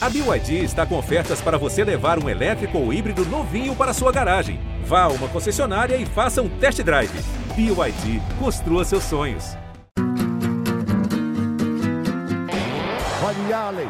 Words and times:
A 0.00 0.08
BYD 0.08 0.62
está 0.62 0.86
com 0.86 0.96
ofertas 0.96 1.40
para 1.40 1.58
você 1.58 1.82
levar 1.82 2.22
um 2.22 2.28
elétrico 2.28 2.78
ou 2.78 2.92
híbrido 2.92 3.24
novinho 3.26 3.74
para 3.74 3.92
sua 3.92 4.12
garagem. 4.12 4.60
Vá 4.84 5.02
a 5.02 5.08
uma 5.08 5.26
concessionária 5.26 5.96
e 5.96 6.06
faça 6.06 6.40
um 6.40 6.48
test 6.48 6.80
drive. 6.84 7.10
BYD, 7.56 8.22
construa 8.38 8.84
seus 8.84 9.02
sonhos. 9.02 9.56
Olha 13.24 13.58
Allen, 13.58 13.88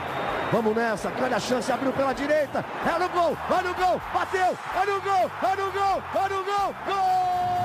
vamos 0.51 0.75
nessa, 0.75 1.11
grande 1.11 1.35
a 1.35 1.41
chance, 1.41 1.71
abriu 1.71 1.93
pela 1.93 2.15
direita, 2.15 2.65
é 2.87 2.99
no 2.99 3.09
gol, 3.11 3.37
olha 3.51 3.71
o 3.71 3.75
gol, 3.75 4.01
bateu, 4.15 4.57
olha 4.75 4.97
o 4.97 5.01
gol, 5.03 5.31
olha 5.43 5.65
o 5.65 5.73
gol, 5.73 6.03
olha 6.15 6.41
o 6.41 6.45
gol, 6.45 6.75
gol! 6.87 7.58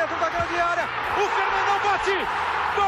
Dentro 0.00 0.16
da 0.16 0.30
grande 0.30 0.58
área, 0.58 0.88
o 1.14 1.28
Fernandão 1.28 1.78
bate, 1.84 2.16
gol! 2.74 2.84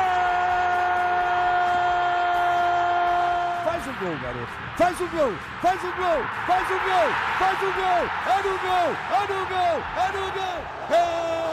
Faz 3.65 3.87
o 3.87 3.93
gol, 4.01 4.17
garoto. 4.23 4.53
Faz 4.79 5.01
o 5.01 5.07
gol, 5.09 5.35
faz 5.61 5.85
o 5.85 5.93
gol, 5.93 6.25
faz 6.47 6.71
o 6.71 6.79
gol, 6.81 7.11
faz 7.39 7.63
o 7.63 7.73
gol. 7.73 8.09
É 8.27 8.37
no 8.43 8.59
gol, 8.59 8.97
é 9.13 9.21
no 9.29 9.47
gol, 9.47 9.77
é 9.97 10.07
no 10.17 10.25
gol. 10.33 10.61
É 10.91 11.52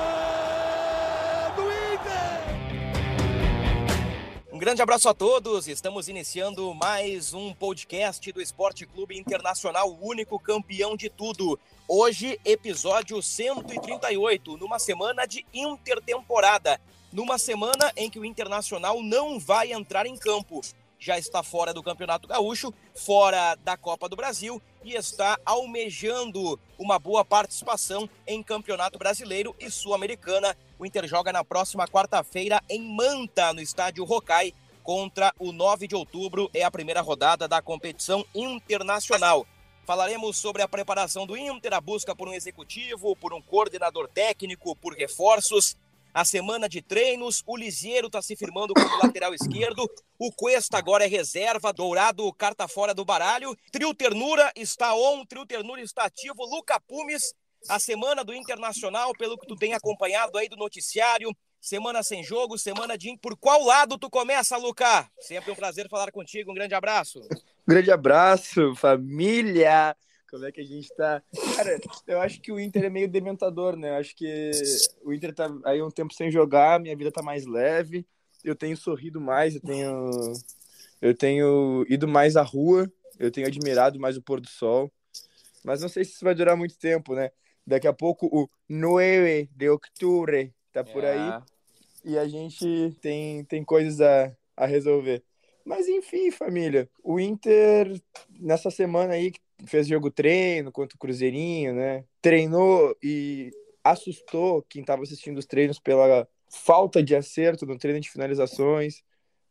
grande 4.60 4.82
abraço 4.82 5.08
a 5.08 5.14
todos. 5.14 5.70
Estamos 5.70 6.10
iniciando 6.10 6.74
mais 6.74 7.34
um 7.34 7.54
podcast 7.54 8.30
do 8.34 8.42
Esporte 8.42 8.86
Clube 8.86 9.18
Internacional, 9.18 9.90
o 9.90 10.06
único 10.06 10.38
campeão 10.38 10.98
de 10.98 11.10
tudo. 11.10 11.58
Hoje, 11.88 12.38
episódio 12.44 13.24
138, 13.24 14.58
numa 14.58 14.78
semana 14.78 15.26
de 15.26 15.46
intertemporada. 15.54 16.78
Numa 17.10 17.38
semana 17.38 17.90
em 17.96 18.10
que 18.10 18.20
o 18.20 18.26
Internacional 18.26 19.02
não 19.02 19.40
vai 19.40 19.72
entrar 19.72 20.06
em 20.06 20.18
campo 20.18 20.60
já 21.00 21.18
está 21.18 21.42
fora 21.42 21.74
do 21.74 21.82
Campeonato 21.82 22.28
Gaúcho, 22.28 22.74
fora 22.94 23.56
da 23.56 23.78
Copa 23.78 24.10
do 24.10 24.18
Brasil 24.18 24.62
e 24.84 24.96
está 24.96 25.40
almejando 25.46 26.60
uma 26.78 26.98
boa 26.98 27.26
participação 27.26 28.10
em 28.26 28.42
Campeonato 28.42 28.98
Brasileiro 28.98 29.56
e 29.60 29.70
Sul-Americana. 29.70 30.56
O 30.78 30.86
Inter 30.86 31.08
joga 31.08 31.32
na 31.32 31.44
próxima 31.44 31.88
quarta-feira 31.88 32.62
em 32.70 32.82
Manta, 32.96 33.54
no 33.54 33.62
estádio 33.62 34.04
Rokai, 34.04 34.54
contra 34.84 35.34
o 35.38 35.52
9 35.52 35.88
de 35.88 35.96
outubro. 35.96 36.50
É 36.54 36.64
a 36.64 36.72
primeira 36.72 37.02
rodada 37.02 37.48
da 37.48 37.62
competição 37.62 38.26
internacional. 38.34 39.46
Falaremos 39.86 40.38
sobre 40.38 40.62
a 40.62 40.68
preparação 40.68 41.26
do 41.26 41.36
Inter, 41.36 41.74
a 41.74 41.82
busca 41.82 42.16
por 42.16 42.30
um 42.30 42.34
executivo, 42.34 43.16
por 43.16 43.34
um 43.34 43.42
coordenador 43.42 44.08
técnico, 44.08 44.76
por 44.76 44.94
reforços 44.94 45.76
a 46.20 46.26
semana 46.26 46.68
de 46.68 46.82
treinos. 46.82 47.42
O 47.48 47.56
Lisieiro 47.56 48.08
está 48.08 48.22
se 48.22 48.36
firmando 48.36 48.74
como 48.74 48.90
lateral 49.02 49.34
esquerdo. 49.34 49.90
O 50.18 50.30
Cuesta 50.34 50.78
agora 50.78 51.06
é 51.06 51.08
reserva. 51.08 51.72
Dourado, 51.72 52.32
carta 52.34 52.68
fora 52.68 52.94
do 52.94 53.06
baralho. 53.06 53.56
Trio 53.72 53.94
Ternura 53.94 54.52
está 54.54 54.94
on, 54.94 55.26
Trio 55.26 55.46
Ternura 55.46 55.82
está 55.82 56.04
ativo. 56.04 56.44
Luca 56.46 56.78
Pumes, 56.82 57.34
a 57.70 57.80
semana 57.80 58.22
do 58.22 58.34
Internacional, 58.34 59.14
pelo 59.14 59.38
que 59.38 59.48
tu 59.48 59.56
tem 59.56 59.74
acompanhado 59.74 60.38
aí 60.38 60.50
do 60.50 60.58
noticiário. 60.58 61.32
Semana 61.62 62.04
sem 62.04 62.22
jogo, 62.22 62.58
semana 62.58 62.98
de. 62.98 63.18
Por 63.18 63.38
qual 63.38 63.64
lado 63.64 63.98
tu 63.98 64.10
começa, 64.10 64.58
Luca? 64.58 65.10
Sempre 65.22 65.52
um 65.52 65.56
prazer 65.56 65.88
falar 65.90 66.12
contigo. 66.12 66.52
Um 66.52 66.56
grande 66.56 66.76
abraço. 66.76 67.22
grande 67.66 67.92
abraço, 67.92 68.76
família. 68.76 69.96
Como 70.30 70.46
é 70.46 70.52
que 70.52 70.62
a 70.62 70.66
gente 70.66 70.88
tá? 70.96 71.24
Cara, 71.56 71.80
eu 72.08 72.22
acho 72.22 72.40
que 72.42 72.52
o 72.52 72.60
Inter 72.60 72.86
é 72.86 72.90
meio 72.90 73.08
dementador, 73.08 73.76
né? 73.76 73.90
Eu 73.90 73.96
acho 73.96 74.16
que 74.16 74.52
o 75.04 75.14
Inter 75.14 75.34
tá 75.34 75.50
aí 75.66 75.82
um 75.82 75.90
tempo 75.90 76.14
sem 76.14 76.30
jogar, 76.30 76.80
minha 76.80 76.96
vida 76.96 77.12
tá 77.12 77.22
mais 77.22 77.46
leve, 77.46 78.06
eu 78.44 78.56
tenho 78.56 78.78
sorrido 78.78 79.20
mais, 79.20 79.56
eu 79.56 79.62
tenho 79.62 80.12
eu 81.02 81.16
tenho 81.16 81.86
ido 81.90 82.08
mais 82.08 82.36
à 82.36 82.44
rua, 82.44 82.92
eu 83.18 83.32
tenho 83.32 83.48
admirado 83.48 84.00
mais 84.00 84.18
o 84.18 84.22
pôr 84.22 84.40
do 84.40 84.50
sol. 84.50 84.92
Mas 85.64 85.82
não 85.82 85.90
sei 85.90 86.06
se 86.06 86.12
isso 86.12 86.26
vai 86.26 86.36
durar 86.36 86.56
muito 86.56 86.78
tempo, 86.78 87.16
né? 87.16 87.32
Daqui 87.66 87.88
a 87.88 87.94
pouco 87.94 88.28
o 88.28 88.50
9 88.68 89.50
de 89.56 89.70
outubro 89.70 90.52
tá 90.72 90.84
por 90.84 91.04
é. 91.04 91.12
aí 91.12 91.44
e 92.04 92.18
a 92.18 92.28
gente 92.28 92.96
tem, 93.02 93.44
tem 93.46 93.64
coisas 93.64 94.00
a, 94.02 94.36
a 94.56 94.66
resolver. 94.66 95.24
Mas 95.66 95.88
enfim, 95.88 96.32
família, 96.32 96.90
o 97.04 97.20
Inter 97.20 98.02
nessa 98.40 98.72
semana 98.72 99.14
aí 99.14 99.34
fez 99.66 99.88
jogo 99.88 100.12
treino 100.12 100.72
contra 100.72 100.96
o 100.96 101.00
Cruzeirinho, 101.00 101.74
né? 101.74 102.06
Treinou 102.22 102.96
e 103.02 103.52
assustou 103.84 104.64
quem 104.70 104.82
estava 104.82 105.04
assistindo 105.04 105.38
os 105.38 105.46
treinos 105.46 105.80
pela 105.80 106.28
falta 106.50 107.02
de 107.04 107.16
acerto 107.16 107.66
no 107.66 107.78
treino 107.78 108.00
de 108.00 108.10
finalizações. 108.10 109.04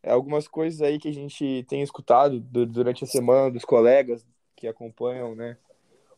É, 0.03 0.11
algumas 0.11 0.47
coisas 0.47 0.81
aí 0.81 0.99
que 0.99 1.09
a 1.09 1.13
gente 1.13 1.65
tem 1.69 1.83
escutado 1.83 2.41
durante 2.41 3.05
a 3.05 3.07
semana 3.07 3.51
dos 3.51 3.65
colegas 3.65 4.25
que 4.55 4.67
acompanham, 4.67 5.35
né, 5.35 5.57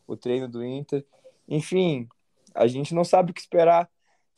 o 0.06 0.16
treino 0.16 0.48
do 0.48 0.64
Inter. 0.64 1.04
Enfim, 1.48 2.08
a 2.54 2.66
gente 2.66 2.94
não 2.94 3.04
sabe 3.04 3.30
o 3.30 3.34
que 3.34 3.40
esperar 3.40 3.88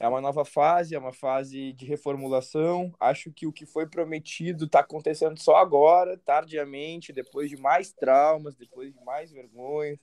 é 0.03 0.09
uma 0.09 0.21
nova 0.21 0.45
fase, 0.45 0.97
é 0.97 0.99
uma 0.99 1.13
fase 1.13 1.73
de 1.75 1.87
reformulação. 1.87 2.93
Acho 2.99 3.31
que 3.31 3.47
o 3.47 3.53
que 3.53 3.65
foi 3.65 3.87
prometido 3.87 4.65
está 4.65 4.81
acontecendo 4.81 5.39
só 5.39 5.55
agora, 5.55 6.19
tardiamente, 6.19 7.13
depois 7.13 7.49
de 7.49 7.57
mais 7.57 7.93
traumas, 7.93 8.57
depois 8.57 8.93
de 8.93 9.01
mais 9.05 9.31
vergonhas. 9.31 10.01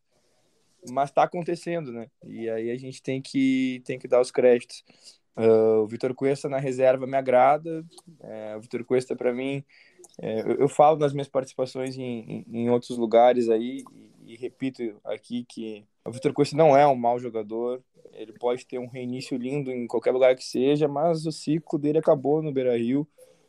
Mas 0.90 1.10
está 1.10 1.24
acontecendo, 1.24 1.92
né? 1.92 2.10
E 2.24 2.50
aí 2.50 2.72
a 2.72 2.78
gente 2.78 3.04
tem 3.04 3.22
que, 3.22 3.82
tem 3.84 4.00
que 4.00 4.08
dar 4.08 4.22
os 4.22 4.32
créditos. 4.32 4.86
Uh, 5.36 5.84
o 5.84 5.88
Vitor 5.88 6.16
Cuesta 6.16 6.48
na 6.48 6.60
reserva 6.60 7.06
me 7.06 7.18
agrada. 7.18 7.86
É, 8.22 8.56
o 8.56 8.62
Vitor 8.62 8.86
Cuesta, 8.86 9.18
para 9.18 9.34
mim, 9.34 9.66
é, 10.22 10.40
eu, 10.40 10.62
eu, 10.62 10.70
falo 10.70 10.98
nas 10.98 11.12
minhas 11.12 11.28
participações 11.28 11.98
em, 11.98 12.46
em, 12.48 12.62
em 12.62 12.70
outros 12.70 12.98
lugares 12.98 13.50
aí, 13.50 13.84
e, 14.26 14.34
e 14.34 14.38
repito 14.38 14.82
aqui 15.04 15.44
que 15.44 15.86
o 16.06 16.12
Vitor 16.12 16.32
Cuesta 16.32 16.56
não 16.56 16.76
é 16.76 16.88
um 16.88 16.96
mau 16.96 17.20
jogador, 17.20 17.84
ele 18.20 18.34
pode 18.34 18.66
ter 18.66 18.78
um 18.78 18.88
reinício 18.88 19.38
lindo 19.38 19.72
em 19.72 19.88
qualquer 19.88 20.12
lugar 20.12 20.36
que 20.36 20.44
seja, 20.44 20.90
mas 20.90 21.26
o 21.26 21.32
ciclo 21.32 21.80
dele 21.80 22.00
acabou 22.00 22.42
no 22.42 22.52
Beira-Rio. 22.52 23.08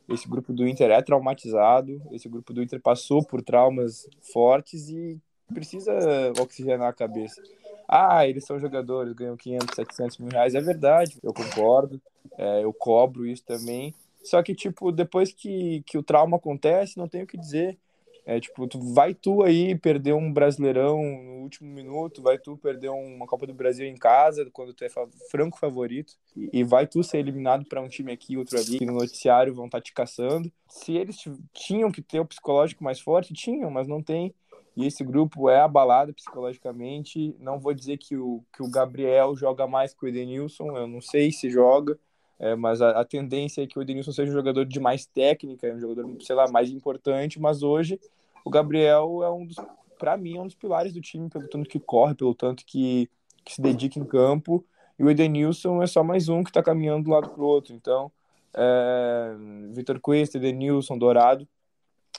Esse 0.08 0.28
grupo 0.28 0.52
do 0.52 0.66
Inter 0.66 0.92
é 0.92 1.02
traumatizado, 1.02 2.00
esse 2.12 2.28
grupo 2.28 2.52
do 2.52 2.62
Inter 2.62 2.80
passou 2.80 3.24
por 3.24 3.42
traumas 3.42 4.08
fortes 4.32 4.88
e 4.88 5.18
precisa 5.52 5.92
oxigenar 6.40 6.88
a 6.88 6.92
cabeça. 6.92 7.42
Ah, 7.88 8.26
eles 8.28 8.44
são 8.44 8.60
jogadores, 8.60 9.12
ganham 9.12 9.36
500, 9.36 9.74
700 9.74 10.18
mil 10.18 10.28
reais. 10.30 10.54
É 10.54 10.60
verdade, 10.60 11.18
eu 11.20 11.34
concordo, 11.34 12.00
é, 12.38 12.62
eu 12.62 12.72
cobro 12.72 13.26
isso 13.26 13.44
também. 13.44 13.92
Só 14.22 14.40
que, 14.40 14.54
tipo, 14.54 14.92
depois 14.92 15.32
que, 15.32 15.82
que 15.84 15.98
o 15.98 16.02
trauma 16.02 16.36
acontece, 16.36 16.96
não 16.96 17.08
tenho 17.08 17.24
o 17.24 17.26
que 17.26 17.36
dizer. 17.36 17.76
É 18.24 18.38
tipo, 18.38 18.66
tu, 18.66 18.78
vai 18.78 19.14
tu 19.14 19.42
aí 19.42 19.76
perder 19.76 20.12
um 20.12 20.32
brasileirão 20.32 21.02
no 21.02 21.42
último 21.42 21.72
minuto, 21.72 22.22
vai 22.22 22.38
tu 22.38 22.56
perder 22.56 22.88
uma 22.88 23.26
Copa 23.26 23.46
do 23.46 23.54
Brasil 23.54 23.86
em 23.86 23.96
casa, 23.96 24.48
quando 24.52 24.74
tu 24.74 24.84
é 24.84 24.88
franco 25.30 25.58
favorito, 25.58 26.14
e, 26.36 26.62
vai 26.62 26.86
tu 26.86 27.02
ser 27.02 27.18
eliminado 27.18 27.64
para 27.66 27.80
um 27.80 27.88
time 27.88 28.12
aqui, 28.12 28.36
outro 28.36 28.58
ali, 28.58 28.78
que 28.78 28.86
no 28.86 28.94
noticiário 28.94 29.54
vão 29.54 29.66
estar 29.66 29.78
tá 29.78 29.82
te 29.82 29.92
caçando. 29.92 30.50
Se 30.68 30.96
eles 30.96 31.16
tinham 31.52 31.90
que 31.90 32.02
ter 32.02 32.20
o 32.20 32.26
psicológico 32.26 32.84
mais 32.84 33.00
forte, 33.00 33.34
tinham, 33.34 33.70
mas 33.70 33.88
não 33.88 34.02
tem. 34.02 34.34
E 34.76 34.86
esse 34.86 35.02
grupo 35.04 35.48
é 35.48 35.60
abalado 35.60 36.14
psicologicamente. 36.14 37.34
Não 37.38 37.58
vou 37.58 37.74
dizer 37.74 37.98
que 37.98 38.16
o, 38.16 38.44
que 38.54 38.62
o 38.62 38.70
Gabriel 38.70 39.34
joga 39.34 39.66
mais 39.66 39.92
que 39.92 40.04
o 40.04 40.08
Edenilson, 40.08 40.76
eu 40.76 40.86
não 40.86 41.00
sei 41.00 41.32
se 41.32 41.50
joga, 41.50 41.98
é, 42.40 42.56
mas 42.56 42.80
a, 42.80 42.98
a, 42.98 43.04
tendência 43.04 43.62
é 43.62 43.66
que 43.66 43.78
o 43.78 43.82
Edenilson 43.82 44.12
seja 44.12 44.30
um 44.30 44.34
jogador 44.34 44.64
de 44.64 44.80
mais 44.80 45.04
técnica, 45.04 45.70
um 45.74 45.78
jogador, 45.78 46.16
sei 46.22 46.34
lá, 46.34 46.50
mais 46.50 46.70
importante, 46.70 47.38
mas 47.38 47.62
hoje 47.62 48.00
o 48.42 48.48
Gabriel 48.48 49.22
é 49.22 49.30
um 49.30 49.44
dos, 49.44 49.56
para 49.98 50.16
mim, 50.16 50.38
é 50.38 50.40
um 50.40 50.46
dos 50.46 50.54
pilares 50.54 50.94
do 50.94 51.02
time, 51.02 51.28
pelo 51.28 51.46
tanto 51.46 51.68
que 51.68 51.78
corre, 51.78 52.14
pelo 52.14 52.34
tanto 52.34 52.64
que, 52.64 53.10
que 53.44 53.54
se 53.54 53.60
dedica 53.60 53.98
em 53.98 54.04
campo. 54.04 54.64
E 54.98 55.04
o 55.04 55.10
Edenilson 55.10 55.82
é 55.82 55.86
só 55.86 56.02
mais 56.02 56.30
um 56.30 56.42
que 56.42 56.48
está 56.48 56.62
caminhando 56.62 57.10
um 57.10 57.12
lado 57.12 57.28
para 57.28 57.42
o 57.42 57.46
outro. 57.46 57.74
Então, 57.74 58.10
é, 58.54 59.34
Vitor 59.72 60.00
Cuesta, 60.00 60.38
Edenilson, 60.38 60.96
Dourado, 60.96 61.46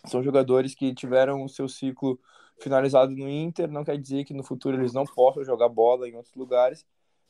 são 0.06 0.22
jogadores 0.22 0.76
que 0.76 0.94
tiveram 0.94 1.44
o 1.44 1.50
seu 1.50 1.68
ciclo 1.68 2.20
finalizado 2.60 3.12
no 3.12 3.28
Inter. 3.28 3.72
Não 3.72 3.84
quer 3.84 3.98
dizer 3.98 4.24
que 4.24 4.36
no 4.36 4.44
futuro 4.44 4.78
eles 4.78 4.94
não 4.94 5.04
possam 5.04 5.44
jogar 5.44 5.68
bola 5.68 6.08
em 6.08 6.16
outros 6.16 6.36
lugares, 6.36 6.86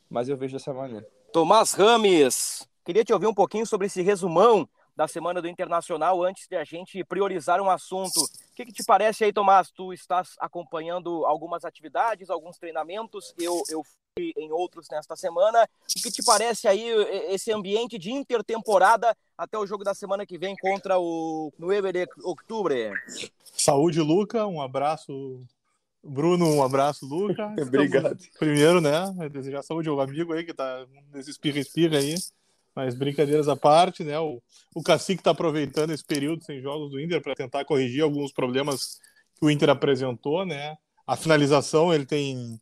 mas 0.09 0.27
eu 0.27 0.35
vejo 0.35 0.53
dessa 0.53 0.73
maneira. 0.73 1.07
Tomás 1.31 1.71
Rames, 1.71 2.69
queria 2.83 3.03
te 3.03 3.13
ouvir 3.13 3.27
um 3.27 3.33
pouquinho 3.33 3.65
sobre 3.65 3.87
esse 3.87 4.01
resumão 4.01 4.67
da 4.95 5.07
semana 5.07 5.41
do 5.41 5.47
Internacional 5.47 6.23
antes 6.23 6.47
de 6.47 6.55
a 6.55 6.63
gente 6.63 7.03
priorizar 7.03 7.61
um 7.61 7.69
assunto. 7.69 8.19
O 8.19 8.55
que, 8.55 8.65
que, 8.65 8.73
te 8.73 8.83
parece 8.83 9.23
aí, 9.23 9.33
Tomás? 9.33 9.71
Tu 9.71 9.93
estás 9.93 10.35
acompanhando 10.39 11.25
algumas 11.25 11.65
atividades, 11.65 12.29
alguns 12.29 12.57
treinamentos, 12.57 13.33
eu, 13.39 13.63
eu 13.69 13.83
fui 13.83 14.33
em 14.37 14.51
outros 14.51 14.87
nesta 14.91 15.15
semana. 15.15 15.63
O 15.63 16.01
que 16.01 16.11
te 16.11 16.23
parece 16.23 16.67
aí 16.67 16.83
esse 17.29 17.51
ambiente 17.51 17.97
de 17.97 18.11
intertemporada 18.11 19.15
até 19.37 19.57
o 19.57 19.65
jogo 19.65 19.83
da 19.83 19.93
semana 19.93 20.25
que 20.25 20.37
vem 20.37 20.55
contra 20.55 20.99
o 20.99 21.51
9 21.57 21.91
de 21.93 22.07
outubro? 22.23 22.73
Saúde, 23.53 24.01
Luca. 24.01 24.45
Um 24.45 24.61
abraço 24.61 25.41
Bruno, 26.03 26.47
um 26.47 26.63
abraço, 26.63 27.05
Luca. 27.05 27.53
Obrigado. 27.61 28.17
Primeiro, 28.39 28.81
né, 28.81 29.29
desejar 29.31 29.61
saúde 29.61 29.87
ao 29.87 29.99
amigo 30.01 30.33
aí 30.33 30.43
que 30.43 30.53
tá 30.53 30.85
nesse 31.13 31.29
espirra-espirra 31.29 31.97
aí. 31.97 32.15
Mas 32.75 32.95
brincadeiras 32.95 33.47
à 33.47 33.55
parte, 33.55 34.03
né? 34.03 34.17
O, 34.19 34.41
o 34.73 34.81
Cacique 34.81 35.21
está 35.21 35.31
aproveitando 35.31 35.91
esse 35.91 36.03
período 36.03 36.43
sem 36.43 36.61
jogos 36.61 36.91
do 36.91 36.99
Inter 36.99 37.21
para 37.21 37.35
tentar 37.35 37.65
corrigir 37.65 38.01
alguns 38.01 38.31
problemas 38.31 38.99
que 39.37 39.45
o 39.45 39.49
Inter 39.49 39.69
apresentou, 39.69 40.45
né? 40.45 40.77
A 41.05 41.15
finalização 41.15 41.93
ele 41.93 42.05
tem, 42.05 42.59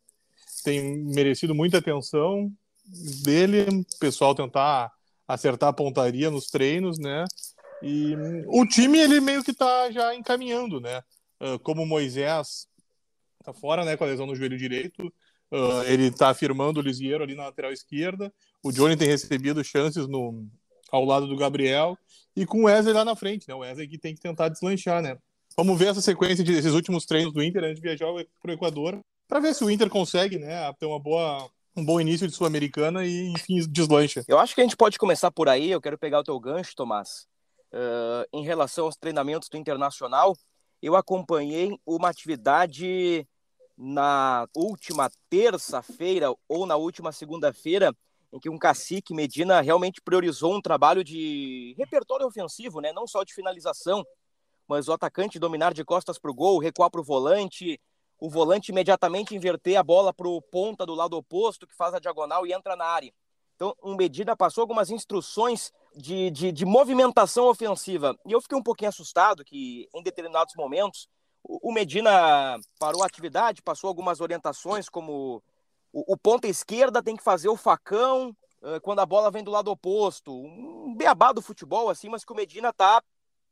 tem 0.64 1.04
merecido 1.04 1.54
muita 1.54 1.78
atenção 1.78 2.50
dele, 3.22 3.66
o 3.68 3.98
pessoal 3.98 4.34
tentar 4.34 4.90
acertar 5.28 5.68
a 5.68 5.72
pontaria 5.72 6.30
nos 6.30 6.46
treinos, 6.46 6.98
né? 6.98 7.24
E 7.82 8.14
o 8.46 8.66
time 8.66 8.98
ele 8.98 9.20
meio 9.20 9.42
que 9.42 9.52
está 9.52 9.90
já 9.90 10.14
encaminhando, 10.14 10.80
né? 10.80 11.02
Uh, 11.40 11.58
como 11.60 11.82
o 11.82 11.86
Moisés 11.86 12.68
tá 13.42 13.52
fora, 13.52 13.84
né, 13.84 13.96
com 13.96 14.04
a 14.04 14.06
lesão 14.06 14.26
no 14.26 14.34
joelho 14.34 14.58
direito, 14.58 15.06
uh, 15.50 15.82
ele 15.86 16.08
está 16.08 16.28
afirmando 16.28 16.80
o 16.80 16.82
Lisieiro 16.82 17.24
ali 17.24 17.34
na 17.34 17.44
lateral 17.44 17.72
esquerda. 17.72 18.32
O 18.62 18.70
Johnny 18.70 18.96
tem 18.96 19.08
recebido 19.08 19.64
chances 19.64 20.06
no 20.06 20.46
ao 20.90 21.04
lado 21.04 21.26
do 21.26 21.36
Gabriel 21.36 21.96
e 22.34 22.44
com 22.44 22.62
o 22.62 22.64
Wesley 22.64 22.92
lá 22.92 23.04
na 23.04 23.14
frente, 23.14 23.48
né? 23.48 23.54
O 23.54 23.58
Wesley 23.58 23.88
que 23.88 23.98
tem 23.98 24.14
que 24.14 24.20
tentar 24.20 24.48
deslanchar, 24.48 25.02
né? 25.02 25.16
Vamos 25.56 25.78
ver 25.78 25.88
essa 25.88 26.00
sequência 26.00 26.44
desses 26.44 26.72
últimos 26.72 27.04
treinos 27.04 27.32
do 27.32 27.42
Inter 27.42 27.64
antes 27.64 27.76
de 27.76 27.82
viajar 27.82 28.06
para 28.40 28.50
o 28.50 28.54
Equador, 28.54 28.98
para 29.28 29.40
ver 29.40 29.54
se 29.54 29.64
o 29.64 29.70
Inter 29.70 29.88
consegue, 29.88 30.38
né, 30.38 30.72
ter 30.74 30.86
uma 30.86 30.98
boa 30.98 31.50
um 31.76 31.84
bom 31.84 32.00
início 32.00 32.26
de 32.26 32.34
Sul-Americana 32.34 33.04
e, 33.06 33.28
enfim, 33.28 33.60
deslancha. 33.68 34.24
Eu 34.26 34.38
acho 34.38 34.54
que 34.54 34.60
a 34.60 34.64
gente 34.64 34.76
pode 34.76 34.98
começar 34.98 35.30
por 35.30 35.48
aí. 35.48 35.70
Eu 35.70 35.80
quero 35.80 35.96
pegar 35.96 36.20
o 36.20 36.24
teu 36.24 36.38
gancho, 36.38 36.74
Tomás. 36.74 37.26
Uh, 37.72 38.26
em 38.32 38.44
relação 38.44 38.86
aos 38.86 38.96
treinamentos 38.96 39.48
do 39.48 39.56
Internacional, 39.56 40.36
eu 40.82 40.96
acompanhei 40.96 41.78
uma 41.86 42.08
atividade 42.08 43.26
na 43.78 44.46
última 44.54 45.10
terça-feira 45.28 46.34
ou 46.48 46.66
na 46.66 46.76
última 46.76 47.12
segunda-feira, 47.12 47.94
em 48.32 48.38
que 48.38 48.48
um 48.48 48.58
cacique 48.58 49.14
Medina 49.14 49.60
realmente 49.60 50.00
priorizou 50.00 50.54
um 50.54 50.60
trabalho 50.60 51.02
de 51.02 51.74
repertório 51.76 52.26
ofensivo, 52.26 52.80
né? 52.80 52.92
não 52.92 53.06
só 53.06 53.24
de 53.24 53.34
finalização, 53.34 54.04
mas 54.68 54.88
o 54.88 54.92
atacante 54.92 55.38
dominar 55.38 55.74
de 55.74 55.84
costas 55.84 56.18
para 56.18 56.30
o 56.30 56.34
gol, 56.34 56.58
recuar 56.58 56.90
para 56.90 57.00
o 57.00 57.04
volante, 57.04 57.80
o 58.20 58.30
volante 58.30 58.70
imediatamente 58.70 59.34
inverter 59.34 59.76
a 59.76 59.82
bola 59.82 60.12
para 60.12 60.28
o 60.28 60.40
ponta 60.40 60.86
do 60.86 60.94
lado 60.94 61.16
oposto, 61.16 61.66
que 61.66 61.74
faz 61.74 61.94
a 61.94 61.98
diagonal 61.98 62.46
e 62.46 62.52
entra 62.52 62.76
na 62.76 62.84
área. 62.84 63.12
Então, 63.56 63.74
um 63.82 63.94
Medina 63.94 64.36
passou 64.36 64.62
algumas 64.62 64.90
instruções 64.90 65.72
de, 65.94 66.30
de, 66.30 66.52
de, 66.52 66.64
movimentação 66.64 67.46
ofensiva. 67.46 68.16
E 68.24 68.32
eu 68.32 68.40
fiquei 68.40 68.56
um 68.56 68.62
pouquinho 68.62 68.88
assustado 68.88 69.44
que, 69.44 69.88
em 69.94 70.02
determinados 70.02 70.54
momentos, 70.54 71.08
o, 71.42 71.68
o 71.68 71.72
Medina 71.72 72.58
parou 72.78 73.02
a 73.02 73.06
atividade, 73.06 73.60
passou 73.60 73.88
algumas 73.88 74.20
orientações, 74.20 74.88
como 74.88 75.42
o, 75.92 76.14
o 76.14 76.16
ponta 76.16 76.46
esquerda 76.46 77.02
tem 77.02 77.16
que 77.16 77.22
fazer 77.22 77.48
o 77.48 77.56
facão 77.56 78.36
uh, 78.62 78.80
quando 78.82 79.00
a 79.00 79.06
bola 79.06 79.30
vem 79.30 79.44
do 79.44 79.50
lado 79.50 79.70
oposto. 79.70 80.32
Um 80.32 80.94
beabá 80.96 81.32
do 81.32 81.42
futebol, 81.42 81.88
assim, 81.88 82.08
mas 82.08 82.24
que 82.24 82.32
o 82.32 82.36
Medina 82.36 82.72
tá 82.72 83.02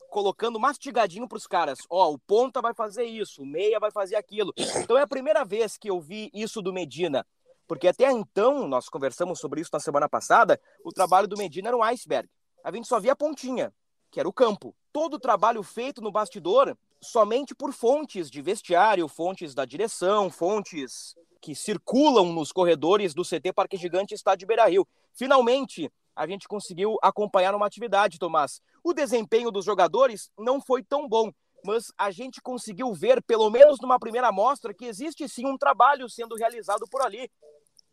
colocando 0.09 0.59
mastigadinho 0.59 1.29
para 1.29 1.37
os 1.37 1.47
caras. 1.47 1.81
Ó, 1.91 2.13
o 2.13 2.19
ponta 2.19 2.61
vai 2.61 2.75
fazer 2.75 3.05
isso, 3.05 3.43
o 3.43 3.47
meia 3.47 3.79
vai 3.79 3.91
fazer 3.91 4.17
aquilo. 4.17 4.53
Então 4.77 4.97
é 4.97 5.03
a 5.03 5.07
primeira 5.07 5.45
vez 5.45 5.77
que 5.77 5.91
eu 5.91 6.01
vi 6.01 6.31
isso 6.33 6.63
do 6.63 6.73
Medina. 6.73 7.27
Porque 7.67 7.87
até 7.87 8.11
então, 8.11 8.67
nós 8.67 8.89
conversamos 8.89 9.39
sobre 9.39 9.61
isso 9.61 9.71
na 9.73 9.81
semana 9.81 10.09
passada, 10.09 10.59
o 10.83 10.91
trabalho 10.91 11.29
do 11.29 11.37
Medina 11.37 11.69
era 11.69 11.77
um 11.77 11.83
iceberg. 11.83 12.29
A 12.65 12.73
gente 12.73 12.89
só 12.89 12.99
via 12.99 13.13
a 13.13 13.17
pontinha, 13.17 13.73
que 14.11 14.19
era 14.19 14.29
o 14.29 14.33
campo. 14.33 14.75
Todo 14.91 15.15
o 15.15 15.21
trabalho 15.21 15.63
feito 15.63 16.01
no 16.01 16.11
bastidor 16.11 16.77
somente 17.03 17.55
por 17.55 17.73
fontes 17.73 18.31
de 18.31 18.43
vestiário, 18.43 19.09
fontes 19.09 19.55
da 19.55 19.65
direção, 19.65 20.31
fontes 20.31 21.15
que 21.41 21.55
circulam 21.55 22.33
nos 22.33 22.53
corredores 22.53 23.15
do 23.15 23.23
CT 23.23 23.53
Parque 23.53 23.77
Gigante 23.77 24.15
Estádio 24.15 24.47
Beira-Rio. 24.47 24.87
Finalmente, 25.13 25.91
a 26.15 26.27
gente 26.27 26.49
conseguiu 26.49 26.97
acompanhar 27.03 27.55
uma 27.55 27.67
atividade, 27.67 28.19
Tomás. 28.19 28.61
O 28.83 28.93
desempenho 28.93 29.51
dos 29.51 29.65
jogadores 29.65 30.31
não 30.37 30.61
foi 30.61 30.83
tão 30.83 31.09
bom, 31.09 31.31
mas 31.65 31.93
a 31.97 32.11
gente 32.11 32.41
conseguiu 32.41 32.93
ver, 32.93 33.23
pelo 33.23 33.51
menos 33.51 33.79
numa 33.81 33.99
primeira 33.99 34.29
amostra, 34.29 34.75
que 34.75 34.85
existe 34.85 35.29
sim 35.29 35.47
um 35.47 35.57
trabalho 35.57 36.09
sendo 36.09 36.35
realizado 36.35 36.87
por 36.91 37.03
ali. 37.03 37.31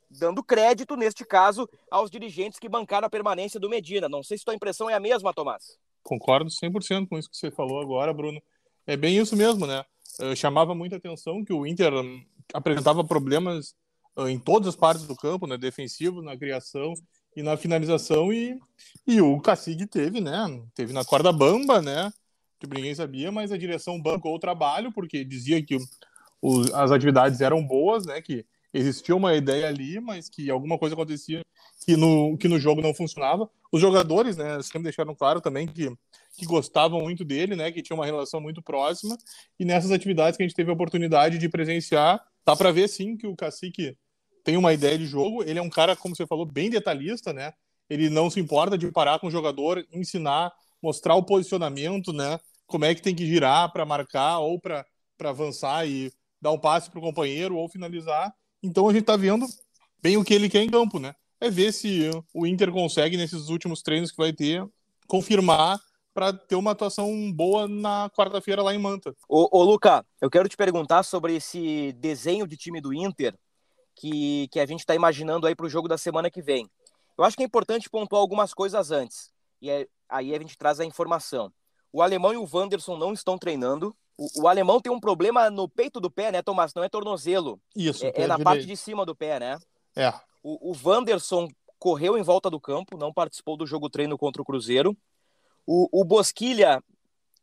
Dando 0.10 0.44
crédito, 0.44 0.96
neste 0.96 1.25
caso, 1.25 1.68
aos 1.90 2.10
dirigentes 2.10 2.60
que 2.60 2.69
bancaram 2.69 3.07
a 3.07 3.10
permanência 3.10 3.60
do 3.60 3.69
Medina. 3.69 4.07
Não 4.07 4.24
sei 4.24 4.38
se 4.38 4.46
tua 4.46 4.56
impressão 4.56 4.90
é 4.90 4.94
a 4.94 5.00
mesma, 5.00 5.34
Tomás. 5.34 5.78
Concordo 6.04 6.50
100% 6.50 7.07
com 7.07 7.18
isso 7.18 7.30
que 7.30 7.38
você 7.38 7.50
falou 7.50 7.81
agora, 7.81 8.13
Bruno. 8.13 8.42
É 8.88 8.96
bem 8.96 9.18
isso 9.18 9.36
mesmo, 9.36 9.66
né? 9.66 9.84
Chamava 10.36 10.74
muita 10.74 10.96
atenção 10.96 11.44
que 11.44 11.52
o 11.52 11.66
Inter 11.66 11.92
apresentava 12.54 13.04
problemas 13.04 13.76
hum, 14.16 14.28
em 14.28 14.40
todas 14.40 14.70
as 14.70 14.76
partes 14.76 15.06
do 15.06 15.16
campo, 15.16 15.48
né? 15.48 15.58
defensivo, 15.58 16.22
na 16.22 16.38
criação 16.38 16.94
e 17.36 17.44
na 17.44 17.58
finalização 17.58 18.32
e, 18.32 18.58
e 19.06 19.20
o 19.20 19.40
Cacique 19.42 19.86
teve, 19.86 20.22
né? 20.22 20.46
Teve 20.74 20.94
na 20.94 21.04
corda 21.04 21.34
bamba, 21.34 21.82
né? 21.82 22.12
Que 22.60 22.68
ninguém 22.68 22.96
sabia, 22.96 23.32
mas 23.32 23.52
a 23.52 23.58
direção 23.58 24.02
bancou 24.02 24.36
o 24.36 24.40
trabalho 24.40 24.92
porque 24.92 25.26
dizia 25.26 25.62
que 25.62 25.78
o, 26.42 26.62
as 26.74 26.92
atividades 26.92 27.42
eram 27.42 27.66
boas, 27.66 28.06
né? 28.06 28.22
Que 28.22 28.46
existia 28.77 29.16
uma 29.16 29.33
ideia 29.33 29.68
ali, 29.68 30.00
mas 30.00 30.30
que 30.30 30.50
alguma 30.50 30.77
coisa 30.77 30.94
acontecia 30.94 31.42
que 31.86 31.95
no, 31.95 32.38
que 32.38 32.48
no 32.48 32.60
jogo 32.60 32.81
não 32.81 32.94
funcionava. 32.94 33.50
Os 33.72 33.80
jogadores, 33.80 34.36
né, 34.36 34.62
sempre 34.62 34.83
deixaram 34.83 35.16
claro 35.16 35.39
também 35.39 35.68
que, 35.68 35.89
que 36.36 36.45
gostavam 36.45 37.01
muito 37.01 37.24
dele, 37.24 37.56
né, 37.56 37.72
que 37.72 37.81
tinha 37.81 37.95
uma 37.95 38.06
relação 38.06 38.42
muito 38.42 38.62
próxima. 38.62 39.18
E 39.60 39.66
nessas 39.66 39.92
atividades 39.92 40.36
que 40.36 40.44
a 40.44 40.48
gente 40.48 40.56
teve 40.56 40.69
a 40.69 40.74
oportunidade 40.74 41.38
de 41.38 41.48
presenciar, 41.48 42.22
dá 42.45 42.56
para 42.56 42.72
ver 42.72 42.89
sim 42.89 43.16
que 43.16 43.27
o 43.27 43.36
Cacique 43.36 43.98
tem 44.44 44.57
uma 44.57 44.74
ideia 44.74 44.98
de 44.98 45.06
jogo. 45.06 45.44
Ele 45.44 45.60
é 45.60 45.62
um 45.62 45.69
cara, 45.69 45.95
como 45.95 46.16
você 46.16 46.28
falou, 46.28 46.45
bem 46.45 46.69
detalhista, 46.69 47.31
né? 47.31 47.54
Ele 47.89 48.10
não 48.10 48.30
se 48.30 48.39
importa 48.39 48.78
de 48.78 48.92
parar 48.92 49.19
com 49.19 49.28
o 49.28 49.31
jogador, 49.31 49.86
ensinar, 49.92 50.51
mostrar 50.81 51.16
o 51.16 51.24
posicionamento, 51.24 52.12
né? 52.12 52.39
Como 52.66 52.83
é 52.83 52.94
que 52.94 53.01
tem 53.01 53.16
que 53.16 53.25
girar 53.25 53.71
para 53.71 53.86
marcar 53.86 54.39
ou 54.39 54.60
para 54.60 54.86
avançar 55.24 55.88
e 55.88 56.12
dar 56.42 56.51
um 56.51 56.60
passe 56.60 56.89
para 56.89 57.00
o 57.00 57.01
companheiro 57.01 57.56
ou 57.56 57.69
finalizar. 57.69 58.33
Então 58.66 58.90
a 58.90 58.92
gente 58.92 59.02
está 59.02 59.16
vendo 59.16 59.46
bem 60.02 60.18
o 60.18 60.24
que 60.24 60.34
ele 60.34 60.50
quer 60.50 60.64
em 60.64 60.70
campo, 60.70 61.00
né? 61.00 61.14
É 61.40 61.50
ver 61.50 61.72
se 61.72 62.10
o 62.34 62.48
Inter 62.48 62.72
consegue, 62.72 63.16
nesses 63.16 63.50
últimos 63.50 63.84
treinos 63.84 64.12
que 64.12 64.18
vai 64.18 64.34
ter, 64.34 64.66
confirmar 65.08 65.80
para 66.14 66.34
ter 66.34 66.56
uma 66.56 66.72
atuação 66.72 67.32
boa 67.32 67.68
na 67.68 68.10
quarta-feira 68.10 68.64
lá 68.64 68.74
em 68.74 68.80
Manta. 68.80 69.16
Ô, 69.30 69.60
ô, 69.60 69.64
Luca, 69.64 70.04
eu 70.20 70.30
quero 70.30 70.50
te 70.50 70.58
perguntar 70.58 71.04
sobre 71.04 71.36
esse 71.36 71.92
desenho 71.94 72.48
de 72.48 72.58
time 72.58 72.82
do 72.82 72.94
Inter 72.94 73.38
que, 73.96 74.48
que 74.52 74.60
a 74.60 74.66
gente 74.66 74.80
está 74.80 74.96
imaginando 74.96 75.46
aí 75.46 75.56
para 75.56 75.66
o 75.66 75.70
jogo 75.70 75.88
da 75.88 75.98
semana 75.98 76.32
que 76.32 76.42
vem. 76.42 76.70
Eu 77.18 77.24
acho 77.24 77.38
que 77.38 77.44
é 77.44 77.46
importante 77.46 77.90
pontuar 77.90 78.22
algumas 78.22 78.54
coisas 78.54 78.92
antes. 78.92 79.32
E 79.62 79.70
é, 79.70 79.88
aí 80.10 80.34
a 80.34 80.40
gente 80.40 80.58
traz 80.58 80.80
a 80.80 80.86
informação. 80.86 81.52
O 81.94 82.02
alemão 82.02 82.34
e 82.34 82.38
o 82.38 82.48
Wanderson 82.52 82.98
não 82.98 83.14
estão 83.14 83.38
treinando. 83.38 83.95
O, 84.18 84.44
o, 84.44 84.48
alemão 84.48 84.80
tem 84.80 84.92
um 84.92 85.00
problema 85.00 85.50
no 85.50 85.68
peito 85.68 86.00
do 86.00 86.10
pé, 86.10 86.31
né, 86.31 86.42
Tomás? 86.42 86.74
Não 86.74 86.84
é 86.84 86.90
tornozelo. 86.90 87.60
Isso. 87.76 88.06
É, 88.06 88.14
é 88.16 88.28
na 88.28 88.40
parte 88.40 88.66
de 88.66 88.78
cima 88.78 89.06
do 89.06 89.16
pé, 89.16 89.40
né? 89.40 89.60
É. 89.95 90.14
O, 90.42 90.72
o 90.72 90.76
Wanderson 90.84 91.48
correu 91.78 92.18
em 92.18 92.24
volta 92.24 92.50
do 92.50 92.60
campo, 92.60 92.98
não 92.98 93.14
participou 93.14 93.57
do 93.57 93.68
jogo 93.68 93.90
treino 93.90 94.18
contra 94.18 94.42
o 94.42 94.45
Cruzeiro. 94.45 94.95
O, 95.68 96.02
o 96.02 96.04
Bosquilha 96.06 96.81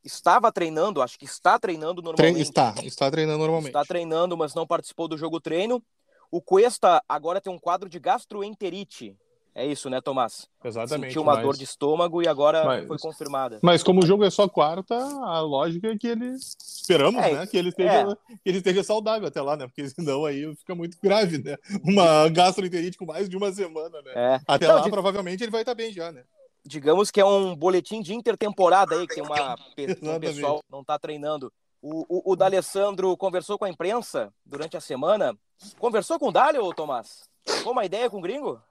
estava 0.05 0.50
treinando, 0.50 1.02
acho 1.02 1.19
que 1.19 1.25
está 1.25 1.59
treinando 1.59 2.02
normalmente. 2.02 2.41
Está, 2.41 2.75
está 2.83 3.11
treinando 3.11 3.38
normalmente. 3.38 3.69
Está 3.69 3.85
treinando, 3.85 4.37
mas 4.37 4.55
não 4.55 4.67
participou 4.67 5.09
do 5.09 5.19
jogo 5.19 5.41
treino. 5.41 5.83
O 6.31 6.41
Cuesta 6.41 7.02
agora 7.09 7.41
tem 7.41 7.52
um 7.52 7.59
quadro 7.59 7.88
de 7.88 7.99
gastroenterite. 7.99 9.17
É 9.54 9.66
isso, 9.66 9.90
né, 9.90 10.00
Tomás? 10.00 10.49
Exatamente. 10.64 11.09
Sentiu 11.09 11.23
uma 11.23 11.35
mas... 11.35 11.42
dor 11.42 11.56
de 11.56 11.64
estômago 11.64 12.23
e 12.23 12.28
agora 12.28 12.64
mas... 12.64 12.87
foi 12.87 12.99
confirmada. 12.99 13.59
Mas 13.62 13.82
como 13.82 14.02
o 14.02 14.06
jogo 14.06 14.25
é 14.25 14.30
só 14.30 14.49
quarta, 14.49 14.97
a 14.97 15.40
lógica 15.40 15.88
é 15.88 15.99
que 15.99 16.06
ele 16.06 16.35
esperamos, 16.35 17.23
é, 17.23 17.35
né, 17.35 17.47
que 17.47 17.59
ele 17.59 17.68
esteja 17.68 17.92
é. 17.92 18.35
que 18.37 18.49
ele 18.49 18.59
esteja 18.59 18.82
saudável 18.82 19.28
até 19.28 19.42
lá, 19.42 19.56
né? 19.56 19.66
Porque 19.66 19.87
senão 19.90 20.25
aí 20.25 20.54
fica 20.56 20.75
muito 20.75 20.97
grave, 21.02 21.37
né? 21.38 21.59
Uma 21.85 22.28
gastroenterite 22.30 22.97
com 22.97 23.04
mais 23.04 23.28
de 23.28 23.37
uma 23.37 23.52
semana, 23.52 24.00
né? 24.02 24.12
É. 24.14 24.40
Até 24.47 24.68
Não, 24.68 24.76
lá 24.76 24.80
de... 24.80 24.90
provavelmente 24.90 25.44
ele 25.44 25.50
vai 25.50 25.62
estar 25.62 25.75
bem 25.75 25.92
já, 25.92 26.11
né? 26.11 26.25
Digamos 26.64 27.11
que 27.11 27.21
é 27.21 27.25
um 27.25 27.54
boletim 27.54 28.00
de 28.00 28.14
intertemporada 28.14 28.94
aí 28.94 29.06
que 29.06 29.21
uma 29.21 29.54
um 30.16 30.21
pessoal 30.21 30.62
não 30.71 30.80
está 30.80 30.99
treinando. 30.99 31.52
O, 31.82 32.06
o, 32.09 32.32
o 32.32 32.37
D'Alessandro 32.37 33.14
conversou 33.16 33.59
com 33.59 33.64
a 33.64 33.68
imprensa 33.68 34.32
durante 34.47 34.76
a 34.76 34.80
semana. 34.80 35.37
Conversou 35.78 36.18
com 36.18 36.28
o 36.28 36.32
Dali, 36.32 36.56
ou 36.56 36.73
Tomás? 36.73 37.25
Ficou 37.47 37.73
uma 37.73 37.85
ideia 37.85 38.09
com 38.09 38.18
o 38.18 38.23
gringo? 38.23 38.62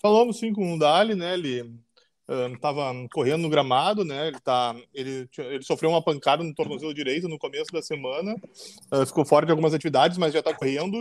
Falamos 0.00 0.38
sim 0.38 0.52
com 0.52 0.74
o 0.74 0.78
Dali, 0.78 1.14
né? 1.14 1.34
Ele 1.34 1.78
estava 2.54 2.92
uh, 2.92 3.08
correndo 3.10 3.42
no 3.42 3.48
gramado, 3.48 4.04
né? 4.04 4.28
Ele, 4.28 4.38
tá, 4.40 4.76
ele, 4.92 5.28
ele 5.38 5.62
sofreu 5.62 5.90
uma 5.90 6.02
pancada 6.02 6.44
no 6.44 6.54
tornozelo 6.54 6.92
direito 6.92 7.28
no 7.28 7.38
começo 7.38 7.72
da 7.72 7.80
semana, 7.80 8.36
uh, 8.92 9.06
ficou 9.06 9.24
fora 9.24 9.46
de 9.46 9.52
algumas 9.52 9.72
atividades, 9.72 10.18
mas 10.18 10.32
já 10.32 10.40
está 10.40 10.54
correndo. 10.54 11.00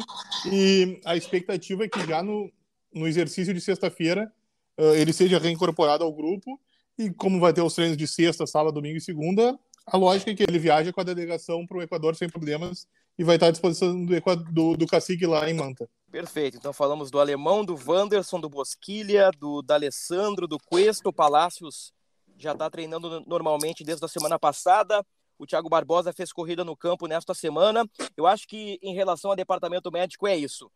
E 0.51 0.99
a 1.05 1.15
expectativa 1.15 1.83
é 1.83 1.89
que 1.89 2.05
já 2.07 2.23
no, 2.23 2.51
no 2.93 3.07
exercício 3.07 3.53
de 3.53 3.59
sexta-feira 3.59 4.31
uh, 4.77 4.95
ele 4.95 5.11
seja 5.11 5.37
reincorporado 5.37 6.03
ao 6.03 6.13
grupo. 6.13 6.59
E 6.97 7.11
como 7.11 7.39
vai 7.39 7.53
ter 7.53 7.61
os 7.61 7.75
treinos 7.75 7.97
de 7.97 8.07
sexta, 8.07 8.47
sábado, 8.47 8.73
domingo 8.73 8.97
e 8.97 9.01
segunda, 9.01 9.57
a 9.85 9.97
lógica 9.97 10.31
é 10.31 10.35
que 10.35 10.43
ele 10.43 10.57
viaja 10.57 10.91
com 10.91 10.99
a 10.99 11.03
delegação 11.03 11.65
para 11.67 11.77
o 11.77 11.81
Equador 11.81 12.15
sem 12.15 12.27
problemas 12.27 12.87
e 13.19 13.23
vai 13.23 13.35
estar 13.35 13.47
à 13.47 13.51
disposição 13.51 14.05
do, 14.05 14.35
do, 14.51 14.77
do 14.77 14.87
cacique 14.87 15.25
lá 15.25 15.49
em 15.49 15.53
Manta. 15.53 15.87
Perfeito. 16.17 16.57
Então 16.57 16.73
falamos 16.73 17.11
do 17.11 17.19
alemão, 17.19 17.63
do 17.63 17.75
Wanderson, 17.75 18.39
do 18.39 18.49
Bosquilha, 18.49 19.29
do 19.37 19.61
D'Alessandro, 19.61 20.47
do 20.47 20.57
Cuesta, 20.57 21.07
o 21.07 21.13
Palácios 21.13 21.93
já 22.35 22.53
está 22.53 22.67
treinando 22.71 23.23
normalmente 23.27 23.83
desde 23.83 24.03
a 24.03 24.07
semana 24.07 24.39
passada. 24.39 25.05
O 25.37 25.45
Thiago 25.45 25.69
Barbosa 25.69 26.11
fez 26.11 26.33
corrida 26.33 26.63
no 26.63 26.75
campo 26.75 27.05
nesta 27.05 27.35
semana. 27.35 27.87
Eu 28.17 28.25
acho 28.25 28.47
que 28.47 28.79
em 28.81 28.95
relação 28.95 29.29
ao 29.29 29.37
departamento 29.37 29.91
médico 29.91 30.25
é 30.25 30.35
isso. 30.35 30.71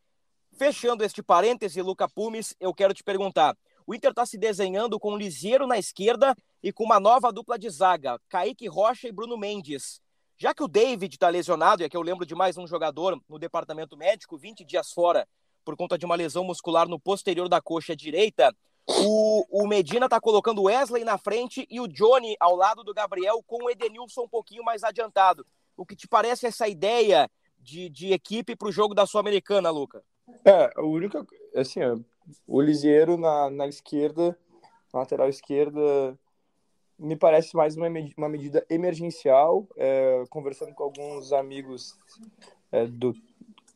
Fechando 0.56 1.02
este 1.02 1.24
parêntese, 1.24 1.82
Luca 1.82 2.08
Pumes, 2.08 2.54
eu 2.60 2.72
quero 2.72 2.94
te 2.94 3.02
perguntar. 3.02 3.56
O 3.84 3.96
Inter 3.96 4.10
está 4.10 4.24
se 4.24 4.38
desenhando 4.38 4.96
com 5.00 5.12
o 5.12 5.18
Lisieiro 5.18 5.66
na 5.66 5.76
esquerda 5.76 6.36
e 6.62 6.72
com 6.72 6.84
uma 6.84 7.00
nova 7.00 7.32
dupla 7.32 7.58
de 7.58 7.68
zaga, 7.68 8.16
Kaique 8.28 8.68
Rocha 8.68 9.08
e 9.08 9.12
Bruno 9.12 9.36
Mendes. 9.36 10.00
Já 10.38 10.54
que 10.54 10.62
o 10.62 10.68
David 10.68 11.14
está 11.14 11.28
lesionado, 11.28 11.82
e 11.82 11.84
aqui 11.84 11.96
eu 11.96 12.02
lembro 12.02 12.26
de 12.26 12.34
mais 12.34 12.56
um 12.56 12.66
jogador 12.66 13.20
no 13.28 13.38
departamento 13.38 13.96
médico, 13.96 14.36
20 14.36 14.64
dias 14.64 14.92
fora, 14.92 15.26
por 15.64 15.76
conta 15.76 15.96
de 15.96 16.04
uma 16.04 16.16
lesão 16.16 16.44
muscular 16.44 16.88
no 16.88 16.98
posterior 16.98 17.48
da 17.48 17.60
coxa 17.60 17.94
direita, 17.94 18.54
o, 18.88 19.62
o 19.62 19.66
Medina 19.66 20.06
está 20.06 20.20
colocando 20.20 20.60
o 20.60 20.64
Wesley 20.64 21.04
na 21.04 21.16
frente 21.16 21.66
e 21.70 21.80
o 21.80 21.86
Johnny 21.86 22.36
ao 22.40 22.56
lado 22.56 22.82
do 22.82 22.92
Gabriel, 22.92 23.42
com 23.46 23.64
o 23.64 23.70
Edenilson 23.70 24.22
um 24.22 24.28
pouquinho 24.28 24.64
mais 24.64 24.82
adiantado. 24.82 25.46
O 25.76 25.86
que 25.86 25.94
te 25.94 26.08
parece 26.08 26.46
essa 26.46 26.66
ideia 26.66 27.30
de, 27.58 27.88
de 27.88 28.12
equipe 28.12 28.56
para 28.56 28.68
o 28.68 28.72
jogo 28.72 28.94
da 28.94 29.06
Sul-Americana, 29.06 29.70
Luca? 29.70 30.02
É, 30.44 30.70
o 30.80 30.88
único, 30.88 31.24
assim, 31.54 31.80
o 32.46 32.60
Lisieiro 32.60 33.16
na, 33.16 33.50
na 33.50 33.66
esquerda, 33.66 34.36
na 34.92 35.00
lateral 35.00 35.28
esquerda, 35.28 36.18
me 37.02 37.16
parece 37.16 37.56
mais 37.56 37.76
uma, 37.76 37.88
uma 38.16 38.28
medida 38.28 38.64
emergencial. 38.70 39.66
É, 39.76 40.24
conversando 40.30 40.72
com 40.74 40.84
alguns 40.84 41.32
amigos 41.32 41.98
é, 42.70 42.86
do 42.86 43.14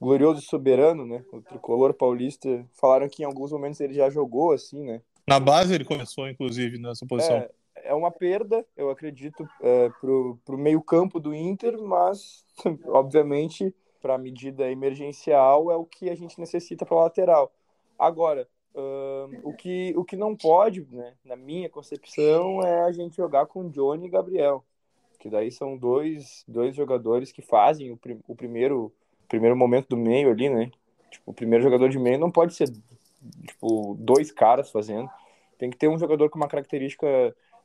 glorioso 0.00 0.42
soberano, 0.42 1.06
né, 1.06 1.24
o 1.32 1.40
tricolor 1.40 1.94
paulista, 1.94 2.64
falaram 2.74 3.08
que 3.08 3.22
em 3.22 3.26
alguns 3.26 3.50
momentos 3.50 3.80
ele 3.80 3.94
já 3.94 4.10
jogou 4.10 4.52
assim, 4.52 4.84
né? 4.84 5.00
Na 5.26 5.40
base 5.40 5.74
ele 5.74 5.84
começou, 5.84 6.28
inclusive, 6.28 6.78
nessa 6.78 7.04
posição. 7.04 7.36
É, 7.36 7.50
é 7.86 7.94
uma 7.94 8.10
perda, 8.10 8.64
eu 8.76 8.90
acredito, 8.90 9.48
é, 9.60 9.88
pro, 10.00 10.38
pro 10.44 10.58
meio 10.58 10.80
campo 10.80 11.18
do 11.18 11.34
Inter, 11.34 11.76
mas, 11.82 12.44
obviamente, 12.86 13.74
para 14.00 14.14
a 14.14 14.18
medida 14.18 14.70
emergencial 14.70 15.70
é 15.70 15.76
o 15.76 15.84
que 15.84 16.08
a 16.08 16.14
gente 16.14 16.38
necessita 16.38 16.86
para 16.86 16.96
lateral. 16.96 17.52
Agora, 17.98 18.46
uh, 18.76 19.40
o, 19.42 19.52
que, 19.52 19.92
o 19.96 20.04
que 20.04 20.16
não 20.16 20.36
pode, 20.36 20.86
né, 20.90 21.14
na 21.24 21.34
minha 21.34 21.68
concepção, 21.68 22.62
é 22.62 22.82
a 22.82 22.92
gente 22.92 23.16
jogar 23.16 23.46
com 23.46 23.68
Johnny 23.68 24.06
e 24.06 24.10
Gabriel, 24.10 24.64
que 25.18 25.28
daí 25.28 25.50
são 25.50 25.76
dois, 25.76 26.44
dois 26.46 26.76
jogadores 26.76 27.32
que 27.32 27.42
fazem 27.42 27.90
o, 27.90 27.96
prim, 27.96 28.20
o 28.28 28.36
primeiro 28.36 28.92
primeiro 29.28 29.56
momento 29.56 29.88
do 29.88 29.96
meio 29.96 30.30
ali, 30.30 30.48
né? 30.48 30.70
Tipo, 31.10 31.30
o 31.30 31.34
primeiro 31.34 31.64
jogador 31.64 31.88
de 31.88 31.98
meio 31.98 32.18
não 32.18 32.30
pode 32.30 32.54
ser, 32.54 32.70
tipo, 33.46 33.96
dois 33.98 34.30
caras 34.30 34.70
fazendo. 34.70 35.08
Tem 35.58 35.70
que 35.70 35.76
ter 35.76 35.88
um 35.88 35.98
jogador 35.98 36.28
com 36.30 36.38
uma 36.38 36.48
característica 36.48 37.06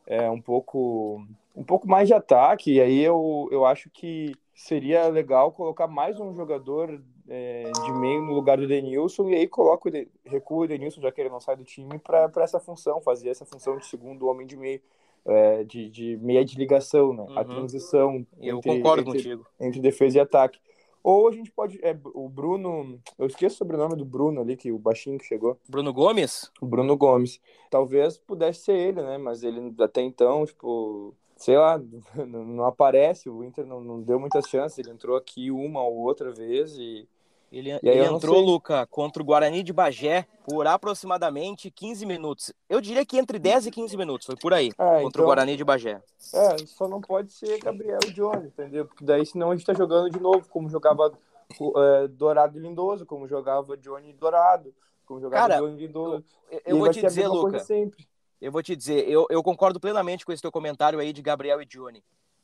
é, 0.07 0.29
um 0.29 0.41
pouco 0.41 1.23
um 1.55 1.63
pouco 1.63 1.87
mais 1.87 2.07
de 2.07 2.13
ataque. 2.13 2.73
E 2.73 2.81
aí 2.81 2.99
eu, 2.99 3.47
eu 3.51 3.65
acho 3.65 3.89
que 3.89 4.33
seria 4.55 5.07
legal 5.07 5.51
colocar 5.51 5.87
mais 5.87 6.19
um 6.19 6.33
jogador 6.33 7.01
é, 7.33 7.71
de 7.85 7.93
meio 7.93 8.21
no 8.21 8.33
lugar 8.33 8.57
do 8.57 8.67
Denilson 8.67 9.29
e 9.29 9.35
aí 9.35 9.47
coloca 9.47 9.87
o 9.87 9.91
de, 9.91 10.05
recua 10.25 10.65
o 10.65 10.67
Denilson, 10.67 10.99
já 10.99 11.09
que 11.13 11.21
ele 11.21 11.29
não 11.29 11.39
sai 11.39 11.55
do 11.55 11.63
time, 11.63 11.97
para 11.97 12.29
essa 12.39 12.59
função, 12.59 12.99
fazer 12.99 13.29
essa 13.29 13.45
função 13.45 13.77
de 13.77 13.85
segundo 13.85 14.27
homem 14.27 14.45
de 14.45 14.57
meio. 14.57 14.81
É, 15.23 15.63
de, 15.63 15.87
de 15.87 16.17
meia 16.17 16.43
de 16.43 16.57
ligação, 16.57 17.13
né? 17.13 17.21
Uhum. 17.21 17.37
A 17.37 17.45
transição 17.45 18.25
eu 18.39 18.57
entre, 18.57 18.75
concordo 18.75 19.01
entre, 19.01 19.13
contigo. 19.13 19.47
entre 19.59 19.79
defesa 19.79 20.17
e 20.17 20.19
ataque. 20.19 20.59
Ou 21.03 21.29
a 21.29 21.31
gente 21.31 21.51
pode. 21.51 21.79
É, 21.83 21.95
o 22.15 22.27
Bruno. 22.27 22.99
Eu 23.19 23.27
esqueço 23.27 23.53
o 23.53 23.57
sobrenome 23.59 23.95
do 23.95 24.03
Bruno 24.03 24.41
ali, 24.41 24.57
que 24.57 24.71
o 24.71 24.79
baixinho 24.79 25.19
que 25.19 25.25
chegou. 25.25 25.59
Bruno 25.69 25.93
Gomes? 25.93 26.51
O 26.59 26.65
Bruno 26.65 26.97
Gomes. 26.97 27.39
Talvez 27.69 28.17
pudesse 28.17 28.61
ser 28.61 28.73
ele, 28.73 29.03
né? 29.03 29.19
Mas 29.19 29.43
ele 29.43 29.73
até 29.79 30.01
então, 30.01 30.43
tipo. 30.43 31.13
Sei 31.35 31.55
lá, 31.55 31.79
não 32.27 32.65
aparece. 32.65 33.29
O 33.29 33.43
Inter 33.43 33.63
não, 33.63 33.79
não 33.79 34.01
deu 34.01 34.19
muitas 34.19 34.49
chances. 34.49 34.79
Ele 34.79 34.89
entrou 34.89 35.15
aqui 35.15 35.51
uma 35.51 35.83
ou 35.83 35.99
outra 35.99 36.31
vez 36.31 36.75
e 36.77 37.07
ele, 37.51 37.69
ele 37.83 38.05
entrou, 38.05 38.39
Luca, 38.39 38.87
contra 38.87 39.21
o 39.21 39.25
Guarani 39.25 39.61
de 39.61 39.73
Bagé 39.73 40.25
por 40.45 40.65
aproximadamente 40.65 41.69
15 41.69 42.05
minutos. 42.05 42.53
Eu 42.69 42.79
diria 42.79 43.05
que 43.05 43.17
entre 43.17 43.37
10 43.37 43.67
e 43.67 43.71
15 43.71 43.97
minutos, 43.97 44.25
foi 44.25 44.37
por 44.37 44.53
aí, 44.53 44.69
é, 44.69 45.01
contra 45.01 45.07
então, 45.07 45.23
o 45.23 45.25
Guarani 45.25 45.57
de 45.57 45.63
Bagé. 45.63 46.01
É, 46.33 46.57
só 46.65 46.87
não 46.87 47.01
pode 47.01 47.33
ser 47.33 47.59
Gabriel 47.59 47.99
e 48.07 48.13
Johnny, 48.13 48.47
entendeu? 48.47 48.85
Porque 48.85 49.03
daí 49.03 49.25
senão 49.25 49.51
a 49.51 49.55
gente 49.55 49.65
tá 49.65 49.73
jogando 49.73 50.09
de 50.09 50.19
novo, 50.19 50.47
como 50.47 50.69
jogava 50.69 51.11
é, 51.59 52.07
Dourado 52.07 52.57
e 52.57 52.61
Lindoso, 52.61 53.05
como 53.05 53.27
jogava 53.27 53.75
Johnny 53.75 54.11
e 54.11 54.13
Dourado, 54.13 54.73
como 55.05 55.19
jogava 55.19 55.49
Cara, 55.49 55.61
Johnny 55.61 55.73
e 55.73 55.87
Lindoso. 55.87 56.23
Eu, 56.49 56.61
eu 56.65 56.77
vou 56.77 56.89
te 56.89 57.01
dizer, 57.01 57.27
Luca, 57.27 57.59
sempre. 57.59 58.07
eu 58.39 58.51
vou 58.51 58.63
te 58.63 58.77
dizer, 58.77 59.09
eu, 59.09 59.27
eu 59.29 59.43
concordo 59.43 59.77
plenamente 59.77 60.25
com 60.25 60.31
esse 60.31 60.41
teu 60.41 60.53
comentário 60.53 60.99
aí 60.99 61.11
de 61.11 61.21
Gabriel 61.21 61.61
e 61.61 61.65
Johnny, 61.65 62.01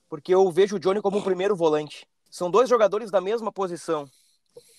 porque 0.10 0.36
eu 0.36 0.52
vejo 0.52 0.76
o 0.76 0.80
Johnny 0.80 1.02
como 1.02 1.20
o 1.20 1.24
primeiro 1.24 1.56
volante. 1.56 2.06
São 2.30 2.52
dois 2.52 2.68
jogadores 2.68 3.10
da 3.10 3.22
mesma 3.22 3.54
posição. 3.54 4.06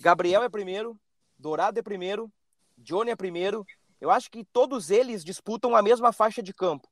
Gabriel 0.01 0.43
é 0.43 0.49
primeiro, 0.49 0.99
Dourado 1.39 1.79
é 1.79 1.83
primeiro, 1.83 2.31
Johnny 2.77 3.11
é 3.11 3.17
primeiro. 3.17 3.67
Eu 4.01 4.11
acho 4.11 4.31
que 4.31 4.45
todos 4.45 4.91
eles 4.91 5.25
disputam 5.25 5.75
a 5.75 5.83
mesma 5.83 6.13
faixa 6.13 6.43
de 6.43 6.53
campo. 6.53 6.89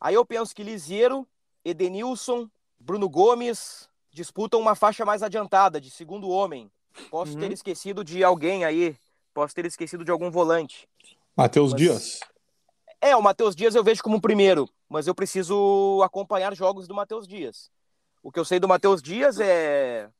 Aí 0.00 0.14
eu 0.14 0.24
penso 0.24 0.54
que 0.54 0.62
Lisiero, 0.62 1.26
Edenilson, 1.64 2.48
Bruno 2.78 3.08
Gomes 3.08 3.88
disputam 4.10 4.60
uma 4.60 4.74
faixa 4.74 5.04
mais 5.04 5.22
adiantada, 5.22 5.80
de 5.80 5.90
segundo 5.90 6.28
homem. 6.28 6.70
Posso 7.10 7.34
uhum. 7.34 7.40
ter 7.40 7.52
esquecido 7.52 8.04
de 8.04 8.22
alguém 8.22 8.64
aí, 8.64 8.96
posso 9.34 9.54
ter 9.54 9.66
esquecido 9.66 10.04
de 10.04 10.10
algum 10.10 10.30
volante. 10.30 10.88
Matheus 11.36 11.72
mas... 11.72 11.80
Dias. 11.80 12.20
É, 13.00 13.14
o 13.14 13.22
Matheus 13.22 13.54
Dias 13.54 13.74
eu 13.74 13.84
vejo 13.84 14.02
como 14.02 14.20
primeiro, 14.20 14.68
mas 14.88 15.06
eu 15.06 15.14
preciso 15.14 16.02
acompanhar 16.02 16.54
jogos 16.54 16.88
do 16.88 16.94
Matheus 16.94 17.28
Dias. 17.28 17.70
O 18.22 18.32
que 18.32 18.40
eu 18.40 18.44
sei 18.44 18.58
do 18.58 18.66
Matheus 18.66 19.00
Dias 19.00 19.38
é 19.38 20.10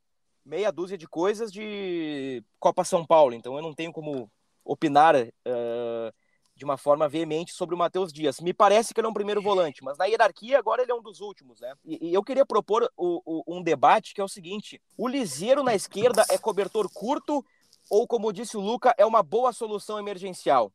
meia 0.49 0.73
dúzia 0.73 0.97
de 0.97 1.07
coisas 1.07 1.53
de 1.53 2.43
Copa 2.59 2.83
São 2.83 3.05
Paulo, 3.05 3.35
então 3.35 3.55
eu 3.55 3.63
não 3.63 3.75
tenho 3.75 3.93
como 3.93 4.31
opinar 4.65 5.15
uh, 5.15 6.15
de 6.57 6.65
uma 6.65 6.79
forma 6.79 7.07
veemente 7.07 7.53
sobre 7.53 7.75
o 7.75 7.79
Matheus 7.79 8.13
Dias. 8.13 8.41
Me 8.41 8.55
parece 8.55 8.93
que 8.93 9.01
ele 9.01 9.07
é 9.07 9.11
um 9.11 9.15
primeiro 9.15 9.43
volante, 9.43 9.85
mas 9.85 9.99
na 9.99 10.07
hierarquia 10.07 10.59
agora 10.59 10.83
ele 10.83 10.91
é 10.91 10.95
um 10.95 11.03
dos 11.03 11.21
últimos, 11.21 11.61
né? 11.61 11.75
E, 11.85 12.09
e 12.09 12.15
eu 12.15 12.25
queria 12.25 12.47
propor 12.47 12.91
o, 12.97 13.23
o, 13.25 13.57
um 13.57 13.63
debate 13.63 14.15
que 14.15 14.21
é 14.21 14.25
o 14.25 14.29
seguinte: 14.29 14.81
o 14.97 15.07
Liseiro 15.07 15.63
na 15.63 15.75
esquerda 15.75 16.25
é 16.31 16.39
cobertor 16.39 16.91
curto 16.93 17.45
ou, 17.91 18.07
como 18.07 18.33
disse 18.33 18.57
o 18.57 18.61
Luca, 18.61 18.95
é 18.99 19.05
uma 19.05 19.23
boa 19.23 19.53
solução 19.53 19.99
emergencial? 19.99 20.73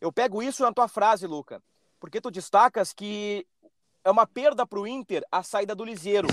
Eu 0.00 0.12
pego 0.12 0.42
isso 0.42 0.62
na 0.62 0.72
tua 0.72 0.86
frase, 0.86 1.26
Luca, 1.26 1.62
porque 1.98 2.20
tu 2.20 2.30
destacas 2.30 2.92
que 2.92 3.46
é 4.04 4.10
uma 4.10 4.26
perda 4.26 4.66
para 4.66 4.78
o 4.78 4.86
Inter 4.86 5.24
a 5.32 5.42
saída 5.42 5.74
do 5.74 5.84
Liseiro 5.84 6.28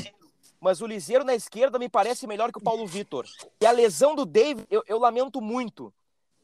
mas 0.61 0.79
o 0.79 0.85
Liseiro 0.85 1.25
na 1.25 1.33
esquerda 1.33 1.79
me 1.79 1.89
parece 1.89 2.27
melhor 2.27 2.51
que 2.51 2.59
o 2.59 2.63
Paulo 2.63 2.85
Vitor. 2.85 3.25
E 3.59 3.65
a 3.65 3.71
lesão 3.71 4.15
do 4.15 4.25
David, 4.25 4.67
eu, 4.69 4.83
eu, 4.87 4.99
lamento 4.99 5.41
muito. 5.41 5.91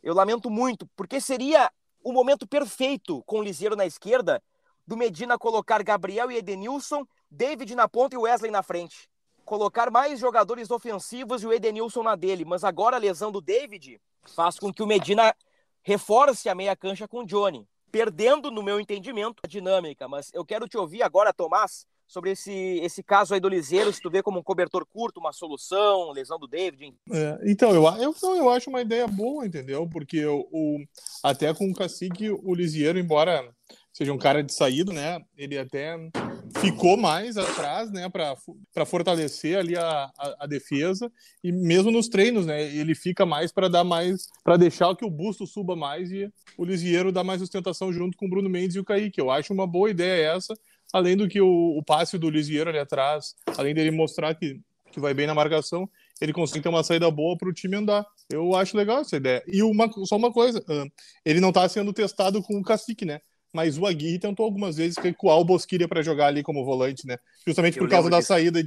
Eu 0.01 0.15
lamento 0.15 0.49
muito, 0.49 0.87
porque 0.95 1.21
seria 1.21 1.71
o 2.03 2.11
momento 2.11 2.47
perfeito 2.47 3.23
com 3.27 3.39
o 3.39 3.43
Liseiro 3.43 3.75
na 3.75 3.85
esquerda 3.85 4.41
do 4.87 4.97
Medina 4.97 5.37
colocar 5.37 5.83
Gabriel 5.83 6.31
e 6.31 6.37
Edenilson, 6.37 7.05
David 7.29 7.75
na 7.75 7.87
ponta 7.87 8.15
e 8.15 8.17
Wesley 8.17 8.49
na 8.49 8.63
frente. 8.63 9.07
Colocar 9.45 9.91
mais 9.91 10.19
jogadores 10.19 10.71
ofensivos 10.71 11.43
e 11.43 11.47
o 11.47 11.53
Edenilson 11.53 12.01
na 12.01 12.15
dele. 12.15 12.43
Mas 12.43 12.63
agora 12.63 12.95
a 12.95 12.99
lesão 12.99 13.31
do 13.31 13.39
David 13.39 14.01
faz 14.25 14.57
com 14.57 14.73
que 14.73 14.81
o 14.81 14.87
Medina 14.87 15.35
reforce 15.83 16.49
a 16.49 16.55
meia 16.55 16.75
cancha 16.75 17.07
com 17.07 17.19
o 17.19 17.25
Johnny. 17.25 17.67
Perdendo, 17.91 18.49
no 18.49 18.63
meu 18.63 18.79
entendimento, 18.79 19.41
a 19.43 19.47
dinâmica. 19.47 20.07
Mas 20.07 20.31
eu 20.33 20.43
quero 20.43 20.67
te 20.67 20.77
ouvir 20.77 21.03
agora, 21.03 21.33
Tomás, 21.33 21.85
sobre 22.07 22.31
esse, 22.31 22.51
esse 22.51 23.03
caso 23.03 23.33
aí 23.33 23.39
do 23.39 23.49
Liseiro, 23.49 23.91
se 23.91 24.01
tu 24.01 24.09
vê 24.09 24.23
como 24.23 24.39
um 24.39 24.43
cobertor 24.43 24.85
curto, 24.85 25.19
uma 25.19 25.33
solução, 25.33 26.11
lesão 26.11 26.39
do 26.39 26.47
David. 26.47 26.93
É, 27.11 27.39
então, 27.45 27.71
eu, 27.71 27.83
eu, 28.01 28.15
eu 28.35 28.49
acho 28.49 28.69
uma 28.69 28.81
ideia 28.81 29.07
boa, 29.07 29.45
entendeu? 29.45 29.87
Porque 29.87 30.25
o, 30.25 30.47
o 30.51 30.79
até 31.21 31.53
com 31.53 31.69
o 31.69 31.73
Cacique, 31.73 32.29
o 32.29 32.55
Liseiro, 32.55 32.97
embora 32.97 33.43
seja 33.97 34.13
um 34.13 34.17
cara 34.17 34.43
de 34.43 34.53
saída, 34.53 34.93
né? 34.93 35.19
Ele 35.35 35.57
até 35.57 35.97
ficou 36.61 36.95
mais 36.95 37.35
atrás, 37.35 37.91
né? 37.91 38.07
Para 38.07 38.85
fortalecer 38.85 39.57
ali 39.57 39.75
a, 39.75 40.11
a, 40.17 40.35
a, 40.41 40.47
defesa 40.47 41.11
e 41.43 41.51
mesmo 41.51 41.89
nos 41.89 42.07
treinos, 42.07 42.45
né? 42.45 42.63
Ele 42.63 42.93
fica 42.93 43.25
mais 43.25 43.51
para 43.51 43.67
dar 43.67 43.83
mais, 43.83 44.27
para 44.43 44.55
deixar 44.55 44.95
que 44.95 45.03
o 45.03 45.09
busto 45.09 45.47
suba 45.47 45.75
mais 45.75 46.11
e 46.11 46.31
o 46.55 46.63
Lisieiro 46.63 47.11
dá 47.11 47.23
mais 47.23 47.41
sustentação 47.41 47.91
junto 47.91 48.15
com 48.17 48.27
o 48.27 48.29
Bruno 48.29 48.49
Mendes 48.49 48.75
e 48.75 48.79
o 48.79 48.85
Kaique. 48.85 49.19
Eu 49.19 49.31
acho 49.31 49.51
uma 49.51 49.65
boa 49.65 49.89
ideia 49.89 50.33
essa 50.35 50.53
além 50.93 51.15
do 51.15 51.27
que 51.27 51.41
o, 51.41 51.77
o 51.77 51.83
passe 51.83 52.17
do 52.17 52.29
Lisieiro 52.29 52.69
ali 52.69 52.79
atrás, 52.79 53.35
além 53.57 53.73
dele 53.73 53.91
mostrar 53.91 54.33
que, 54.35 54.59
que 54.91 54.99
vai 54.99 55.13
bem 55.13 55.27
na 55.27 55.35
marcação, 55.35 55.89
ele 56.19 56.33
consegue 56.33 56.63
ter 56.63 56.69
uma 56.69 56.83
saída 56.83 57.09
boa 57.11 57.37
para 57.37 57.49
o 57.49 57.53
time 57.53 57.75
andar. 57.75 58.05
Eu 58.29 58.55
acho 58.55 58.75
legal 58.75 59.01
essa 59.01 59.17
ideia. 59.17 59.43
E 59.47 59.61
uma, 59.61 59.89
só 60.05 60.15
uma 60.17 60.31
coisa, 60.31 60.63
ele 61.23 61.39
não 61.39 61.49
está 61.49 61.67
sendo 61.69 61.93
testado 61.93 62.41
com 62.41 62.57
o 62.57 62.63
Cacique, 62.63 63.05
né? 63.05 63.19
Mas 63.53 63.77
o 63.77 63.85
Aguirre 63.85 64.19
tentou 64.19 64.45
algumas 64.45 64.77
vezes 64.77 64.97
recuar 64.97 65.37
o 65.39 65.45
Bosquilha 65.45 65.87
para 65.87 66.01
jogar 66.01 66.27
ali 66.27 66.43
como 66.43 66.65
volante, 66.65 67.07
né? 67.07 67.17
Justamente 67.45 67.77
por 67.77 67.89
causa 67.89 68.09
da 68.09 68.21
saída 68.21 68.61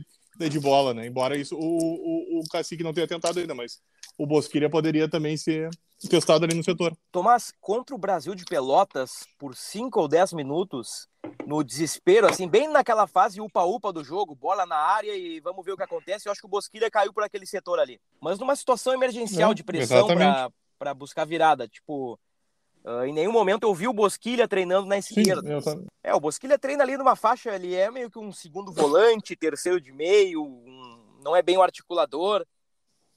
de 0.49 0.59
bola, 0.61 0.95
né? 0.95 1.07
Embora 1.07 1.37
isso 1.37 1.57
o, 1.57 1.61
o, 1.61 2.41
o 2.41 2.49
Cacique 2.49 2.83
não 2.83 2.93
tenha 2.93 3.07
tentado 3.07 3.39
ainda, 3.39 3.55
mas 3.55 3.81
o 4.17 4.27
Bosquilha 4.27 4.71
poderia 4.71 5.09
também 5.09 5.37
ser 5.37 5.71
testado 6.09 6.45
ali 6.45 6.55
no 6.55 6.65
setor. 6.65 6.97
Tomás, 7.13 7.53
contra 7.61 7.95
o 7.95 7.99
Brasil 7.99 8.35
de 8.35 8.45
Pelotas, 8.45 9.27
por 9.39 9.55
5 9.55 10.01
ou 10.01 10.09
10 10.09 10.33
minutos, 10.33 11.09
no 11.47 11.63
desespero, 11.63 12.27
assim, 12.27 12.49
bem 12.49 12.69
naquela 12.69 13.07
fase 13.07 13.41
upa-upa 13.41 13.93
do 13.93 14.03
jogo, 14.03 14.35
bola 14.35 14.65
na 14.65 14.77
área 14.77 15.15
e 15.15 15.41
vamos 15.41 15.65
ver 15.65 15.73
o 15.73 15.77
que 15.77 15.83
acontece. 15.83 16.27
Eu 16.27 16.33
acho 16.33 16.41
que 16.41 16.47
o 16.47 16.51
Bosquilha 16.51 16.91
caiu 16.91 17.13
por 17.13 17.23
aquele 17.23 17.47
setor 17.47 17.79
ali. 17.79 18.01
Mas 18.21 18.39
numa 18.39 18.57
situação 18.57 18.93
emergencial 18.95 19.53
É, 19.53 19.55
de 19.55 19.63
pressão 19.63 20.07
para 20.79 20.95
buscar 20.95 21.27
virada. 21.27 21.69
Tipo, 21.69 22.19
ah, 22.85 23.07
em 23.07 23.13
nenhum 23.13 23.33
momento 23.33 23.65
eu 23.65 23.75
vi 23.75 23.87
o 23.89 23.93
Bosquilha 23.93 24.49
treinando 24.49 24.87
na 24.87 25.01
Sim, 25.01 25.21
esquerda. 25.21 25.61
tam- 25.63 25.85
É, 26.03 26.15
o 26.15 26.21
Bosquilha 26.21 26.59
treina 26.59 26.83
ali 26.83 26.97
numa 26.97 27.15
faixa, 27.15 27.55
ele 27.55 27.75
é 27.75 27.91
meio 27.91 28.11
que 28.11 28.19
um 28.19 28.33
segundo 28.33 28.73
volante, 28.73 29.37
terceiro 29.37 29.81
de 29.81 29.93
meio, 29.93 30.43
um- 30.43 31.19
não 31.23 31.37
é 31.37 31.43
bem 31.43 31.57
o 31.59 31.63
articulador. 31.63 32.47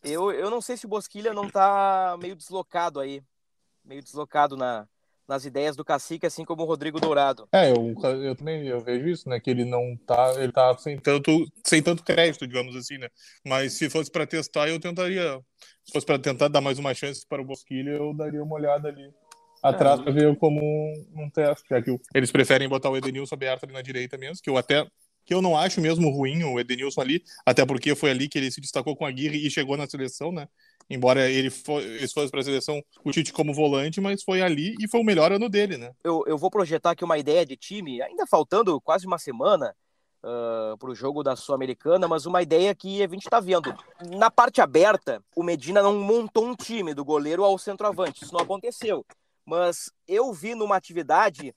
Eu, 0.04 0.32
eu 0.32 0.50
não 0.50 0.60
sei 0.62 0.76
se 0.76 0.86
o 0.86 0.90
Bosquilha 0.90 1.34
não 1.34 1.48
tá 1.48 2.18
meio 2.20 2.36
deslocado 2.36 3.00
aí, 3.00 3.24
meio 3.86 4.04
deslocado 4.04 4.58
na, 4.58 4.86
nas 5.26 5.46
ideias 5.46 5.78
do 5.78 5.86
Cacique, 5.86 6.26
assim 6.26 6.44
como 6.44 6.64
o 6.64 6.66
Rodrigo 6.66 7.00
Dourado. 7.00 7.48
É, 7.54 7.72
eu, 7.72 7.96
eu 8.22 8.36
também 8.36 8.68
eu 8.68 8.82
vejo 8.82 9.08
isso, 9.08 9.30
né? 9.30 9.40
Que 9.40 9.50
ele 9.50 9.64
não 9.64 9.96
tá, 10.06 10.34
ele 10.38 10.52
tá 10.52 10.78
sem 10.78 11.00
tanto, 11.00 11.32
sem 11.66 11.82
tanto 11.82 12.04
crédito, 12.04 12.46
digamos 12.46 12.76
assim, 12.76 12.98
né? 12.98 13.08
Mas 13.46 13.78
se 13.78 13.90
fosse 13.90 14.12
para 14.12 14.28
testar, 14.28 14.68
eu 14.68 14.78
tentaria. 14.80 15.40
Se 15.86 15.94
fosse 15.94 16.06
para 16.06 16.20
tentar 16.20 16.50
dar 16.50 16.60
mais 16.62 16.78
uma 16.80 16.94
chance 16.94 17.26
para 17.26 17.42
o 17.42 17.46
Bosquilha, 17.46 17.92
eu 17.92 18.14
daria 18.14 18.44
uma 18.44 18.56
olhada 18.56 18.90
ali 18.90 19.10
atrás 19.64 20.02
para 20.02 20.12
ver 20.12 20.36
como 20.38 20.60
um, 20.62 21.24
um 21.24 21.30
teste, 21.30 21.66
já 21.70 21.82
que 21.82 21.90
o- 21.92 22.00
eles 22.14 22.32
preferem 22.32 22.68
botar 22.68 22.90
o 22.90 22.98
Edenilson 22.98 23.34
aberto 23.36 23.64
ali 23.64 23.74
na 23.74 23.82
direita 23.82 24.18
mesmo, 24.18 24.44
que 24.44 24.50
eu 24.50 24.58
até 24.58 24.86
que 25.26 25.34
eu 25.34 25.42
não 25.42 25.58
acho 25.58 25.80
mesmo 25.80 26.10
ruim 26.10 26.44
o 26.44 26.60
Edenilson 26.60 27.00
ali, 27.00 27.24
até 27.46 27.66
porque 27.66 27.96
foi 27.96 28.12
ali 28.12 28.28
que 28.28 28.38
ele 28.38 28.52
se 28.52 28.60
destacou 28.60 28.94
com 28.94 29.06
a 29.06 29.08
Aguirre 29.10 29.48
e 29.48 29.50
chegou 29.50 29.78
na 29.78 29.88
seleção, 29.88 30.34
né? 30.34 30.50
Embora 30.90 31.30
ele, 31.32 31.50
fo 31.50 31.80
ele 31.80 32.06
fosse 32.10 32.30
para 32.30 32.42
a 32.42 32.44
seleção, 32.44 32.84
o 33.06 33.10
Tite 33.10 33.32
como 33.32 33.54
volante, 33.54 34.02
mas 34.02 34.22
foi 34.22 34.42
ali 34.42 34.76
e 34.82 34.88
foi 34.88 35.00
o 35.00 35.04
melhor 35.06 35.32
ano 35.32 35.48
dele, 35.48 35.78
né? 35.78 35.92
Eu, 36.04 36.26
eu 36.28 36.38
vou 36.38 36.52
projetar 36.52 36.92
aqui 36.92 37.06
uma 37.06 37.18
ideia 37.18 37.46
de 37.46 37.56
time, 37.56 38.02
ainda 38.02 38.28
faltando 38.28 38.82
quase 38.82 39.08
uma 39.08 39.18
semana 39.18 39.74
para 40.22 40.90
o 40.90 40.96
jogo 40.96 41.22
da 41.24 41.36
Sul-Americana, 41.36 42.08
mas 42.08 42.26
uma 42.26 42.42
ideia 42.42 42.74
que 42.74 43.04
a 43.04 43.08
gente 43.08 43.26
está 43.26 43.40
vendo. 43.40 43.74
Na 44.10 44.32
parte 44.32 44.62
aberta, 44.62 45.22
o 45.36 45.44
Medina 45.44 45.82
não 45.82 46.00
montou 46.00 46.46
um 46.46 46.56
time 46.56 46.94
do 46.94 47.04
goleiro 47.04 47.44
ao 47.44 47.58
centroavante, 47.58 48.24
isso 48.24 48.34
não 48.34 48.42
aconteceu. 48.42 49.06
Mas 49.46 49.92
eu 50.08 50.32
vi 50.34 50.56
numa 50.56 50.76
atividade 50.76 51.56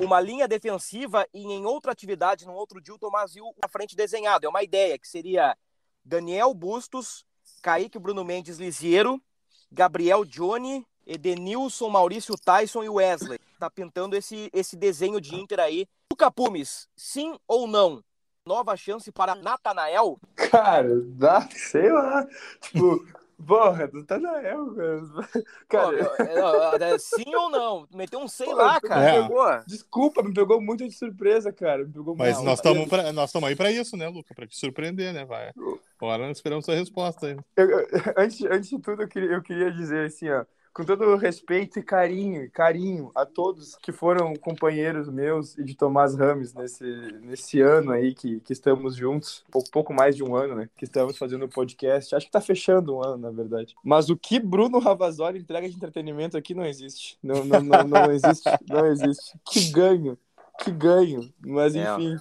uma 0.00 0.20
linha 0.20 0.48
defensiva 0.48 1.26
e 1.32 1.44
em 1.44 1.64
outra 1.64 1.92
atividade, 1.92 2.46
num 2.46 2.54
outro 2.54 2.80
dia, 2.80 2.94
o 2.94 2.98
Tomás 2.98 3.34
viu 3.34 3.54
na 3.62 3.68
frente 3.68 3.94
desenhado. 3.94 4.46
É 4.46 4.48
uma 4.48 4.62
ideia 4.62 4.98
que 4.98 5.06
seria 5.06 5.56
Daniel 6.04 6.52
Bustos, 6.52 7.24
Kaique 7.62 7.98
Bruno 7.98 8.24
Mendes 8.24 8.58
Lisiero, 8.58 9.22
Gabriel 9.70 10.24
Johnny, 10.24 10.84
Edenilson, 11.06 11.88
Maurício 11.88 12.34
Tyson 12.36 12.82
e 12.82 12.88
Wesley. 12.88 13.38
Tá 13.58 13.70
pintando 13.70 14.16
esse, 14.16 14.50
esse 14.52 14.76
desenho 14.76 15.20
de 15.20 15.34
Inter 15.34 15.60
aí. 15.60 15.86
O 16.12 16.16
Capumes, 16.16 16.88
sim 16.96 17.38
ou 17.46 17.66
não? 17.66 18.02
Nova 18.44 18.76
chance 18.76 19.12
para 19.12 19.34
Natanael? 19.34 20.18
Cara, 20.34 20.88
dá, 21.02 21.48
sei 21.50 21.92
lá. 21.92 22.26
Tipo, 22.62 23.06
porra, 23.46 23.86
do 23.88 24.04
Tanael, 24.04 24.74
cara. 24.74 25.00
Pô, 25.00 25.42
Cara, 25.68 25.96
é, 25.96 26.84
é, 26.90 26.94
é, 26.94 26.98
sim 26.98 27.34
ou 27.34 27.50
não? 27.50 27.86
Meteu 27.94 28.20
um 28.20 28.28
sei 28.28 28.52
lá, 28.52 28.80
cara. 28.80 29.10
É. 29.10 29.22
Pegou. 29.22 29.60
desculpa, 29.66 30.22
me 30.22 30.32
pegou 30.34 30.60
muito 30.60 30.86
de 30.86 30.94
surpresa, 30.94 31.52
cara. 31.52 31.84
Me 31.84 31.92
pegou 31.92 32.16
Mas 32.16 32.42
nós 32.42 32.58
estamos 32.58 32.88
nós 33.14 33.28
estamos 33.28 33.48
aí 33.48 33.56
para 33.56 33.70
isso, 33.70 33.96
né, 33.96 34.08
Luca? 34.08 34.34
Para 34.34 34.46
te 34.46 34.56
surpreender, 34.56 35.12
né? 35.12 35.24
Vai. 35.24 35.52
Agora 36.00 36.26
nós 36.26 36.36
esperamos 36.36 36.68
a 36.68 36.74
resposta 36.74 37.26
aí. 37.28 37.36
Eu- 37.56 37.70
eu- 37.70 37.88
antes, 38.16 38.44
antes 38.44 38.70
de 38.70 38.78
tudo, 38.78 39.02
eu 39.02 39.08
queria, 39.08 39.30
eu 39.30 39.42
queria 39.42 39.72
dizer 39.72 40.06
assim, 40.06 40.28
ó, 40.30 40.44
com 40.78 40.84
todo 40.84 41.06
o 41.06 41.16
respeito 41.16 41.80
e 41.80 41.82
carinho, 41.82 42.48
carinho 42.52 43.10
a 43.12 43.26
todos 43.26 43.74
que 43.82 43.90
foram 43.90 44.32
companheiros 44.36 45.08
meus 45.08 45.58
e 45.58 45.64
de 45.64 45.74
Tomás 45.74 46.14
Rames 46.14 46.54
nesse, 46.54 46.84
nesse 47.20 47.60
ano 47.60 47.90
aí 47.90 48.14
que, 48.14 48.38
que 48.38 48.52
estamos 48.52 48.94
juntos, 48.94 49.44
pouco, 49.50 49.68
pouco 49.72 49.92
mais 49.92 50.14
de 50.14 50.22
um 50.22 50.36
ano, 50.36 50.54
né? 50.54 50.70
Que 50.76 50.84
estamos 50.84 51.18
fazendo 51.18 51.46
o 51.46 51.48
podcast. 51.48 52.14
Acho 52.14 52.26
que 52.26 52.30
tá 52.30 52.40
fechando 52.40 52.94
um 52.94 53.04
ano, 53.04 53.16
na 53.16 53.30
verdade. 53.32 53.74
Mas 53.82 54.08
o 54.08 54.16
que 54.16 54.38
Bruno 54.38 54.78
Ravazoli 54.78 55.40
entrega 55.40 55.68
de 55.68 55.74
entretenimento 55.74 56.36
aqui 56.36 56.54
não 56.54 56.64
existe. 56.64 57.18
Não, 57.20 57.44
não, 57.44 57.60
não, 57.60 57.82
não 57.82 58.12
existe. 58.12 58.48
Não 58.68 58.86
existe. 58.86 59.36
Que 59.50 59.70
ganho. 59.72 60.16
Que 60.60 60.70
ganho. 60.70 61.28
Mas 61.44 61.74
É. 61.74 61.92
enfim. 61.92 62.16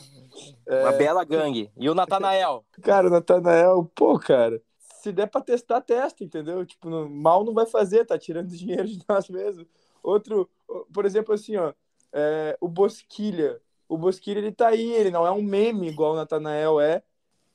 Uma 0.68 0.94
bela 0.94 1.24
gangue. 1.24 1.70
E 1.78 1.88
o 1.90 1.94
Natanael? 1.94 2.66
Cara, 2.82 3.08
o 3.08 3.12
Natanael, 3.12 3.92
pô, 3.96 4.18
cara, 4.18 4.60
se 5.08 5.14
der 5.14 5.28
pra 5.28 5.42
testar, 5.42 5.82
testa, 5.82 6.24
entendeu? 6.24 6.66
Tipo, 6.66 6.90
no- 6.90 7.10
mal 7.10 7.44
não 7.44 7.54
vai 7.54 7.66
fazer, 7.66 8.06
tá 8.06 8.18
tirando 8.18 8.50
dinheiro 8.56 8.88
de 8.88 9.00
nós 9.08 9.30
mesmos. 9.30 9.66
Outro, 10.04 10.50
por 10.94 11.06
exemplo, 11.06 11.34
assim, 11.34 11.56
ó, 11.58 11.74
é, 12.14 12.58
o 12.62 12.68
Bosquilha. 12.68 13.62
O 13.88 13.98
Bosquilha, 13.98 14.40
ele 14.40 14.52
tá 14.52 14.68
aí, 14.70 14.92
ele 14.94 15.12
não 15.12 15.26
é 15.26 15.32
um 15.32 15.42
meme 15.42 15.88
igual 15.88 16.14
o 16.14 16.16
Natanael 16.16 16.80
é, 16.80 17.02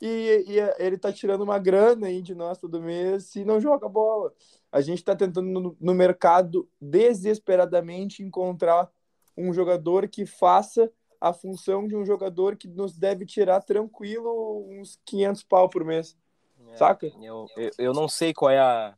e, 0.01 0.45
e 0.49 0.59
ele 0.79 0.97
tá 0.99 1.13
tirando 1.13 1.43
uma 1.43 1.59
grana 1.59 2.07
aí 2.09 2.23
de 2.23 2.35
nós 2.35 2.59
todo 2.59 2.81
mês 2.81 3.37
e 3.37 3.45
não 3.45 3.61
joga 3.61 3.89
bola. 3.89 4.33
A 4.71 4.81
gente 4.81 5.05
tá 5.05 5.15
tentando 5.15 5.49
no, 5.49 5.77
no 5.79 5.95
mercado 5.95 6.69
desesperadamente 6.81 8.23
encontrar 8.23 8.91
um 9.37 9.53
jogador 9.53 10.09
que 10.09 10.25
faça 10.27 10.91
a 11.21 11.33
função 11.33 11.87
de 11.87 11.95
um 11.95 12.05
jogador 12.05 12.57
que 12.57 12.67
nos 12.67 12.97
deve 12.97 13.25
tirar 13.27 13.63
tranquilo 13.63 14.67
uns 14.69 14.99
500 15.05 15.43
pau 15.45 15.69
por 15.69 15.85
mês. 15.85 16.17
Saca? 16.77 17.07
Eu, 17.21 17.47
eu, 17.57 17.71
eu 17.79 17.93
não 17.93 18.09
sei 18.09 18.33
qual 18.33 18.51
é 18.51 18.59
a 18.59 18.95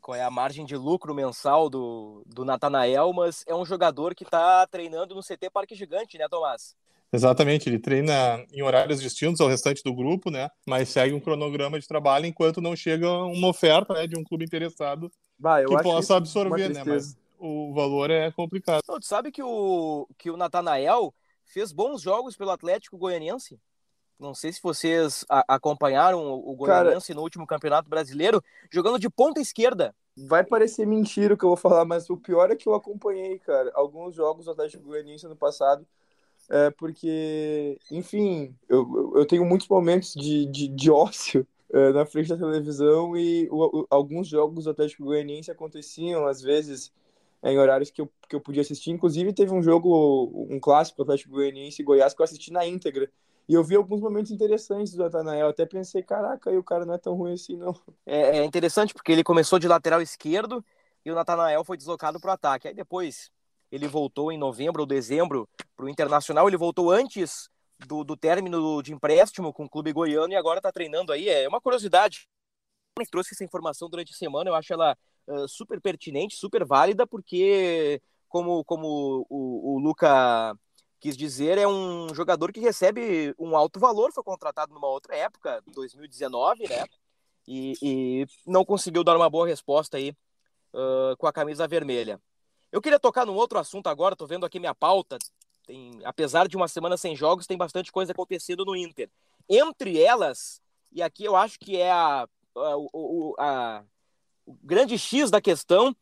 qual 0.00 0.16
é 0.16 0.22
a 0.22 0.30
margem 0.30 0.64
de 0.64 0.76
lucro 0.76 1.14
mensal 1.14 1.70
do, 1.70 2.24
do 2.26 2.44
Natanael, 2.44 3.12
mas 3.12 3.44
é 3.46 3.54
um 3.54 3.64
jogador 3.64 4.16
que 4.16 4.24
tá 4.24 4.66
treinando 4.66 5.14
no 5.14 5.22
CT 5.22 5.48
Parque 5.48 5.76
Gigante, 5.76 6.18
né, 6.18 6.26
Tomás? 6.28 6.74
Exatamente, 7.12 7.68
ele 7.68 7.78
treina 7.78 8.44
em 8.52 8.62
horários 8.62 9.00
distintos 9.00 9.40
ao 9.40 9.46
restante 9.46 9.82
do 9.84 9.94
grupo, 9.94 10.28
né? 10.28 10.50
Mas 10.66 10.88
segue 10.88 11.14
um 11.14 11.20
cronograma 11.20 11.78
de 11.78 11.86
trabalho 11.86 12.26
enquanto 12.26 12.60
não 12.60 12.74
chega 12.74 13.08
uma 13.08 13.48
oferta 13.48 13.94
né, 13.94 14.06
de 14.08 14.18
um 14.18 14.24
clube 14.24 14.44
interessado 14.44 15.08
Bah, 15.38 15.60
eu 15.60 15.68
que 15.68 15.74
acho 15.74 15.82
possa 15.82 16.00
isso 16.00 16.14
absorver, 16.14 16.68
né? 16.70 16.82
Mas 16.84 17.16
o 17.38 17.72
valor 17.74 18.10
é 18.10 18.30
complicado. 18.32 18.80
Não, 18.88 18.98
tu 18.98 19.06
sabe 19.06 19.30
que 19.30 19.42
o, 19.42 20.08
que 20.16 20.30
o 20.30 20.36
Natanael 20.36 21.14
fez 21.44 21.70
bons 21.70 22.00
jogos 22.00 22.36
pelo 22.36 22.50
Atlético 22.50 22.96
Goianiense? 22.96 23.60
Não 24.22 24.34
sei 24.34 24.52
se 24.52 24.60
vocês 24.62 25.24
acompanharam 25.48 26.20
o, 26.24 26.52
o 26.52 26.56
Cara- 26.64 26.96
no 27.14 27.20
último 27.22 27.46
Campeonato 27.46 27.90
Brasileiro, 27.90 28.42
jogando 28.70 28.98
de 28.98 29.10
ponta 29.10 29.40
esquerda. 29.40 29.94
Vai 30.16 30.44
parecer 30.44 30.86
mentira 30.86 31.34
o 31.34 31.36
que 31.36 31.44
eu 31.44 31.48
vou 31.48 31.56
falar, 31.56 31.84
mas 31.84 32.08
o 32.08 32.16
pior 32.16 32.50
é 32.50 32.56
que 32.56 32.68
eu 32.68 32.74
acompanhei, 32.74 33.38
cara, 33.38 33.70
alguns 33.74 34.14
jogos 34.14 34.44
do 34.44 34.50
Atlético 34.52 34.84
Goianiense 34.84 35.26
ano 35.26 35.36
passado, 35.36 35.86
é 36.50 36.70
porque, 36.70 37.78
enfim, 37.90 38.54
eu, 38.68 38.80
eu- 38.94 39.12
eu 39.20 39.26
tenho 39.26 39.44
muitos 39.44 39.68
momentos 39.68 40.12
de, 40.14 40.46
de, 40.46 40.68
de 40.68 40.90
ócio 40.90 41.46
é, 41.72 41.90
na 41.92 42.04
frente 42.04 42.28
da 42.28 42.36
televisão 42.36 43.16
e 43.16 43.48
o- 43.50 43.80
o- 43.80 43.86
alguns 43.88 44.28
jogos 44.28 44.64
do 44.64 44.70
Atlético 44.70 45.04
Goianiense 45.04 45.50
aconteciam, 45.50 46.26
às 46.26 46.42
vezes, 46.42 46.92
em 47.42 47.58
horários 47.58 47.90
que 47.90 48.02
eu, 48.02 48.10
que 48.28 48.36
eu 48.36 48.40
podia 48.40 48.60
assistir. 48.60 48.90
Inclusive, 48.90 49.32
teve 49.32 49.52
um 49.54 49.62
jogo, 49.62 50.46
um 50.50 50.60
clássico 50.60 50.98
do 50.98 51.04
Atlético 51.04 51.32
Goianiense 51.32 51.80
e 51.80 51.84
Goiás 51.84 52.12
que 52.12 52.20
eu 52.20 52.24
assisti 52.24 52.52
na 52.52 52.66
íntegra. 52.66 53.10
E 53.48 53.54
eu 53.54 53.64
vi 53.64 53.76
alguns 53.76 54.00
momentos 54.00 54.30
interessantes 54.30 54.92
do 54.92 55.02
Natanael. 55.02 55.48
Até 55.48 55.66
pensei, 55.66 56.02
caraca, 56.02 56.50
aí 56.50 56.56
o 56.56 56.62
cara 56.62 56.84
não 56.84 56.94
é 56.94 56.98
tão 56.98 57.14
ruim 57.14 57.32
assim, 57.34 57.56
não. 57.56 57.74
É, 58.06 58.38
é 58.38 58.44
interessante 58.44 58.94
porque 58.94 59.12
ele 59.12 59.24
começou 59.24 59.58
de 59.58 59.68
lateral 59.68 60.00
esquerdo 60.00 60.64
e 61.04 61.10
o 61.10 61.14
Natanael 61.14 61.64
foi 61.64 61.76
deslocado 61.76 62.20
para 62.20 62.30
o 62.30 62.34
ataque. 62.34 62.68
Aí 62.68 62.74
depois 62.74 63.30
ele 63.70 63.88
voltou 63.88 64.30
em 64.30 64.38
novembro 64.38 64.82
ou 64.82 64.86
dezembro 64.86 65.48
para 65.76 65.86
o 65.86 65.88
Internacional. 65.88 66.46
Ele 66.46 66.56
voltou 66.56 66.90
antes 66.90 67.48
do, 67.86 68.04
do 68.04 68.16
término 68.16 68.82
de 68.82 68.92
empréstimo 68.92 69.52
com 69.52 69.64
o 69.64 69.68
clube 69.68 69.92
goiano 69.92 70.32
e 70.32 70.36
agora 70.36 70.58
está 70.58 70.70
treinando 70.70 71.12
aí. 71.12 71.28
É 71.28 71.48
uma 71.48 71.60
curiosidade. 71.60 72.28
Eu 72.98 73.06
trouxe 73.10 73.34
essa 73.34 73.44
informação 73.44 73.88
durante 73.88 74.12
a 74.12 74.16
semana. 74.16 74.50
Eu 74.50 74.54
acho 74.54 74.72
ela 74.72 74.96
uh, 75.26 75.48
super 75.48 75.80
pertinente, 75.80 76.36
super 76.36 76.64
válida, 76.64 77.06
porque, 77.06 78.00
como, 78.28 78.64
como 78.64 79.26
o, 79.30 79.76
o 79.76 79.78
Luca 79.78 80.54
quis 81.02 81.16
dizer, 81.16 81.58
é 81.58 81.66
um 81.68 82.14
jogador 82.14 82.52
que 82.52 82.60
recebe 82.60 83.34
um 83.38 83.56
alto 83.56 83.78
valor. 83.78 84.12
Foi 84.12 84.22
contratado 84.22 84.72
numa 84.72 84.86
outra 84.88 85.14
época, 85.14 85.62
2019, 85.66 86.68
né? 86.68 86.86
e, 87.46 87.74
e 87.82 88.26
não 88.46 88.64
conseguiu 88.64 89.02
dar 89.02 89.16
uma 89.16 89.28
boa 89.28 89.46
resposta 89.46 89.96
aí 89.96 90.10
uh, 90.72 91.16
com 91.18 91.26
a 91.26 91.32
camisa 91.32 91.66
vermelha. 91.66 92.20
Eu 92.70 92.80
queria 92.80 92.98
tocar 92.98 93.26
num 93.26 93.34
outro 93.34 93.58
assunto 93.58 93.88
agora, 93.88 94.16
tô 94.16 94.26
vendo 94.26 94.46
aqui 94.46 94.58
minha 94.58 94.74
pauta. 94.74 95.18
Tem, 95.66 96.00
apesar 96.04 96.48
de 96.48 96.56
uma 96.56 96.68
semana 96.68 96.96
sem 96.96 97.14
jogos, 97.14 97.46
tem 97.46 97.56
bastante 97.56 97.92
coisa 97.92 98.12
acontecendo 98.12 98.64
no 98.64 98.74
Inter. 98.74 99.10
Entre 99.48 100.00
elas, 100.00 100.60
e 100.90 101.02
aqui 101.02 101.24
eu 101.24 101.36
acho 101.36 101.58
que 101.58 101.76
é 101.76 101.90
a, 101.90 102.26
a, 102.56 102.76
o, 102.76 103.34
a, 103.38 103.84
o 104.46 104.56
grande 104.62 104.98
X 104.98 105.30
da 105.30 105.40
questão, 105.40 105.94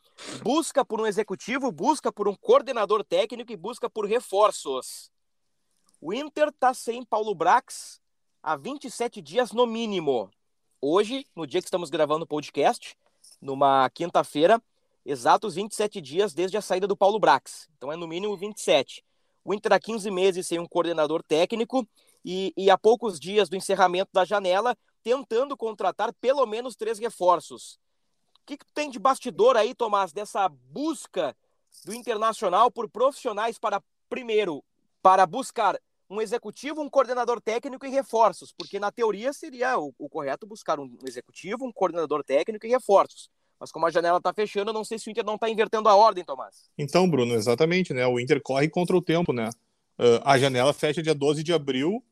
busca 0.43 0.85
por 0.85 1.01
um 1.01 1.07
executivo, 1.07 1.71
busca 1.71 2.13
por 2.13 2.29
um 2.29 2.35
coordenador 2.35 3.05
técnico 3.05 3.53
e 3.53 3.57
busca 3.57 3.89
por 3.89 4.07
reforços. 4.07 5.11
O 6.01 6.13
Inter 6.13 6.51
tá 6.59 6.73
sem 6.73 7.05
Paulo 7.05 7.35
Brax, 7.35 8.01
há 8.43 8.57
27 8.57 9.21
dias 9.21 9.53
no 9.53 9.67
mínimo. 9.67 10.31
Hoje, 10.81 11.27
no 11.37 11.47
dia 11.47 11.61
que 11.61 11.67
estamos 11.67 11.91
gravando 11.91 12.25
o 12.25 12.29
podcast, 12.29 12.97
numa 13.41 13.91
quinta-feira, 13.91 14.63
exatos 15.05 15.55
27 15.55 16.01
dias 16.01 16.33
desde 16.33 16.57
a 16.57 16.63
saída 16.63 16.87
do 16.87 16.97
Paulo 16.97 17.19
Brax. 17.19 17.69
Então 17.77 17.93
é 17.93 17.97
no 17.97 18.09
mínimo 18.09 18.37
27. 18.37 19.05
O 19.45 19.53
Inter 19.53 19.75
há 19.75 19.81
15 19.81 20.11
meses 20.11 20.47
sem 20.47 20.59
um 20.59 20.67
coordenador 20.67 21.23
técnico 21.23 21.87
e, 22.25 22.53
e 22.57 22.71
há 22.71 22.79
poucos 22.79 23.19
dias 23.19 23.49
do 23.49 23.57
encerramento 23.57 24.11
da 24.13 24.25
janela, 24.25 24.77
tentando 25.03 25.57
contratar 25.57 26.13
pelo 26.15 26.47
menos 26.47 26.77
três 26.77 26.99
reforços. 26.99 27.79
O 28.43 28.47
que, 28.47 28.57
que 28.57 28.73
tem 28.73 28.91
de 28.91 28.99
bastidor 28.99 29.57
aí, 29.57 29.75
Tomás, 29.75 30.13
dessa 30.13 30.49
busca 30.49 31.37
do 31.85 31.95
Internacional 31.95 32.71
por 32.71 32.89
profissionais 32.89 33.59
para, 33.59 33.83
primeiro, 34.09 34.63
para 35.03 35.27
buscar 35.27 35.79
um 36.09 36.21
executivo, 36.21 36.83
um 36.83 36.91
coordenador 36.91 37.41
técnico 37.41 37.87
e 37.87 37.91
reforços, 37.91 38.53
porque 38.53 38.81
na 38.81 38.91
teoria 38.91 39.33
seria 39.33 39.79
o, 39.79 39.95
o 39.97 40.09
correto 40.09 40.45
buscar 40.47 40.81
um 40.81 40.91
executivo, 41.07 41.65
um 41.65 41.73
coordenador 41.73 42.25
técnico 42.25 42.67
e 42.67 42.71
reforços. 42.71 43.31
Mas 43.61 43.71
como 43.71 43.87
a 43.87 43.91
janela 43.91 44.19
está 44.19 44.33
fechando, 44.33 44.71
eu 44.71 44.75
não 44.75 44.85
sei 44.85 44.99
se 44.99 45.09
o 45.09 45.11
Inter 45.11 45.25
não 45.25 45.35
está 45.35 45.49
invertendo 45.49 45.89
a 45.89 45.95
ordem, 45.95 46.25
Tomás. 46.25 46.71
Então, 46.77 47.09
Bruno, 47.09 47.35
exatamente, 47.35 47.93
né? 47.93 48.07
O 48.07 48.19
Inter 48.19 48.41
corre 48.43 48.69
contra 48.69 48.97
o 48.97 49.03
tempo, 49.03 49.33
né? 49.33 49.51
Uh, 49.99 50.19
a 50.25 50.39
janela 50.39 50.73
fecha 50.73 51.03
dia 51.03 51.15
12 51.15 51.43
de 51.43 51.53
abril 51.53 52.03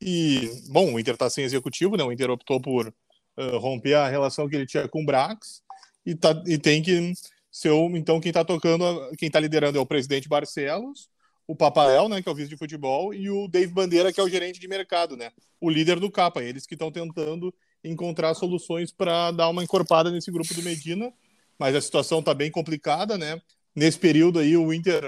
e, 0.00 0.50
bom, 0.70 0.94
o 0.94 0.98
Inter 0.98 1.14
está 1.14 1.28
sem 1.28 1.44
executivo, 1.44 1.96
né? 1.96 2.02
O 2.02 2.10
Inter 2.10 2.30
optou 2.30 2.58
por 2.60 2.92
uh, 3.40 3.58
romper 3.58 3.94
a 3.94 4.08
relação 4.08 4.48
que 4.48 4.56
ele 4.56 4.66
tinha 4.66 4.88
com 4.88 5.02
o 5.02 5.06
Brax 5.06 5.62
e, 6.04 6.14
tá, 6.14 6.30
e 6.46 6.58
tem 6.58 6.82
que 6.82 7.12
ser 7.50 7.70
o, 7.70 7.96
então 7.96 8.20
quem 8.20 8.30
está 8.30 8.44
tocando, 8.44 8.84
quem 9.16 9.26
está 9.26 9.40
liderando 9.40 9.78
é 9.78 9.80
o 9.80 9.86
presidente 9.86 10.28
Barcelos, 10.28 11.08
o 11.46 11.56
Papael, 11.56 12.08
né, 12.08 12.22
que 12.22 12.28
é 12.28 12.32
o 12.32 12.34
vice 12.34 12.48
de 12.48 12.56
futebol, 12.56 13.12
e 13.12 13.28
o 13.28 13.48
Dave 13.48 13.72
Bandeira, 13.72 14.12
que 14.12 14.20
é 14.20 14.22
o 14.22 14.28
gerente 14.28 14.60
de 14.60 14.68
mercado, 14.68 15.16
né? 15.16 15.32
O 15.60 15.68
líder 15.68 15.98
do 15.98 16.08
Capa, 16.08 16.44
eles 16.44 16.64
que 16.64 16.74
estão 16.74 16.92
tentando 16.92 17.52
encontrar 17.82 18.34
soluções 18.34 18.92
para 18.92 19.32
dar 19.32 19.48
uma 19.48 19.64
encorpada 19.64 20.12
nesse 20.12 20.30
grupo 20.30 20.54
do 20.54 20.62
Medina, 20.62 21.12
mas 21.58 21.74
a 21.74 21.80
situação 21.80 22.20
está 22.20 22.32
bem 22.32 22.52
complicada, 22.52 23.18
né? 23.18 23.42
Nesse 23.74 23.98
período 23.98 24.38
aí 24.38 24.56
o 24.56 24.72
Inter 24.72 25.02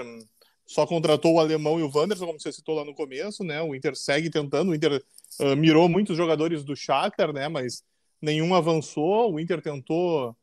só 0.65 0.85
contratou 0.85 1.35
o 1.35 1.39
alemão 1.39 1.79
e 1.79 1.83
o 1.83 1.91
Wanderson, 1.93 2.25
como 2.25 2.39
você 2.39 2.51
citou 2.51 2.75
lá 2.75 2.83
no 2.83 2.93
começo, 2.93 3.43
né? 3.43 3.61
O 3.61 3.73
Inter 3.73 3.95
segue 3.95 4.29
tentando, 4.29 4.71
o 4.71 4.75
Inter 4.75 5.01
uh, 5.39 5.55
mirou 5.55 5.87
muitos 5.87 6.17
jogadores 6.17 6.63
do 6.63 6.75
Shakhtar, 6.75 7.31
né? 7.31 7.47
Mas 7.47 7.83
nenhum 8.23 8.55
avançou. 8.55 9.33
O 9.33 9.39
Inter 9.39 9.61
tentou 9.61 10.35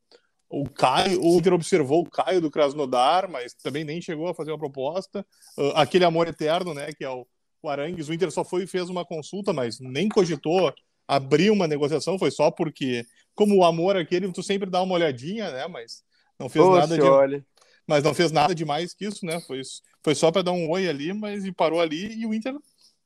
o 0.49 0.69
Caio, 0.69 1.25
o 1.25 1.39
Inter 1.39 1.55
observou 1.55 2.03
o 2.03 2.11
Caio 2.11 2.41
do 2.41 2.51
Krasnodar, 2.51 3.31
mas 3.31 3.55
também 3.55 3.85
nem 3.85 4.03
chegou 4.03 4.29
a 4.29 4.35
fazer 4.35 4.51
uma 4.51 4.59
proposta. 4.59 5.25
Uh, 5.57 5.73
aquele 5.75 6.05
amor 6.05 6.29
eterno, 6.29 6.75
né, 6.75 6.93
que 6.93 7.05
é 7.05 7.09
o, 7.09 7.27
o 7.63 7.69
Arangues, 7.69 8.09
o 8.09 8.13
Inter 8.13 8.31
só 8.31 8.45
foi 8.45 8.65
e 8.65 8.67
fez 8.67 8.91
uma 8.91 9.05
consulta, 9.05 9.53
mas 9.53 9.81
nem 9.81 10.09
cogitou 10.09 10.75
abrir 11.09 11.51
uma 11.51 11.67
negociação, 11.67 12.19
foi 12.19 12.31
só 12.31 12.51
porque, 12.51 13.05
como 13.35 13.57
o 13.57 13.65
amor 13.65 13.97
aquele, 13.97 14.31
tu 14.31 14.43
sempre 14.43 14.69
dá 14.69 14.83
uma 14.83 14.95
olhadinha, 14.95 15.51
né, 15.51 15.67
mas 15.67 16.03
não 16.39 16.49
fez 16.49 16.65
Pô, 16.65 16.77
nada 16.77 16.95
de... 16.95 17.03
Olha. 17.03 17.45
Mas 17.87 18.05
não 18.05 18.15
fez 18.15 18.31
nada 18.31 18.55
demais 18.55 18.95
que 18.95 19.07
isso, 19.07 19.25
né, 19.25 19.41
foi, 19.41 19.63
foi 20.05 20.15
só 20.15 20.31
para 20.31 20.43
dar 20.43 20.53
um 20.53 20.71
oi 20.71 20.89
ali, 20.89 21.13
mas 21.13 21.45
e 21.45 21.51
parou 21.51 21.81
ali, 21.81 22.15
e 22.15 22.27
o 22.27 22.35
Inter 22.35 22.55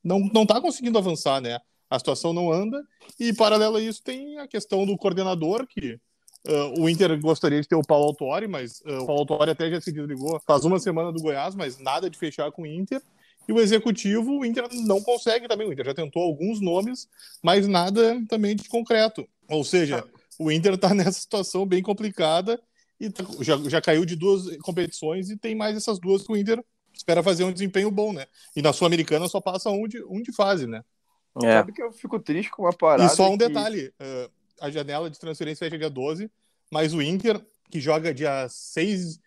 não, 0.03 0.19
não 0.19 0.45
tá 0.45 0.59
conseguindo 0.59 0.97
avançar, 0.97 1.41
né, 1.41 1.59
a 1.89 1.99
situação 1.99 2.33
não 2.33 2.51
anda, 2.51 2.83
e 3.19 3.33
paralelo 3.33 3.77
a 3.77 3.81
isso 3.81 4.01
tem 4.03 4.39
a 4.39 4.47
questão 4.47 4.85
do 4.85 4.97
coordenador, 4.97 5.65
que 5.67 5.99
Uh, 6.47 6.79
o 6.79 6.87
Inter 6.87 7.19
gostaria 7.19 7.59
de 7.59 7.67
ter 7.67 7.73
o 7.73 7.81
Paulo 7.81 8.05
Autori, 8.05 8.47
mas 8.47 8.79
uh, 8.81 9.01
o 9.01 9.05
Paulo 9.07 9.21
Autori 9.21 9.49
até 9.49 9.67
já 9.67 9.81
se 9.81 9.91
desligou 9.91 10.39
faz 10.45 10.63
uma 10.63 10.77
semana 10.77 11.11
do 11.11 11.19
Goiás, 11.19 11.55
mas 11.55 11.79
nada 11.79 12.07
de 12.07 12.19
fechar 12.19 12.51
com 12.51 12.61
o 12.61 12.67
Inter. 12.67 13.01
E 13.47 13.51
o 13.51 13.59
executivo, 13.59 14.39
o 14.39 14.45
Inter 14.45 14.67
não 14.85 15.01
consegue 15.01 15.47
também. 15.47 15.67
O 15.67 15.73
Inter 15.73 15.85
já 15.85 15.93
tentou 15.95 16.21
alguns 16.21 16.61
nomes, 16.61 17.07
mas 17.41 17.67
nada 17.67 18.21
também 18.27 18.55
de 18.55 18.69
concreto. 18.69 19.27
Ou 19.49 19.63
seja, 19.63 20.03
o 20.37 20.51
Inter 20.51 20.75
está 20.75 20.89
nessa 20.93 21.19
situação 21.19 21.65
bem 21.65 21.81
complicada 21.81 22.61
e 22.99 23.09
tá, 23.09 23.25
já, 23.41 23.57
já 23.67 23.81
caiu 23.81 24.05
de 24.05 24.15
duas 24.15 24.55
competições 24.57 25.31
e 25.31 25.37
tem 25.37 25.55
mais 25.55 25.75
essas 25.75 25.99
duas 25.99 26.21
que 26.21 26.31
o 26.31 26.37
Inter 26.37 26.63
espera 26.93 27.23
fazer 27.23 27.43
um 27.43 27.51
desempenho 27.51 27.89
bom, 27.89 28.13
né? 28.13 28.25
E 28.55 28.61
na 28.61 28.71
Sul-Americana 28.71 29.27
só 29.27 29.41
passa 29.41 29.69
um 29.69 29.87
de, 29.87 30.03
um 30.05 30.21
de 30.21 30.31
fase, 30.31 30.67
né? 30.67 30.83
É. 31.43 31.53
Sabe 31.53 31.73
que 31.73 31.81
eu 31.81 31.91
fico 31.91 32.19
triste 32.19 32.51
com 32.51 32.63
uma 32.63 32.73
parada. 32.73 33.05
E 33.11 33.15
só 33.15 33.27
um 33.27 33.37
que... 33.37 33.47
detalhe: 33.47 33.93
uh, 33.99 34.31
a 34.61 34.69
janela 34.69 35.09
de 35.09 35.19
transferência 35.19 35.65
fecha 35.65 35.77
dia 35.77 35.89
12, 35.89 36.31
mas 36.71 36.93
o 36.93 37.01
Inter, 37.01 37.43
que 37.69 37.79
joga 37.79 38.13
dia 38.13 38.47
6, 38.49 39.19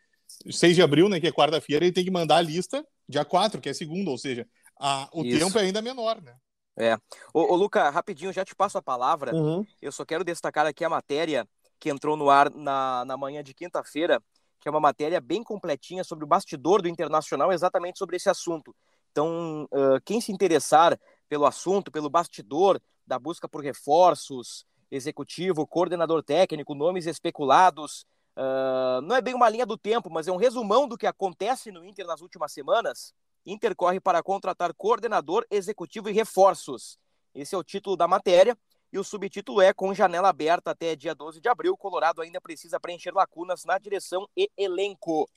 6 0.50 0.76
de 0.76 0.82
abril, 0.82 1.08
né, 1.08 1.20
que 1.20 1.26
é 1.26 1.32
quarta-feira, 1.32 1.84
ele 1.84 1.92
tem 1.92 2.04
que 2.04 2.10
mandar 2.10 2.36
a 2.36 2.42
lista 2.42 2.84
dia 3.08 3.24
4, 3.24 3.60
que 3.60 3.68
é 3.68 3.72
segunda, 3.72 4.10
ou 4.10 4.18
seja, 4.18 4.46
a, 4.78 5.08
o 5.12 5.24
Isso. 5.24 5.38
tempo 5.38 5.58
é 5.58 5.62
ainda 5.62 5.82
menor, 5.82 6.20
né? 6.20 6.34
É. 6.78 6.94
Ô, 7.34 7.52
ô, 7.52 7.56
Luca, 7.56 7.90
rapidinho, 7.90 8.32
já 8.32 8.44
te 8.44 8.54
passo 8.54 8.78
a 8.78 8.82
palavra. 8.82 9.34
Uhum. 9.34 9.66
Eu 9.82 9.90
só 9.90 10.04
quero 10.04 10.22
destacar 10.22 10.64
aqui 10.64 10.84
a 10.84 10.88
matéria 10.88 11.46
que 11.80 11.90
entrou 11.90 12.16
no 12.16 12.30
ar 12.30 12.50
na, 12.50 13.04
na 13.04 13.16
manhã 13.16 13.42
de 13.42 13.52
quinta-feira, 13.52 14.22
que 14.60 14.68
é 14.68 14.70
uma 14.70 14.80
matéria 14.80 15.20
bem 15.20 15.42
completinha 15.42 16.04
sobre 16.04 16.24
o 16.24 16.28
bastidor 16.28 16.80
do 16.80 16.88
Internacional, 16.88 17.52
exatamente 17.52 17.98
sobre 17.98 18.16
esse 18.16 18.28
assunto. 18.28 18.74
Então, 19.10 19.64
uh, 19.72 20.00
quem 20.04 20.20
se 20.20 20.30
interessar 20.30 20.98
pelo 21.28 21.46
assunto, 21.46 21.90
pelo 21.90 22.10
bastidor 22.10 22.80
da 23.06 23.18
busca 23.18 23.48
por 23.48 23.62
reforços, 23.62 24.66
executivo, 24.90 25.66
coordenador 25.66 26.22
técnico, 26.22 26.74
nomes 26.74 27.06
especulados. 27.06 28.06
Uh, 28.36 29.00
não 29.02 29.16
é 29.16 29.20
bem 29.20 29.34
uma 29.34 29.48
linha 29.48 29.66
do 29.66 29.76
tempo, 29.76 30.10
mas 30.10 30.28
é 30.28 30.32
um 30.32 30.36
resumão 30.36 30.86
do 30.86 30.96
que 30.96 31.06
acontece 31.06 31.70
no 31.70 31.84
Inter 31.84 32.06
nas 32.06 32.20
últimas 32.20 32.52
semanas. 32.52 33.12
Inter 33.44 33.74
corre 33.74 34.00
para 34.00 34.22
contratar 34.22 34.72
coordenador, 34.74 35.44
executivo 35.50 36.08
e 36.08 36.12
reforços. 36.12 36.98
Esse 37.34 37.54
é 37.54 37.58
o 37.58 37.64
título 37.64 37.96
da 37.96 38.06
matéria. 38.06 38.56
E 38.90 38.98
o 38.98 39.04
subtítulo 39.04 39.60
é 39.60 39.72
Com 39.74 39.92
janela 39.92 40.30
aberta 40.30 40.70
até 40.70 40.96
dia 40.96 41.14
12 41.14 41.40
de 41.40 41.48
abril, 41.48 41.76
Colorado 41.76 42.22
ainda 42.22 42.40
precisa 42.40 42.80
preencher 42.80 43.12
lacunas 43.12 43.64
na 43.64 43.78
direção 43.78 44.26
e 44.34 44.50
elenco. 44.56 45.28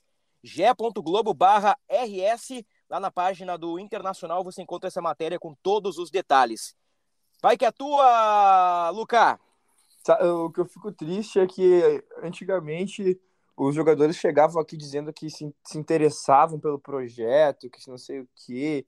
ge.globo 0.42 1.34
barra 1.34 1.76
RS, 1.86 2.64
lá 2.92 3.00
na 3.00 3.10
página 3.10 3.56
do 3.56 3.78
Internacional 3.78 4.44
você 4.44 4.60
encontra 4.60 4.88
essa 4.88 5.00
matéria 5.00 5.38
com 5.38 5.54
todos 5.62 5.96
os 5.96 6.10
detalhes. 6.10 6.76
Vai 7.40 7.56
que 7.56 7.64
é 7.64 7.72
tua, 7.72 8.90
Luca! 8.90 9.40
O 10.20 10.50
que 10.50 10.60
eu 10.60 10.66
fico 10.66 10.92
triste 10.92 11.40
é 11.40 11.46
que 11.46 12.04
antigamente 12.22 13.18
os 13.56 13.74
jogadores 13.74 14.16
chegavam 14.16 14.60
aqui 14.60 14.76
dizendo 14.76 15.10
que 15.10 15.30
se, 15.30 15.54
se 15.64 15.78
interessavam 15.78 16.60
pelo 16.60 16.78
projeto, 16.78 17.70
que 17.70 17.88
não 17.88 17.96
sei 17.96 18.20
o 18.20 18.28
quê, 18.34 18.84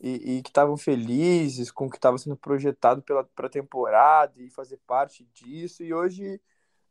e, 0.00 0.36
e 0.36 0.42
que 0.42 0.50
estavam 0.50 0.76
felizes 0.76 1.70
com 1.70 1.86
o 1.86 1.90
que 1.90 1.96
estava 1.96 2.18
sendo 2.18 2.36
projetado 2.36 3.02
pela 3.02 3.24
pra 3.24 3.48
temporada 3.48 4.40
e 4.40 4.50
fazer 4.50 4.78
parte 4.86 5.26
disso. 5.34 5.82
E 5.82 5.92
hoje 5.92 6.40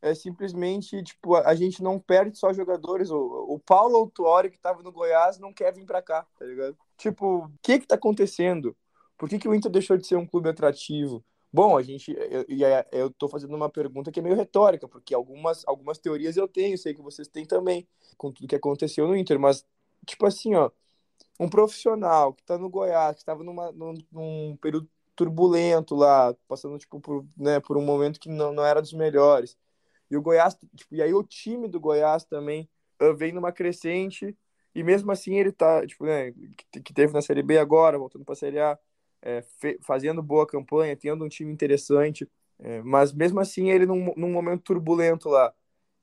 é 0.02 0.16
simplesmente, 0.16 1.02
tipo, 1.04 1.36
a, 1.36 1.50
a 1.50 1.56
gente 1.56 1.84
não 1.84 2.00
perde 2.00 2.38
só 2.38 2.52
jogadores. 2.52 3.10
O, 3.12 3.46
o 3.50 3.60
Paulo 3.60 3.98
Autuori, 3.98 4.50
que 4.50 4.58
estava 4.58 4.82
no 4.82 4.92
Goiás, 4.92 5.38
não 5.38 5.54
quer 5.54 5.74
vir 5.74 5.86
para 5.86 6.02
cá, 6.02 6.26
tá 6.38 6.46
ligado? 6.46 6.78
Tipo, 6.98 7.46
o 7.46 7.52
que 7.62 7.80
que 7.80 7.88
tá 7.88 7.96
acontecendo? 7.96 8.76
Por 9.18 9.30
que, 9.30 9.38
que 9.38 9.48
o 9.48 9.54
Inter 9.54 9.72
deixou 9.72 9.98
de 9.98 10.08
ser 10.08 10.16
um 10.16 10.26
clube 10.26 10.50
atrativo? 10.50 11.24
Bom, 11.54 11.78
a 11.78 11.84
gente, 11.84 12.12
eu, 12.12 12.46
eu 12.92 13.12
tô 13.12 13.28
fazendo 13.28 13.54
uma 13.54 13.70
pergunta 13.70 14.12
que 14.12 14.20
é 14.20 14.24
meio 14.24 14.36
retórica, 14.36 14.88
porque 14.88 15.14
algumas, 15.14 15.68
algumas 15.68 15.98
teorias 15.98 16.38
eu 16.38 16.48
tenho, 16.48 16.78
sei 16.78 16.94
que 16.94 17.02
vocês 17.02 17.28
têm 17.28 17.46
também, 17.46 17.86
com 18.18 18.32
tudo 18.32 18.48
que 18.48 18.56
aconteceu 18.56 19.06
no 19.06 19.16
Inter, 19.16 19.38
mas, 19.38 19.66
tipo 20.08 20.26
assim, 20.26 20.56
ó, 20.56 20.72
um 21.40 21.50
profissional 21.50 22.34
que 22.34 22.44
tá 22.44 22.58
no 22.58 22.70
Goiás, 22.70 23.16
que 23.16 23.22
estava 23.22 23.44
num, 23.44 23.56
num, 24.12 24.58
período 24.62 24.90
turbulento 25.16 25.94
lá, 25.94 26.34
passando, 26.48 26.78
tipo, 26.78 27.00
por, 27.02 27.26
né, 27.38 27.60
por 27.60 27.78
um 27.78 27.82
momento 27.84 28.20
que 28.20 28.30
não, 28.30 28.54
não 28.54 28.66
era 28.66 28.82
dos 28.82 28.94
melhores, 28.94 29.58
e 30.12 30.18
o 30.18 30.22
Goiás, 30.22 30.58
tipo, 30.76 30.94
e 30.94 31.02
aí 31.02 31.14
o 31.14 31.24
time 31.24 31.70
do 31.70 31.80
Goiás 31.80 32.26
também 32.26 32.70
uh, 33.02 33.16
vem 33.16 33.32
numa 33.32 33.52
crescente, 33.52 34.38
e 34.76 34.84
mesmo 34.84 35.10
assim 35.10 35.36
ele 35.36 35.54
tá, 35.54 35.88
tipo, 35.88 36.06
né, 36.06 36.34
que, 36.84 36.94
teve 36.94 37.14
na 37.14 37.22
Série 37.22 37.42
B 37.42 37.58
agora, 37.58 37.98
voltando 37.98 38.26
pra 38.26 38.36
Série 38.36 38.60
A, 38.60 38.78
é, 39.22 39.42
fazendo 39.82 40.22
boa 40.22 40.46
campanha, 40.46 40.98
tendo 40.98 41.24
um 41.24 41.30
time 41.30 41.52
interessante, 41.52 42.30
é, 42.60 42.82
mas 42.82 43.14
mesmo 43.14 43.40
assim 43.40 43.70
ele 43.70 43.86
num, 43.86 44.14
num 44.18 44.32
momento 44.32 44.64
turbulento 44.64 45.30
lá. 45.30 45.54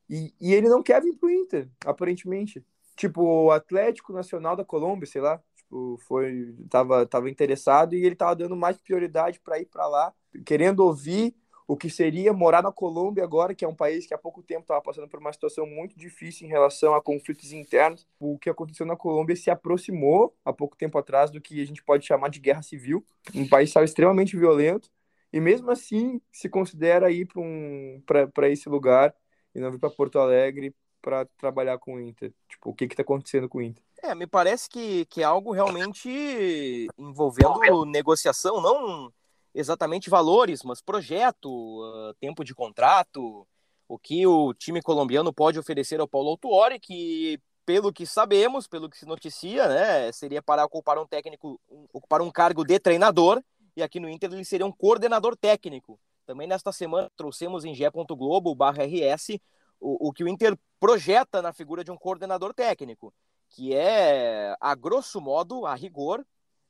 E, 0.08 0.32
e 0.40 0.54
ele 0.54 0.68
não 0.68 0.82
quer 0.82 1.02
vir 1.02 1.14
pro 1.14 1.30
Inter, 1.30 1.68
aparentemente. 1.84 2.64
Tipo, 2.96 3.22
o 3.22 3.50
Atlético 3.50 4.12
Nacional 4.12 4.56
da 4.56 4.64
Colômbia, 4.64 5.06
sei 5.06 5.20
lá, 5.20 5.42
tipo, 5.54 5.98
foi, 6.06 6.54
tava, 6.70 7.06
tava 7.06 7.28
interessado 7.28 7.94
e 7.94 8.04
ele 8.04 8.16
tava 8.16 8.34
dando 8.36 8.56
mais 8.56 8.78
prioridade 8.78 9.38
para 9.40 9.58
ir 9.58 9.66
para 9.66 9.86
lá, 9.86 10.14
querendo 10.46 10.80
ouvir 10.80 11.34
o 11.68 11.76
que 11.76 11.90
seria 11.90 12.32
morar 12.32 12.62
na 12.62 12.72
Colômbia 12.72 13.22
agora, 13.22 13.54
que 13.54 13.62
é 13.62 13.68
um 13.68 13.74
país 13.74 14.06
que 14.06 14.14
há 14.14 14.18
pouco 14.18 14.42
tempo 14.42 14.62
estava 14.62 14.80
passando 14.80 15.06
por 15.06 15.20
uma 15.20 15.30
situação 15.30 15.66
muito 15.66 15.98
difícil 15.98 16.46
em 16.46 16.50
relação 16.50 16.94
a 16.94 17.02
conflitos 17.02 17.52
internos. 17.52 18.06
O 18.18 18.38
que 18.38 18.48
aconteceu 18.48 18.86
na 18.86 18.96
Colômbia 18.96 19.36
se 19.36 19.50
aproximou 19.50 20.34
há 20.42 20.50
pouco 20.50 20.74
tempo 20.74 20.96
atrás 20.96 21.30
do 21.30 21.42
que 21.42 21.60
a 21.60 21.66
gente 21.66 21.84
pode 21.84 22.06
chamar 22.06 22.30
de 22.30 22.40
guerra 22.40 22.62
civil. 22.62 23.04
Um 23.34 23.46
país 23.46 23.68
estava 23.68 23.84
extremamente 23.84 24.34
violento 24.34 24.90
e 25.30 25.38
mesmo 25.40 25.70
assim 25.70 26.22
se 26.32 26.48
considera 26.48 27.10
ir 27.10 27.26
para 27.26 27.42
um, 27.42 28.02
esse 28.44 28.66
lugar 28.66 29.14
e 29.54 29.60
não 29.60 29.70
vir 29.70 29.78
para 29.78 29.90
Porto 29.90 30.18
Alegre 30.18 30.74
para 31.02 31.26
trabalhar 31.36 31.76
com 31.76 31.96
o 31.96 32.00
Inter. 32.00 32.32
Tipo, 32.48 32.70
o 32.70 32.74
que 32.74 32.86
está 32.86 33.02
acontecendo 33.02 33.46
com 33.46 33.58
o 33.58 33.62
Inter? 33.62 33.84
É, 34.02 34.14
me 34.14 34.26
parece 34.26 34.70
que, 34.70 35.04
que 35.04 35.20
é 35.20 35.24
algo 35.24 35.52
realmente 35.52 36.88
envolvendo 36.96 37.84
negociação, 37.84 38.58
não 38.62 39.12
exatamente 39.58 40.08
valores, 40.08 40.62
mas 40.62 40.80
projeto, 40.80 41.48
uh, 41.48 42.14
tempo 42.20 42.44
de 42.44 42.54
contrato, 42.54 43.46
o 43.88 43.98
que 43.98 44.24
o 44.24 44.54
time 44.54 44.80
colombiano 44.80 45.32
pode 45.32 45.58
oferecer 45.58 45.98
ao 45.98 46.06
Paulo 46.06 46.30
Autuori, 46.30 46.78
que 46.78 47.40
pelo 47.66 47.92
que 47.92 48.06
sabemos, 48.06 48.68
pelo 48.68 48.88
que 48.88 48.96
se 48.96 49.04
noticia, 49.04 49.66
né, 49.68 50.12
seria 50.12 50.40
para 50.40 50.64
ocupar 50.64 50.96
um 50.98 51.06
técnico, 51.06 51.60
ocupar 51.92 52.22
um 52.22 52.30
cargo 52.30 52.64
de 52.64 52.78
treinador, 52.78 53.42
e 53.76 53.82
aqui 53.82 53.98
no 53.98 54.08
Inter 54.08 54.32
ele 54.32 54.44
seria 54.44 54.64
um 54.64 54.72
coordenador 54.72 55.36
técnico. 55.36 55.98
Também 56.24 56.46
nesta 56.46 56.70
semana 56.70 57.10
trouxemos 57.16 57.64
em 57.64 57.74
Globo 58.16 58.54
barra 58.54 58.84
RS 58.84 59.40
o, 59.80 60.08
o 60.08 60.12
que 60.12 60.22
o 60.22 60.28
Inter 60.28 60.56
projeta 60.78 61.42
na 61.42 61.52
figura 61.52 61.82
de 61.82 61.90
um 61.90 61.96
coordenador 61.96 62.54
técnico, 62.54 63.12
que 63.50 63.74
é, 63.74 64.56
a 64.60 64.74
grosso 64.74 65.20
modo, 65.20 65.66
a 65.66 65.74
rigor, 65.74 66.24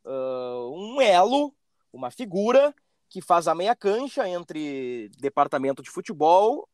uh, 0.05 0.73
um 0.73 1.01
elo, 1.01 1.55
uma 1.93 2.11
figura 2.11 2.75
que 3.09 3.21
faz 3.21 3.49
a 3.49 3.55
meia 3.55 3.75
cancha 3.75 4.29
entre 4.29 5.11
departamento 5.19 5.83
de 5.83 5.91
futebol 5.91 6.69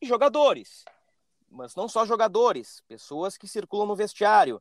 e 0.00 0.06
jogadores 0.06 0.84
mas 1.50 1.74
não 1.74 1.88
só 1.88 2.04
jogadores, 2.04 2.82
pessoas 2.86 3.36
que 3.36 3.48
circulam 3.48 3.86
no 3.86 3.96
vestiário. 3.96 4.60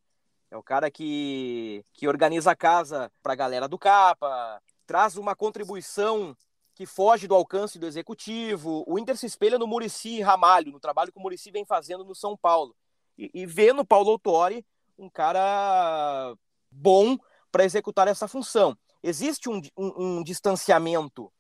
É 0.50 0.58
o 0.58 0.64
cara 0.64 0.90
que, 0.90 1.84
que 1.94 2.08
organiza 2.08 2.52
a 2.52 2.56
casa 2.56 3.12
para 3.22 3.34
a 3.34 3.36
galera 3.36 3.68
do 3.68 3.78
Capa, 3.78 4.62
traz 4.86 5.18
uma 5.18 5.36
contribuição 5.36 6.36
que 6.74 6.86
foge 6.86 7.28
do 7.28 7.36
alcance 7.36 7.78
do 7.78 7.86
executivo. 7.86 8.84
O 8.88 8.98
Inter 8.98 9.18
se 9.18 9.26
espelha 9.26 9.60
no 9.60 9.68
Murici 9.68 10.22
Ramalho, 10.22 10.72
no 10.72 10.80
trabalho 10.80 11.12
que 11.12 11.20
o 11.20 11.22
Murici 11.22 11.52
vem 11.52 11.66
fazendo 11.66 12.06
no 12.06 12.16
São 12.16 12.38
Paulo. 12.38 12.76
E, 13.18 13.30
e 13.34 13.46
vê 13.46 13.74
no 13.74 13.86
Paulo 13.86 14.12
Autori 14.12 14.66
um 14.98 15.10
cara 15.10 16.34
bom 16.72 17.18
para 17.52 17.66
executar 17.66 18.08
essa 18.08 18.28
função. 18.28 18.78
Existe 19.04 19.50
um, 19.50 19.62
um, 19.78 20.18
um 20.20 20.24
distanciamento 20.24 21.32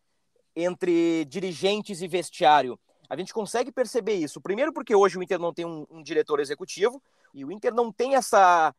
entre 0.56 1.26
dirigentes 1.26 2.02
e 2.02 2.08
vestiário 2.08 2.80
a 3.10 3.16
gente 3.16 3.34
consegue 3.34 3.72
perceber 3.72 4.16
isso. 4.16 4.42
Primeiro, 4.42 4.74
porque 4.74 4.94
hoje 4.94 5.18
o 5.18 5.24
Inter 5.24 5.40
não 5.40 5.54
tem 5.54 5.66
um, 5.66 5.86
um 5.90 6.04
diretor 6.04 6.40
executivo 6.40 7.02
e 7.34 7.46
o 7.46 7.52
Inter 7.52 7.74
não 7.74 7.92
tem 7.92 8.16
essa, 8.16 8.74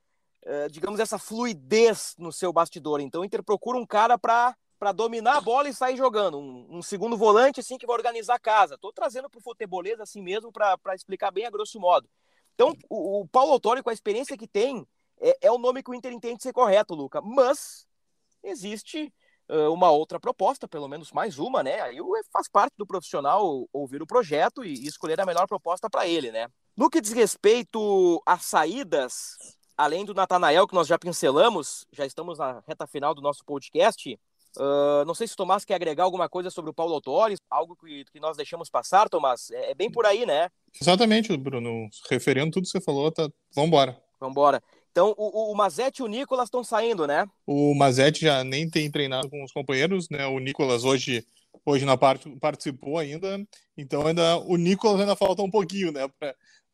uh, 0.45 0.71
digamos, 0.71 1.01
essa 1.01 1.19
fluidez 1.19 2.15
no 2.19 2.33
seu 2.33 2.53
bastidor. 2.53 3.01
Então 3.01 3.23
o 3.23 3.25
Inter 3.25 3.43
procura 3.43 3.79
um 3.79 3.87
cara 3.87 4.19
para 4.19 4.55
dominar 4.95 5.39
a 5.39 5.41
bola 5.41 5.69
e 5.69 5.75
sair 5.75 5.97
jogando. 5.97 6.39
Um, 6.39 6.67
um, 6.79 6.83
segundo 6.83 7.17
volante, 7.17 7.61
assim, 7.61 7.79
que 7.79 7.87
vai 7.87 7.97
organizar 7.97 8.35
a 8.35 8.41
casa. 8.41 8.75
Estou 8.75 8.93
trazendo 8.93 9.31
para 9.31 9.39
o 9.39 9.43
futebolês 9.43 9.99
assim 9.99 10.21
mesmo, 10.21 10.53
para 10.53 10.95
explicar 10.95 11.31
bem 11.31 11.47
a 11.47 11.51
grosso 11.51 11.81
modo. 11.81 12.09
Então, 12.55 12.77
o, 12.91 13.21
o 13.21 13.29
Paulo 13.29 13.53
Autório, 13.53 13.83
com 13.83 13.91
a 13.91 13.95
experiência 13.95 14.37
que 14.37 14.49
tem, 14.49 14.87
é, 15.21 15.39
é, 15.43 15.51
o 15.51 15.59
nome 15.59 15.83
que 15.83 15.91
o 15.91 15.95
Inter 15.95 16.13
entende 16.13 16.43
ser 16.43 16.53
correto, 16.53 16.95
Luca. 16.95 17.23
Mas 17.23 17.87
existe 18.43 19.13
uma 19.71 19.91
outra 19.91 20.21
proposta, 20.21 20.69
pelo 20.69 20.87
menos 20.89 21.11
mais 21.11 21.39
uma, 21.39 21.63
né? 21.63 21.81
Aí 21.81 21.97
faz 22.31 22.51
parte 22.51 22.75
do 22.77 22.87
profissional 22.87 23.67
ouvir 23.73 24.03
o 24.03 24.07
projeto 24.07 24.63
e 24.63 24.75
escolher 24.87 25.19
a 25.21 25.25
melhor 25.25 25.47
proposta 25.47 25.89
para 25.89 26.07
ele, 26.07 26.31
né? 26.31 26.49
No 26.77 26.91
que 26.91 27.01
diz 27.01 27.13
respeito 27.13 28.23
às 28.27 28.45
saídas, 28.45 29.37
além 29.77 30.05
do 30.05 30.13
Natanael, 30.13 30.67
que 30.67 30.75
nós 30.75 30.87
já 30.87 30.99
pincelamos, 30.99 31.87
já 31.93 32.05
estamos 32.05 32.39
na 32.39 32.63
reta 32.67 32.87
final 32.87 33.15
do 33.15 33.23
nosso 33.23 33.45
podcast. 33.45 34.19
Uh, 34.57 35.05
não 35.07 35.15
sei 35.15 35.27
se 35.29 35.35
o 35.35 35.37
Tomás 35.37 35.65
quer 35.65 35.75
agregar 35.75 36.05
alguma 36.05 36.29
coisa 36.29 36.51
sobre 36.51 36.71
o 36.71 36.75
Paulo 36.75 36.95
Autori, 36.95 37.37
algo 37.49 37.77
que, 37.77 38.05
que 38.07 38.19
nós 38.19 38.37
deixamos 38.37 38.69
passar, 38.69 39.09
Tomás. 39.09 39.51
É, 39.51 39.71
é, 39.71 39.75
bem 39.75 39.91
por 39.91 40.05
aí, 40.05 40.27
né? 40.27 40.51
Exatamente, 40.81 41.37
Bruno. 41.37 41.89
Referendo 42.11 42.51
tudo 42.51 42.65
que 42.65 42.71
você 42.71 42.81
falou, 42.81 43.11
tá... 43.11 43.29
vambora. 43.55 44.01
Vambora. 44.21 44.63
Então, 44.91 45.15
o, 45.17 45.53
o 45.53 45.55
Mazete 45.55 46.01
e 46.01 46.05
o 46.05 46.09
Nicolas 46.09 46.47
estão 46.47 46.65
saindo, 46.65 47.07
né? 47.07 47.27
O 47.47 47.75
Mazete 47.75 48.23
já 48.23 48.43
nem 48.43 48.69
tem 48.69 48.91
treinado 48.91 49.29
com 49.29 49.43
os 49.45 49.53
companheiros, 49.53 50.09
né? 50.09 50.27
O 50.27 50.39
Nicolas 50.39 50.85
hoje, 50.85 51.25
hoje 51.65 51.85
na 51.85 51.97
parte 51.97 52.29
participou 52.41 52.99
ainda. 52.99 53.41
Então, 53.77 54.07
ainda 54.07 54.39
o 54.39 54.57
Nicolas 54.57 55.01
ainda 55.01 55.15
falta 55.15 55.43
um 55.43 55.51
pouquinho, 55.51 55.93
né? 55.93 56.09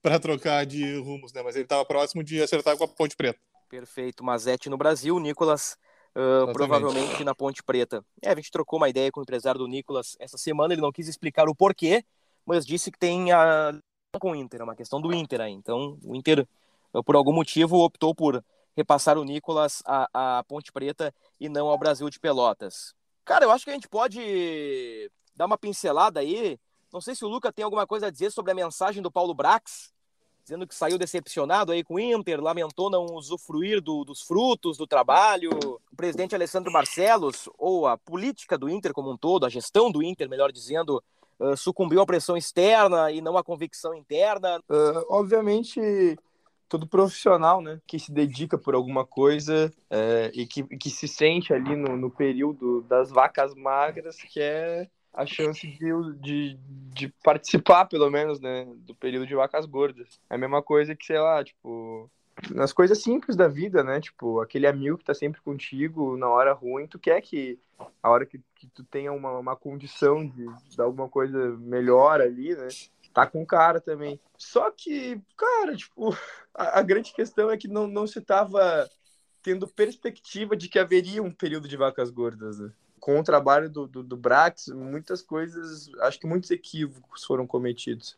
Para 0.01 0.21
trocar 0.21 0.65
de 0.65 0.99
rumos, 0.99 1.33
né? 1.33 1.43
Mas 1.43 1.55
ele 1.55 1.65
estava 1.65 1.85
próximo 1.85 2.23
de 2.23 2.43
acertar 2.43 2.77
com 2.77 2.85
a 2.85 2.89
Ponte 2.89 3.17
Preta. 3.17 3.39
Perfeito. 3.69 4.23
Mazete 4.25 4.71
no 4.71 4.77
Brasil, 4.77 5.19
Nicolas 5.19 5.77
uh, 6.15 6.53
provavelmente 6.53 7.25
na 7.25 7.35
Ponte 7.35 7.63
Preta. 7.63 8.05
É, 8.23 8.31
a 8.31 8.35
gente 8.35 8.51
trocou 8.51 8.79
uma 8.79 8.89
ideia 8.89 9.11
com 9.11 9.21
o 9.21 9.23
empresário 9.23 9.59
do 9.59 9.67
Nicolas 9.67 10.17
essa 10.19 10.39
semana. 10.39 10.73
Ele 10.73 10.83
não 10.83 10.93
quis 10.93 11.09
explicar 11.09 11.49
o 11.49 11.55
porquê, 11.55 12.05
mas 12.47 12.65
disse 12.65 12.91
que 12.91 12.99
tem 12.99 13.33
a 13.33 13.79
com 14.19 14.31
o 14.31 14.35
Inter, 14.37 14.61
é 14.61 14.65
uma 14.65 14.77
questão 14.77 15.01
do 15.01 15.13
Inter 15.13 15.41
aí. 15.41 15.53
Então, 15.53 15.99
o 16.05 16.15
Inter 16.15 16.47
por 17.03 17.17
algum 17.17 17.33
motivo, 17.33 17.79
optou 17.79 18.15
por 18.15 18.45
repassar 18.77 19.17
o 19.19 19.25
Nicolas 19.25 19.83
à, 19.87 20.39
à 20.39 20.45
Ponte 20.45 20.73
Preta 20.73 21.15
e 21.41 21.49
não 21.49 21.69
ao 21.69 21.79
Brasil 21.79 22.09
de 22.11 22.21
Pelotas. 22.21 22.95
Cara, 23.25 23.45
eu 23.45 23.51
acho 23.51 23.65
que 23.65 23.71
a 23.71 23.75
gente 23.75 23.89
pode 23.89 25.11
dar 25.35 25.47
uma 25.47 25.59
pincelada 25.59 26.21
aí. 26.21 26.59
Não 26.93 27.01
sei 27.01 27.15
se 27.15 27.25
o 27.25 27.29
Luca 27.29 27.53
tem 27.53 27.65
alguma 27.65 27.87
coisa 27.87 28.07
a 28.07 28.11
dizer 28.11 28.31
sobre 28.31 28.53
a 28.53 28.55
mensagem 28.55 29.03
do 29.03 29.11
Paulo 29.11 29.35
Brax, 29.35 29.93
dizendo 30.45 30.67
que 30.67 30.75
saiu 30.75 30.99
decepcionado 30.99 31.73
aí 31.73 31.83
com 31.83 31.95
o 31.95 32.01
Inter, 32.01 32.41
lamentou 32.41 32.91
não 32.91 33.07
usufruir 33.07 33.81
do, 33.81 34.05
dos 34.05 34.21
frutos 34.21 34.77
do 34.77 34.87
trabalho. 34.87 35.51
O 35.91 35.97
presidente 35.97 36.35
Alessandro 36.35 36.71
Barcelos, 36.71 37.49
ou 37.59 37.87
a 37.87 37.97
política 37.97 38.59
do 38.59 38.69
Inter 38.69 38.93
como 38.93 39.11
um 39.11 39.17
todo, 39.17 39.47
a 39.47 39.49
gestão 39.49 39.91
do 39.91 40.03
Inter, 40.03 40.29
melhor 40.29 40.53
dizendo, 40.53 41.03
uh, 41.41 41.57
sucumbiu 41.57 42.03
à 42.03 42.07
pressão 42.07 42.37
externa 42.37 43.11
e 43.11 43.23
não 43.23 43.39
à 43.39 43.43
convicção 43.43 43.95
interna. 43.95 44.59
Uh, 44.69 45.05
obviamente 45.09 46.17
todo 46.69 46.87
profissional, 46.87 47.61
né, 47.61 47.81
que 47.87 47.99
se 47.99 48.13
dedica 48.13 48.59
por 48.59 48.75
alguma 48.75 49.05
coisa 49.05 49.73
é, 49.91 50.31
e 50.35 50.47
que, 50.47 50.63
que 50.65 50.91
se 50.91 51.07
sente 51.07 51.53
ali 51.53 51.77
no, 51.77 51.97
no 51.97 52.11
período 52.11 52.83
das 52.83 53.11
vacas 53.11 53.55
magras, 53.55 54.17
que 54.17 54.41
é 54.41 54.89
a 55.13 55.25
chance 55.25 55.65
de, 55.67 56.19
de, 56.21 56.59
de, 56.93 57.09
participar, 57.23 57.85
pelo 57.85 58.11
menos, 58.11 58.41
né, 58.41 58.67
do 58.79 58.95
período 58.95 59.27
de 59.27 59.35
vacas 59.35 59.65
gordas. 59.65 60.21
É 60.29 60.35
a 60.35 60.39
mesma 60.39 60.61
coisa 60.61 60.97
que, 60.97 61.07
sei 61.07 61.21
lá, 61.21 61.45
tipo, 61.45 62.11
nas 62.51 62.73
coisas 62.73 63.01
simples 63.01 63.37
da 63.37 63.47
vida, 63.47 63.85
né, 63.85 64.01
tipo, 64.01 64.41
aquele 64.41 64.67
amigo 64.67 64.99
que 64.99 65.05
tá 65.05 65.15
sempre 65.15 65.41
contigo 65.41 66.17
na 66.17 66.29
hora 66.29 66.53
ruim, 66.53 66.89
tu 66.89 66.99
quer 66.99 67.21
que 67.21 67.59
a 68.03 68.11
hora 68.11 68.27
que, 68.27 68.41
que 68.57 68.67
tu 68.69 68.83
tenha 68.85 69.13
uma, 69.13 69.39
uma 69.39 69.57
condição 69.57 70.27
de, 70.27 70.47
de 70.69 70.81
alguma 70.81 71.09
coisa 71.09 71.57
melhor 71.59 72.21
ali, 72.21 72.55
né, 72.57 72.69
tá 73.15 73.27
com 73.27 73.47
cara 73.47 73.81
também. 73.81 74.21
Só 74.37 74.71
que, 74.71 75.21
cara, 75.37 75.77
tipo, 75.77 76.15
a, 76.53 76.81
a 76.81 76.83
grande 76.83 77.15
questão 77.15 77.51
é 77.51 77.57
que 77.57 77.69
não, 77.69 77.87
não 77.87 78.07
se 78.07 78.21
tava 78.21 78.89
tendo 79.43 79.69
perspectiva 79.69 80.57
de 80.57 80.69
que 80.69 80.79
haveria 80.79 81.23
um 81.23 81.31
período 81.31 81.69
de 81.69 81.77
vacas 81.77 82.11
gordas. 82.11 82.59
Né? 82.59 82.73
Com 82.99 83.21
o 83.21 83.25
trabalho 83.25 83.71
do, 83.71 83.87
do, 83.87 84.03
do 84.03 84.17
Brax, 84.17 84.69
muitas 84.69 85.23
coisas, 85.23 85.91
acho 86.01 86.19
que 86.19 86.27
muitos 86.27 86.51
equívocos 86.51 87.25
foram 87.25 87.47
cometidos. 87.47 88.17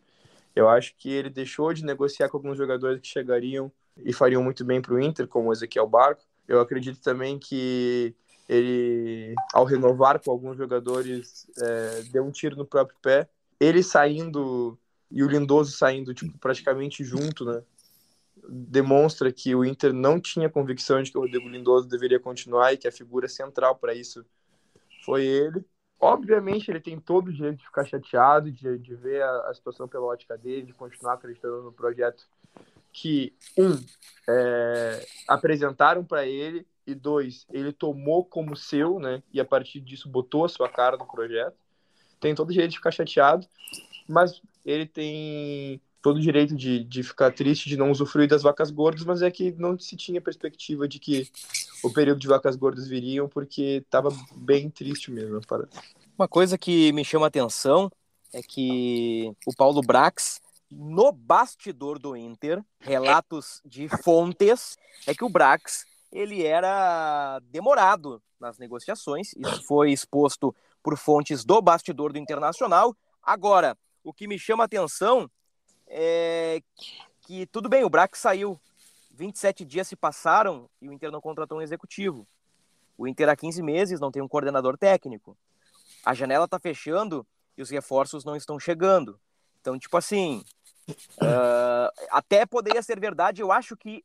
Eu 0.55 0.69
acho 0.69 0.95
que 0.97 1.11
ele 1.11 1.29
deixou 1.29 1.75
de 1.75 1.85
negociar 1.85 2.29
com 2.31 2.39
alguns 2.39 2.57
jogadores 2.57 3.01
que 3.01 3.09
chegariam 3.09 3.71
e 3.99 4.13
fariam 4.13 4.43
muito 4.43 4.65
bem 4.65 4.81
para 4.81 4.95
o 4.95 5.01
Inter, 5.01 5.29
como 5.29 5.51
o 5.51 5.53
Ezequiel 5.53 5.87
Barco. 5.87 6.23
Eu 6.49 6.61
acredito 6.61 7.01
também 7.03 7.39
que 7.39 8.15
ele, 8.49 9.35
ao 9.53 9.65
renovar 9.65 10.23
com 10.23 10.31
alguns 10.31 10.57
jogadores, 10.57 11.47
é, 11.61 12.03
deu 12.13 12.25
um 12.25 12.31
tiro 12.31 12.57
no 12.57 12.65
próprio 12.65 12.97
pé. 13.03 13.29
Ele 13.59 13.83
saindo 13.83 14.79
e 15.11 15.23
o 15.23 15.29
Lindoso 15.29 15.77
saindo 15.77 16.15
tipo, 16.15 16.37
praticamente 16.39 17.05
junto, 17.05 17.45
né? 17.45 17.63
Demonstra 18.49 19.33
que 19.33 19.55
o 19.55 19.65
Inter 19.65 19.93
não 19.93 20.21
tinha 20.21 20.51
convicção 20.51 21.03
de 21.03 21.11
que 21.11 21.19
o 21.19 21.23
Rodrigo 21.23 21.49
Lindoso 21.49 21.89
deveria 21.89 22.21
continuar 22.21 22.73
e 22.73 22.77
que 22.77 22.87
a 22.87 22.93
figura 22.93 23.29
central 23.29 23.77
para 23.77 23.95
isso 23.95 24.25
foi 25.05 25.25
ele. 25.25 25.65
Obviamente, 25.99 26.71
ele 26.71 26.81
tem 26.81 27.01
todo 27.01 27.29
o 27.29 27.33
direito 27.33 27.59
de 27.59 27.65
ficar 27.65 27.85
chateado, 27.85 28.53
de, 28.53 28.79
de 28.79 28.95
ver 28.95 29.23
a, 29.23 29.49
a 29.49 29.55
situação 29.55 29.89
pela 29.89 30.05
ótica 30.05 30.37
dele, 30.37 30.67
de 30.67 30.75
continuar 30.75 31.15
acreditando 31.15 31.63
no 31.63 31.73
projeto 31.73 32.29
que, 32.93 33.35
um, 33.57 33.83
é, 34.29 35.07
apresentaram 35.29 36.05
para 36.05 36.27
ele, 36.27 36.67
e 36.87 36.95
dois, 36.95 37.47
ele 37.51 37.73
tomou 37.73 38.25
como 38.25 38.55
seu, 38.55 39.01
né? 39.01 39.23
E 39.33 39.41
a 39.41 39.45
partir 39.45 39.81
disso 39.81 40.09
botou 40.09 40.45
a 40.45 40.49
sua 40.49 40.69
cara 40.69 40.97
no 40.97 41.07
projeto. 41.07 41.57
Tem 42.21 42.35
todo 42.35 42.49
o 42.49 42.53
direito 42.53 42.71
de 42.71 42.77
ficar 42.77 42.93
chateado, 42.93 43.47
mas 44.09 44.41
ele 44.67 44.85
tem 44.85 45.81
todo 46.03 46.17
o 46.17 46.21
direito 46.21 46.55
de, 46.55 46.85
de 46.85 47.03
ficar 47.03 47.33
triste 47.33 47.69
de 47.69 47.77
não 47.77 47.91
usufruir 47.91 48.29
das 48.29 48.43
vacas 48.43 48.71
gordas, 48.71 49.05
mas 49.05 49.23
é 49.23 49.31
que 49.31 49.53
não 49.53 49.79
se 49.79 49.97
tinha 49.97 50.21
perspectiva 50.21 50.87
de 50.87 50.99
que 50.99 51.31
o 51.83 51.93
período 51.93 52.21
de 52.21 52.27
vacas 52.29 52.57
gordas 52.57 52.89
viriam, 52.89 53.29
porque 53.29 53.83
estava 53.85 54.11
bem 54.35 54.69
triste 54.69 55.11
mesmo. 55.11 55.41
Uma 56.19 56.29
coisa 56.29 56.59
que 56.59 56.93
me 56.93 57.05
chama 57.05 57.27
a 57.27 57.29
atenção 57.29 57.91
é 58.33 58.43
que 58.43 59.33
o 59.47 59.55
Paulo 59.55 59.81
Brax, 59.81 60.41
no 60.71 61.13
bastidor 61.13 61.99
do 61.99 62.17
Inter, 62.17 62.63
relatos 62.81 63.61
de 63.65 63.89
fontes, 63.89 64.77
é 65.07 65.15
que 65.15 65.25
o 65.25 65.29
Brax 65.29 65.85
ele 66.13 66.45
era 66.45 67.41
demorado 67.51 68.23
nas 68.41 68.59
negociações, 68.59 69.33
isso 69.37 69.63
foi 69.65 69.93
exposto 69.93 70.55
por 70.83 70.97
fontes 70.97 71.45
do 71.45 71.61
bastidor 71.61 72.13
do 72.13 72.19
Internacional. 72.19 72.97
Agora, 73.23 73.77
o 74.07 74.13
que 74.13 74.29
me 74.29 74.39
chama 74.39 74.63
a 74.63 74.67
atenção 74.67 75.29
é 75.89 76.63
que, 77.23 77.45
tudo 77.47 77.69
bem, 77.69 77.83
o 77.83 77.91
Brax 77.91 78.21
saiu, 78.21 78.59
27 79.11 79.65
dias 79.65 79.89
se 79.89 79.97
passaram 79.97 80.71
e 80.81 80.89
o 80.89 80.93
Inter 80.93 81.11
não 81.11 81.21
contratou 81.21 81.59
um 81.59 81.63
executivo. 81.63 82.25
O 82.97 83.09
Inter 83.09 83.29
há 83.29 83.35
15 83.35 83.61
meses 83.63 83.99
não 83.99 84.13
tem 84.13 84.23
um 84.23 84.29
coordenador 84.29 84.79
técnico. 84.79 85.37
A 86.05 86.15
janela 86.15 86.47
tá 86.47 86.57
fechando 86.57 87.27
e 87.59 87.63
os 87.63 87.69
reforços 87.69 88.25
não 88.25 88.37
estão 88.37 88.61
chegando. 88.61 89.19
Então, 89.61 89.77
tipo 89.77 89.97
assim, 89.97 90.45
uh, 90.89 92.07
até 92.09 92.47
poderia 92.47 92.83
ser 92.85 93.01
verdade, 93.01 93.43
eu 93.43 93.51
acho 93.51 93.77
que 93.77 94.05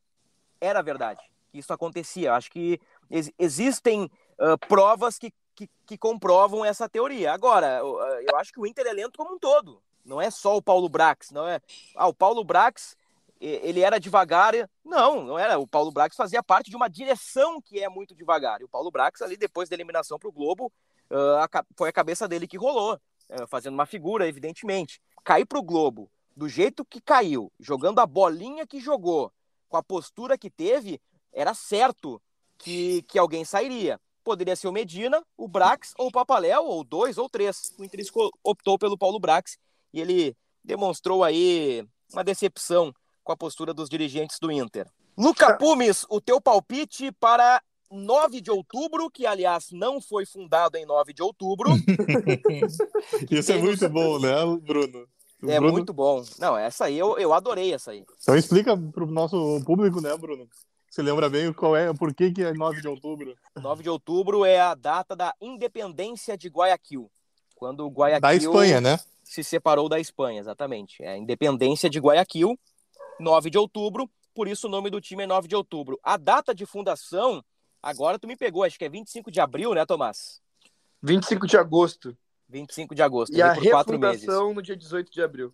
era 0.60 0.82
verdade, 0.82 1.20
que 1.52 1.58
isso 1.58 1.72
acontecia. 1.72 2.30
Eu 2.30 2.34
acho 2.34 2.50
que 2.50 2.80
ex 3.08 3.30
existem 3.38 4.10
uh, 4.40 4.58
provas 4.66 5.16
que, 5.16 5.32
que, 5.54 5.70
que, 5.86 5.96
comprovam 5.96 6.64
essa 6.64 6.88
teoria. 6.88 7.32
Agora, 7.32 7.78
eu 8.28 8.36
acho 8.36 8.52
que 8.52 8.58
o 8.58 8.66
Inter 8.66 8.88
é 8.88 8.92
lento 8.92 9.16
como 9.16 9.36
um 9.36 9.38
todo. 9.38 9.80
Não 10.04 10.20
é 10.20 10.30
só 10.30 10.56
o 10.56 10.62
Paulo 10.62 10.88
Brax, 10.88 11.30
não 11.30 11.46
é. 11.46 11.60
Ah, 11.94 12.08
o 12.08 12.14
Paulo 12.14 12.42
Brax 12.44 12.96
ele 13.42 13.80
era 13.80 13.98
devagar. 13.98 14.54
Não, 14.84 15.24
não 15.24 15.38
era. 15.38 15.58
O 15.58 15.66
Paulo 15.66 15.90
Brax 15.90 16.16
fazia 16.16 16.42
parte 16.42 16.70
de 16.70 16.76
uma 16.76 16.88
direção 16.88 17.60
que 17.60 17.82
é 17.82 17.88
muito 17.88 18.14
devagar. 18.14 18.60
E 18.60 18.64
o 18.64 18.68
Paulo 18.68 18.90
Brax, 18.90 19.20
ali, 19.20 19.36
depois 19.36 19.68
da 19.68 19.74
eliminação 19.74 20.18
para 20.18 20.28
o 20.28 20.32
Globo, 20.32 20.72
uh, 21.10 21.66
foi 21.76 21.88
a 21.88 21.92
cabeça 21.92 22.28
dele 22.28 22.46
que 22.46 22.56
rolou, 22.56 22.94
uh, 22.94 23.46
fazendo 23.48 23.74
uma 23.74 23.86
figura, 23.86 24.28
evidentemente. 24.28 25.00
Cair 25.24 25.44
para 25.44 25.58
o 25.58 25.62
Globo 25.62 26.08
do 26.36 26.48
jeito 26.48 26.84
que 26.84 27.00
caiu, 27.00 27.52
jogando 27.58 27.98
a 27.98 28.06
bolinha 28.06 28.66
que 28.66 28.80
jogou, 28.80 29.32
com 29.68 29.76
a 29.76 29.82
postura 29.82 30.38
que 30.38 30.48
teve, 30.48 31.00
era 31.32 31.52
certo 31.52 32.22
que, 32.56 33.02
que 33.02 33.18
alguém 33.18 33.44
sairia. 33.44 34.00
Poderia 34.24 34.54
ser 34.54 34.68
o 34.68 34.72
Medina, 34.72 35.22
o 35.36 35.48
Brax 35.48 35.92
ou 35.98 36.06
o 36.06 36.12
Papaléu, 36.12 36.64
ou 36.64 36.84
dois 36.84 37.18
ou 37.18 37.28
três. 37.28 37.74
O 37.76 37.84
Inter 37.84 38.00
optou 38.44 38.78
pelo 38.78 38.96
Paulo 38.96 39.18
Brax 39.18 39.58
e 39.92 40.00
ele 40.00 40.36
demonstrou 40.64 41.24
aí 41.24 41.86
uma 42.12 42.24
decepção 42.24 42.92
com 43.22 43.32
a 43.32 43.36
postura 43.36 43.72
dos 43.72 43.88
dirigentes 43.88 44.38
do 44.40 44.50
Inter. 44.50 44.86
Luca 45.16 45.56
Pumes, 45.56 46.06
o 46.08 46.20
teu 46.20 46.40
palpite 46.40 47.12
para 47.12 47.62
9 47.90 48.40
de 48.40 48.50
outubro, 48.50 49.10
que 49.10 49.26
aliás 49.26 49.68
não 49.70 50.00
foi 50.00 50.24
fundado 50.24 50.76
em 50.76 50.86
9 50.86 51.12
de 51.12 51.22
outubro. 51.22 51.70
Isso 53.30 53.52
é 53.52 53.58
muito 53.58 53.88
bom, 53.88 54.18
né, 54.18 54.32
Bruno? 54.62 55.06
O 55.42 55.50
é 55.50 55.58
Bruno... 55.58 55.72
muito 55.72 55.92
bom. 55.92 56.24
Não, 56.38 56.56
essa 56.56 56.86
aí 56.86 56.98
eu, 56.98 57.18
eu 57.18 57.34
adorei 57.34 57.74
essa 57.74 57.90
aí. 57.90 58.04
Então 58.20 58.36
explica 58.36 58.76
para 58.76 59.04
o 59.04 59.06
nosso 59.06 59.60
público, 59.64 60.00
né, 60.00 60.16
Bruno? 60.16 60.48
Você 60.90 61.02
lembra 61.02 61.28
bem 61.28 61.52
qual 61.52 61.74
é, 61.76 61.92
por 61.92 62.14
que, 62.14 62.30
que 62.30 62.42
é 62.42 62.52
9 62.52 62.80
de 62.80 62.88
outubro? 62.88 63.34
9 63.56 63.82
de 63.82 63.88
outubro 63.88 64.44
é 64.44 64.60
a 64.60 64.74
data 64.74 65.16
da 65.16 65.34
independência 65.40 66.36
de 66.36 66.48
Guayaquil. 66.48 67.10
Quando 67.56 67.86
Guayaquil 67.88 68.20
da 68.20 68.34
Espanha, 68.34 68.80
né? 68.80 68.98
Se 69.32 69.42
separou 69.42 69.88
da 69.88 69.98
Espanha, 69.98 70.40
exatamente. 70.40 71.02
É 71.02 71.12
a 71.12 71.16
independência 71.16 71.88
de 71.88 71.98
Guayaquil 71.98 72.54
9 73.18 73.48
de 73.48 73.56
outubro, 73.56 74.10
por 74.34 74.46
isso 74.46 74.66
o 74.66 74.70
nome 74.70 74.90
do 74.90 75.00
time 75.00 75.22
é 75.22 75.26
9 75.26 75.48
de 75.48 75.56
outubro. 75.56 75.98
A 76.02 76.18
data 76.18 76.54
de 76.54 76.66
fundação, 76.66 77.42
agora 77.82 78.18
tu 78.18 78.26
me 78.26 78.36
pegou, 78.36 78.62
acho 78.62 78.78
que 78.78 78.84
é 78.84 78.90
25 78.90 79.30
de 79.30 79.40
abril, 79.40 79.72
né, 79.72 79.86
Tomás? 79.86 80.42
25 81.02 81.46
de 81.46 81.56
agosto. 81.56 82.14
25 82.46 82.94
de 82.94 83.02
agosto. 83.02 83.34
E 83.34 83.40
a 83.40 83.54
refundação 83.54 84.52
no 84.52 84.60
dia 84.60 84.76
18 84.76 85.10
de 85.10 85.22
abril. 85.22 85.50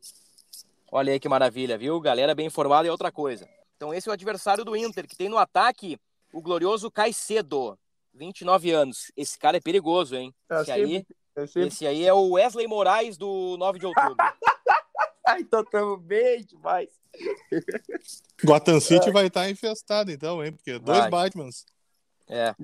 Olha 0.90 1.12
aí 1.12 1.20
que 1.20 1.28
maravilha, 1.28 1.78
viu? 1.78 2.00
Galera 2.00 2.34
bem 2.34 2.46
informada 2.46 2.88
é 2.88 2.90
outra 2.90 3.12
coisa. 3.12 3.48
Então 3.76 3.94
esse 3.94 4.08
é 4.08 4.10
o 4.10 4.12
adversário 4.12 4.64
do 4.64 4.74
Inter, 4.74 5.06
que 5.06 5.16
tem 5.16 5.28
no 5.28 5.38
ataque 5.38 6.00
o 6.32 6.42
glorioso 6.42 6.90
Caicedo, 6.90 7.78
29 8.12 8.72
anos. 8.72 9.12
Esse 9.16 9.38
cara 9.38 9.58
é 9.58 9.60
perigoso, 9.60 10.16
hein? 10.16 10.34
É, 10.50 10.62
esse, 10.62 10.72
aí, 10.72 11.06
é 11.40 11.66
esse 11.66 11.86
aí 11.86 12.04
é 12.04 12.12
o 12.12 12.30
Wesley 12.30 12.66
Moraes 12.66 13.16
do 13.16 13.56
9 13.58 13.78
de 13.78 13.86
outubro. 13.86 14.16
então 15.38 15.60
estamos 15.60 16.00
bem 16.02 16.44
demais. 16.44 16.88
Gotham 18.44 18.80
City 18.80 19.10
vai 19.10 19.26
estar 19.26 19.42
tá 19.42 19.50
infestado, 19.50 20.10
então, 20.10 20.44
hein? 20.44 20.52
Porque 20.52 20.78
dois 20.78 20.98
vai. 20.98 21.10
Batmans. 21.10 21.66
É. 22.28 22.54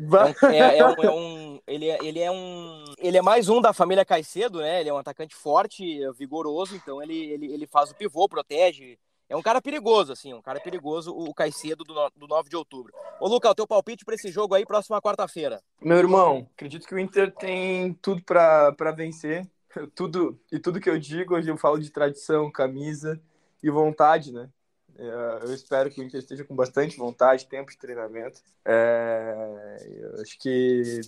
É, 0.52 0.56
é, 0.56 0.78
é, 0.78 0.86
um, 0.86 0.94
é 1.02 1.10
um, 1.10 1.60
ele, 1.66 1.88
é, 1.88 1.98
ele 2.04 2.20
é 2.20 2.30
um. 2.30 2.84
Ele 2.98 3.16
é 3.16 3.22
mais 3.22 3.48
um 3.48 3.60
da 3.60 3.72
família 3.72 4.04
Caicedo, 4.04 4.60
né? 4.60 4.80
Ele 4.80 4.90
é 4.90 4.94
um 4.94 4.98
atacante 4.98 5.34
forte, 5.34 6.00
vigoroso, 6.12 6.76
então 6.76 7.02
ele, 7.02 7.16
ele, 7.16 7.46
ele 7.52 7.66
faz 7.66 7.90
o 7.90 7.94
pivô, 7.94 8.28
protege. 8.28 8.98
É 9.34 9.36
um 9.36 9.42
cara 9.42 9.60
perigoso, 9.60 10.12
assim, 10.12 10.32
um 10.32 10.40
cara 10.40 10.60
perigoso, 10.60 11.10
o 11.10 11.34
Caicedo 11.34 11.82
do, 11.82 11.92
do 12.14 12.28
9 12.28 12.48
de 12.48 12.54
outubro. 12.54 12.92
Ô, 13.18 13.26
Luca, 13.26 13.50
o 13.50 13.54
teu 13.54 13.66
palpite 13.66 14.04
para 14.04 14.14
esse 14.14 14.30
jogo 14.30 14.54
aí, 14.54 14.64
próxima 14.64 15.02
quarta-feira? 15.02 15.60
Meu 15.82 15.96
irmão, 15.98 16.48
acredito 16.54 16.86
que 16.86 16.94
o 16.94 16.98
Inter 17.00 17.34
tem 17.34 17.94
tudo 17.94 18.22
para 18.22 18.92
vencer. 18.96 19.44
Tudo, 19.92 20.40
e 20.52 20.60
tudo 20.60 20.78
que 20.78 20.88
eu 20.88 20.96
digo, 21.00 21.34
hoje 21.34 21.50
eu 21.50 21.56
falo 21.56 21.80
de 21.80 21.90
tradição, 21.90 22.48
camisa 22.48 23.20
e 23.60 23.68
vontade, 23.68 24.32
né? 24.32 24.48
É, 24.96 25.40
eu 25.42 25.52
espero 25.52 25.90
que 25.90 26.00
o 26.00 26.04
Inter 26.04 26.20
esteja 26.20 26.44
com 26.44 26.54
bastante 26.54 26.96
vontade, 26.96 27.48
tempo 27.48 27.72
de 27.72 27.76
treinamento. 27.76 28.40
É, 28.64 29.76
acho 30.22 30.38
que 30.38 31.00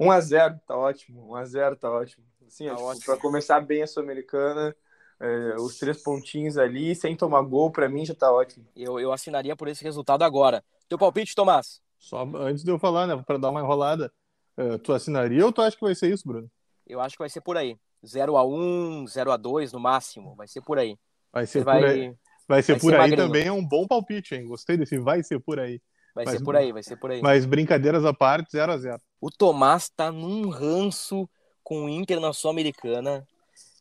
1 0.00 0.10
a 0.10 0.18
0 0.18 0.60
tá 0.66 0.74
ótimo, 0.74 1.28
1 1.32 1.34
a 1.34 1.44
0 1.44 1.76
tá 1.76 1.90
ótimo. 1.90 2.24
Assim, 2.46 2.68
tá 2.68 2.74
para 3.04 3.18
começar 3.18 3.60
bem 3.60 3.82
a 3.82 3.86
Sul-Americana, 3.86 4.74
é, 5.20 5.54
os 5.56 5.78
três 5.78 6.02
pontinhos 6.02 6.58
ali, 6.58 6.94
sem 6.94 7.16
tomar 7.16 7.42
gol, 7.42 7.70
para 7.70 7.88
mim 7.88 8.04
já 8.04 8.14
tá 8.14 8.30
ótimo. 8.30 8.66
Eu, 8.76 9.00
eu 9.00 9.12
assinaria 9.12 9.56
por 9.56 9.68
esse 9.68 9.82
resultado 9.82 10.22
agora. 10.22 10.62
Teu 10.88 10.98
palpite, 10.98 11.34
Tomás? 11.34 11.80
Só 11.98 12.22
antes 12.36 12.62
de 12.62 12.70
eu 12.70 12.78
falar, 12.78 13.06
né, 13.06 13.22
para 13.26 13.38
dar 13.38 13.50
uma 13.50 13.60
enrolada, 13.60 14.12
uh, 14.58 14.78
tu 14.78 14.92
assinaria 14.92 15.44
ou 15.44 15.52
tu 15.52 15.62
acha 15.62 15.76
que 15.76 15.84
vai 15.84 15.94
ser 15.94 16.12
isso, 16.12 16.26
Bruno? 16.26 16.50
Eu 16.86 17.00
acho 17.00 17.16
que 17.16 17.22
vai 17.22 17.28
ser 17.28 17.40
por 17.40 17.56
aí. 17.56 17.76
0 18.06 18.36
a 18.36 18.44
1 18.44 19.06
0 19.08 19.32
a 19.32 19.36
2 19.36 19.72
no 19.72 19.80
máximo, 19.80 20.34
vai 20.36 20.46
ser 20.46 20.60
por 20.60 20.78
aí. 20.78 20.96
Vai 21.32 21.46
ser 21.46 21.60
Você 21.60 21.64
por 21.64 21.80
vai... 21.80 21.84
aí. 21.84 22.14
Vai 22.48 22.62
ser 22.62 22.72
vai 22.72 22.80
por 22.80 22.90
ser 22.90 22.94
aí 22.94 23.00
magrinho. 23.00 23.26
também, 23.26 23.46
é 23.46 23.52
um 23.52 23.66
bom 23.66 23.86
palpite, 23.86 24.34
hein? 24.34 24.46
Gostei 24.46 24.76
desse 24.76 24.98
vai 24.98 25.22
ser 25.22 25.40
por 25.40 25.58
aí. 25.58 25.80
Vai 26.14 26.24
mas, 26.24 26.38
ser 26.38 26.44
por 26.44 26.56
aí, 26.56 26.72
vai 26.72 26.82
ser 26.82 26.96
por 26.96 27.10
aí. 27.10 27.20
Mas 27.20 27.44
brincadeiras 27.44 28.04
à 28.04 28.14
parte, 28.14 28.52
0 28.52 28.72
a 28.72 28.78
0 28.78 29.00
O 29.20 29.30
Tomás 29.30 29.88
tá 29.88 30.12
num 30.12 30.48
ranço 30.48 31.28
com 31.62 31.84
o 31.84 31.88
Inter 31.88 32.20
na 32.20 32.32
Sul-Americana. 32.32 33.26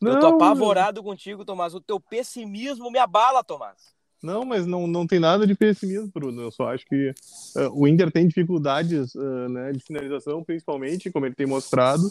Eu 0.10 0.20
tô 0.20 0.28
apavorado 0.28 1.04
contigo, 1.04 1.46
Tomás. 1.46 1.74
O 1.74 1.82
teu 1.82 2.00
pessimismo 2.00 2.92
me 2.92 3.00
abala, 3.00 3.44
Tomás. 3.44 3.96
Não, 4.22 4.44
mas 4.44 4.66
não, 4.66 4.88
não 4.88 5.06
tem 5.06 5.20
nada 5.20 5.46
de 5.46 5.54
pessimismo, 5.54 6.12
Bruno. 6.12 6.42
Eu 6.42 6.52
só 6.52 6.74
acho 6.74 6.86
que 6.86 7.12
uh, 7.56 7.70
o 7.74 7.88
Inter 7.88 8.12
tem 8.12 8.28
dificuldades 8.28 9.14
uh, 9.14 9.50
né, 9.50 9.72
de 9.72 9.80
finalização, 9.80 10.44
principalmente, 10.44 11.12
como 11.12 11.26
ele 11.26 11.36
tem 11.36 11.46
mostrado. 11.46 12.10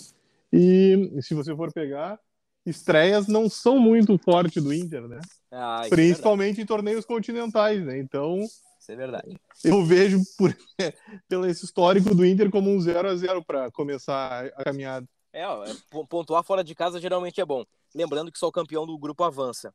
E 0.52 1.10
se 1.20 1.34
você 1.34 1.54
for 1.56 1.72
pegar, 1.72 2.20
estreias 2.64 3.26
não 3.26 3.48
são 3.50 3.78
muito 3.78 4.16
fortes 4.18 4.62
do 4.62 4.72
Inter, 4.72 5.08
né? 5.08 5.20
Ah, 5.50 5.82
é 5.84 5.88
Principalmente 5.88 6.60
é 6.60 6.62
em 6.62 6.66
torneios 6.66 7.04
continentais, 7.04 7.84
né? 7.84 7.98
Então. 7.98 8.38
Isso 8.38 8.92
é 8.92 8.96
verdade. 8.96 9.36
Eu 9.64 9.84
vejo 9.84 10.20
por, 10.38 10.56
pelo 11.28 11.46
esse 11.46 11.64
histórico 11.64 12.14
do 12.14 12.24
Inter 12.24 12.50
como 12.50 12.70
um 12.70 12.80
0 12.80 13.08
a 13.08 13.16
0 13.16 13.44
para 13.44 13.70
começar 13.72 14.46
a 14.54 14.62
caminhada. 14.64 15.08
É, 15.34 15.44
ó, 15.48 15.64
é, 15.64 15.74
pontuar 16.08 16.44
fora 16.44 16.62
de 16.62 16.76
casa 16.76 17.00
geralmente 17.00 17.40
é 17.40 17.44
bom. 17.44 17.64
Lembrando 17.92 18.30
que 18.30 18.38
só 18.38 18.46
o 18.46 18.52
campeão 18.52 18.86
do 18.86 18.96
grupo 18.96 19.24
avança. 19.24 19.74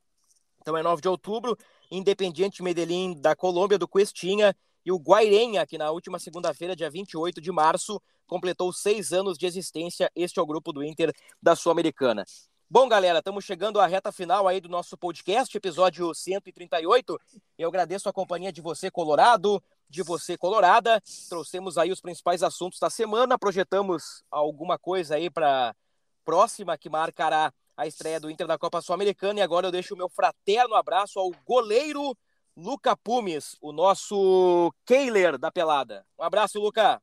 Então 0.62 0.78
é 0.78 0.82
9 0.82 1.02
de 1.02 1.10
outubro, 1.10 1.58
Independiente 1.92 2.64
Medellín 2.64 3.20
da 3.20 3.36
Colômbia, 3.36 3.78
do 3.78 3.88
Questinha, 3.88 4.56
e 4.86 4.92
o 4.92 4.98
Guairenha, 4.98 5.68
que 5.68 5.78
na 5.78 5.92
última 5.92 6.18
segunda-feira, 6.18 6.78
dia 6.78 6.90
28 6.90 7.42
de 7.42 7.52
março, 7.52 8.02
completou 8.26 8.72
seis 8.72 9.12
anos 9.12 9.38
de 9.38 9.46
existência. 9.46 10.10
Este 10.16 10.40
é 10.40 10.42
o 10.42 10.46
grupo 10.46 10.72
do 10.72 10.82
Inter 10.82 11.14
da 11.42 11.58
Sul-Americana. 11.58 12.24
Bom, 12.70 12.88
galera, 12.88 13.20
estamos 13.20 13.44
chegando 13.44 13.82
à 13.82 13.86
reta 13.86 14.14
final 14.14 14.48
aí 14.48 14.62
do 14.62 14.70
nosso 14.70 14.98
podcast, 14.98 15.58
episódio 15.58 16.14
138. 16.14 17.20
Eu 17.58 17.68
agradeço 17.68 18.08
a 18.08 18.14
companhia 18.14 18.54
de 18.54 18.62
você, 18.62 18.90
Colorado, 18.90 19.62
de 19.90 20.04
você, 20.04 20.38
Colorada. 20.38 21.02
Trouxemos 21.28 21.78
aí 21.78 21.92
os 21.92 22.00
principais 22.00 22.44
assuntos 22.44 22.80
da 22.80 22.90
semana, 22.90 23.40
projetamos 23.40 24.24
alguma 24.30 24.78
coisa 24.78 25.16
aí 25.16 25.30
para 25.30 25.76
próxima 26.24 26.78
que 26.78 26.90
marcará 26.90 27.52
a 27.76 27.88
estreia 27.88 28.20
do 28.20 28.30
Inter 28.30 28.46
da 28.46 28.58
Copa 28.58 28.82
Sul-Americana. 28.82 29.40
E 29.40 29.42
agora 29.42 29.68
eu 29.68 29.72
deixo 29.72 29.96
o 29.96 29.98
meu 29.98 30.10
fraterno 30.10 30.76
abraço 30.76 31.20
ao 31.20 31.32
goleiro 31.46 32.16
Luca 32.56 32.96
Pumes, 32.96 33.56
o 33.62 33.72
nosso 33.72 34.72
Keiler 34.86 35.38
da 35.38 35.50
pelada. 35.50 36.06
Um 36.20 36.24
abraço, 36.24 36.60
Luca. 36.60 37.02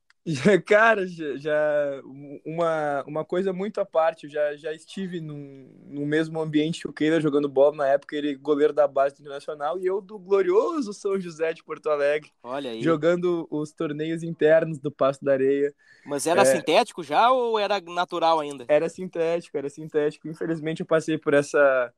Cara, 0.66 1.06
já, 1.06 1.36
já, 1.36 2.02
uma, 2.44 3.04
uma 3.06 3.24
coisa 3.24 3.52
muito 3.52 3.80
à 3.80 3.86
parte, 3.86 4.24
eu 4.24 4.30
já, 4.30 4.56
já 4.56 4.72
estive 4.72 5.20
num, 5.20 5.70
no 5.86 6.04
mesmo 6.04 6.40
ambiente 6.40 6.80
que 6.80 6.88
o 6.88 6.92
Keila 6.92 7.20
jogando 7.20 7.48
bola 7.48 7.76
na 7.76 7.86
época, 7.86 8.16
ele 8.16 8.34
goleiro 8.34 8.72
da 8.72 8.88
base 8.88 9.14
internacional 9.20 9.78
e 9.78 9.86
eu 9.86 10.00
do 10.00 10.18
glorioso 10.18 10.92
São 10.92 11.18
José 11.20 11.52
de 11.52 11.62
Porto 11.62 11.88
Alegre, 11.88 12.32
Olha 12.42 12.70
aí. 12.70 12.82
jogando 12.82 13.46
os 13.50 13.72
torneios 13.72 14.24
internos 14.24 14.78
do 14.80 14.90
Passo 14.90 15.24
da 15.24 15.32
Areia. 15.32 15.72
Mas 16.04 16.26
era 16.26 16.42
é... 16.42 16.44
sintético 16.44 17.04
já 17.04 17.30
ou 17.30 17.58
era 17.58 17.80
natural 17.80 18.40
ainda? 18.40 18.64
Era 18.68 18.88
sintético, 18.88 19.56
era 19.56 19.68
sintético. 19.68 20.28
Infelizmente 20.28 20.80
eu 20.80 20.86
passei 20.86 21.18
por 21.18 21.34
essa 21.34 21.92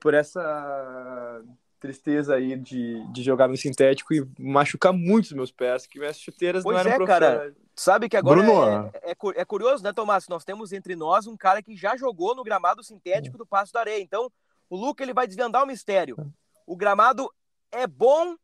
por 0.00 0.14
essa 0.14 1.42
tristeza 1.80 2.34
aí 2.34 2.56
de, 2.56 3.02
de 3.12 3.22
jogar 3.22 3.48
no 3.48 3.56
sintético 3.56 4.14
e 4.14 4.26
machucar 4.38 4.92
muito 4.92 5.26
os 5.26 5.32
meus 5.32 5.50
pés, 5.50 5.86
que 5.86 5.98
minhas 5.98 6.18
chuteiras 6.18 6.62
pois 6.62 6.74
não 6.74 6.92
eram 6.92 7.04
é, 7.04 7.06
cara. 7.06 7.54
Sabe 7.80 8.10
que 8.10 8.16
agora 8.18 8.42
Bruno, 8.42 8.90
é, 8.92 9.12
é, 9.12 9.16
é, 9.36 9.44
curioso, 9.46 9.82
né, 9.82 9.90
Tomás? 9.90 10.28
Nós 10.28 10.44
temos 10.44 10.70
entre 10.70 10.94
nós 10.94 11.26
um 11.26 11.34
cara 11.34 11.62
que 11.62 11.74
já 11.74 11.96
jogou 11.96 12.34
no 12.34 12.44
gramado 12.44 12.84
sintético 12.84 13.38
do 13.38 13.46
Passo 13.46 13.72
da 13.72 13.80
Areia. 13.80 14.02
Então, 14.02 14.30
o 14.68 14.76
Luca 14.76 15.02
ele 15.02 15.14
vai 15.14 15.26
desvendar 15.26 15.64
o 15.64 15.66
mistério. 15.66 16.30
O 16.66 16.76
gramado 16.76 17.32
é 17.72 17.86
bom, 17.86 18.36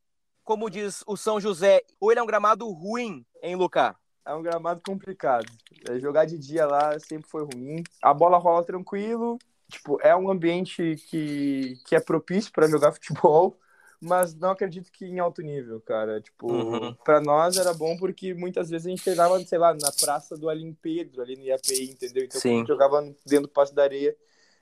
como 0.42 0.70
diz 0.70 1.04
o 1.06 1.18
São 1.18 1.38
José, 1.38 1.82
ou 2.00 2.10
ele 2.10 2.18
é 2.18 2.22
um 2.22 2.26
gramado 2.26 2.66
ruim, 2.70 3.26
hein, 3.42 3.56
Luca? 3.56 3.94
é 4.24 4.34
um 4.34 4.42
gramado 4.42 4.80
complicado. 4.80 5.46
É, 5.86 6.00
jogar 6.00 6.24
de 6.24 6.38
dia 6.38 6.64
lá 6.64 6.98
sempre 6.98 7.28
foi 7.28 7.44
ruim. 7.44 7.82
A 8.02 8.14
bola 8.14 8.38
rola 8.38 8.64
tranquilo. 8.64 9.38
Tipo, 9.68 10.00
é 10.00 10.16
um 10.16 10.30
ambiente 10.30 10.96
que, 11.10 11.74
que 11.84 11.94
é 11.94 12.00
propício 12.00 12.50
para 12.52 12.68
jogar 12.68 12.92
futebol, 12.92 13.58
mas 14.00 14.34
não 14.34 14.50
acredito 14.50 14.90
que 14.92 15.06
em 15.06 15.18
alto 15.18 15.42
nível, 15.42 15.80
cara. 15.80 16.20
Tipo, 16.20 16.52
Uhum. 16.52 16.94
para 17.04 17.20
nós 17.20 17.56
era 17.56 17.72
bom 17.72 17.96
porque 17.96 18.34
muitas 18.34 18.68
vezes 18.70 18.86
a 18.86 18.90
gente 18.90 19.04
treinava, 19.04 19.38
sei 19.44 19.58
lá, 19.58 19.74
na 19.74 19.90
praça 20.00 20.36
do 20.36 20.48
Alim 20.48 20.72
Pedro, 20.74 21.22
ali 21.22 21.36
no 21.36 21.44
IAPI, 21.44 21.90
entendeu? 21.90 22.24
Então, 22.24 22.40
Sim. 22.40 22.58
quando 22.58 22.68
jogava 22.68 23.02
dentro 23.24 23.42
do 23.42 23.52
passo 23.52 23.74
da 23.74 23.82
areia, 23.82 24.16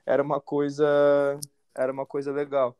era 0.07 0.22
uma 0.22 0.41
coisa, 0.41 0.85
era 1.74 1.93
uma 1.93 2.07
coisa 2.07 2.32
legal. 2.32 2.76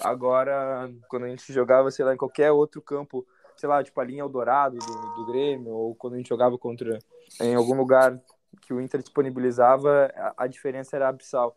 Agora, 0.00 0.90
quando 1.08 1.24
a 1.24 1.28
gente 1.28 1.52
jogava, 1.52 1.90
sei 1.90 2.04
lá, 2.04 2.14
em 2.14 2.16
qualquer 2.16 2.50
outro 2.52 2.80
campo, 2.80 3.26
sei 3.56 3.68
lá, 3.68 3.82
tipo 3.82 4.00
a 4.00 4.04
linha 4.04 4.22
Eldorado 4.22 4.78
do, 4.78 5.14
do 5.16 5.26
Grêmio, 5.26 5.72
ou 5.72 5.94
quando 5.94 6.14
a 6.14 6.16
gente 6.16 6.28
jogava 6.28 6.56
contra 6.58 6.98
em 7.40 7.54
algum 7.54 7.74
lugar 7.74 8.20
que 8.60 8.72
o 8.72 8.80
Inter 8.80 9.00
disponibilizava, 9.00 10.12
a, 10.14 10.44
a 10.44 10.46
diferença 10.46 10.96
era 10.96 11.08
abissal. 11.08 11.56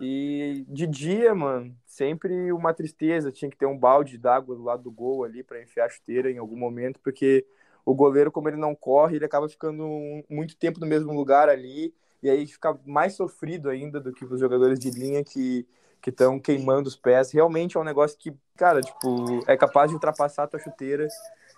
E 0.00 0.64
de 0.68 0.86
dia, 0.86 1.34
mano, 1.34 1.74
sempre 1.86 2.52
uma 2.52 2.74
tristeza, 2.74 3.32
tinha 3.32 3.50
que 3.50 3.56
ter 3.56 3.66
um 3.66 3.78
balde 3.78 4.18
d'água 4.18 4.54
do 4.54 4.62
lado 4.62 4.82
do 4.82 4.90
gol 4.90 5.24
ali 5.24 5.42
para 5.42 5.62
enfiar 5.62 5.86
a 5.86 5.88
chuteira 5.88 6.30
em 6.30 6.38
algum 6.38 6.56
momento, 6.56 7.00
porque 7.00 7.46
o 7.84 7.94
goleiro, 7.94 8.30
como 8.30 8.48
ele 8.48 8.56
não 8.56 8.74
corre, 8.74 9.16
ele 9.16 9.24
acaba 9.24 9.48
ficando 9.48 9.86
muito 10.28 10.56
tempo 10.56 10.80
no 10.80 10.86
mesmo 10.86 11.12
lugar 11.12 11.48
ali, 11.48 11.94
e 12.22 12.28
aí 12.28 12.46
fica 12.46 12.78
mais 12.84 13.14
sofrido 13.14 13.70
ainda 13.70 14.00
do 14.00 14.12
que 14.12 14.24
os 14.24 14.40
jogadores 14.40 14.78
de 14.78 14.90
linha 14.90 15.24
que 15.24 15.66
que 16.00 16.10
estão 16.10 16.38
queimando 16.38 16.88
os 16.88 16.94
pés. 16.94 17.32
Realmente 17.32 17.76
é 17.76 17.80
um 17.80 17.84
negócio 17.84 18.16
que, 18.16 18.32
cara, 18.56 18.80
tipo, 18.80 19.42
é 19.48 19.56
capaz 19.56 19.88
de 19.88 19.94
ultrapassar 19.96 20.44
a 20.44 20.46
tua 20.46 20.60
chuteira 20.60 21.08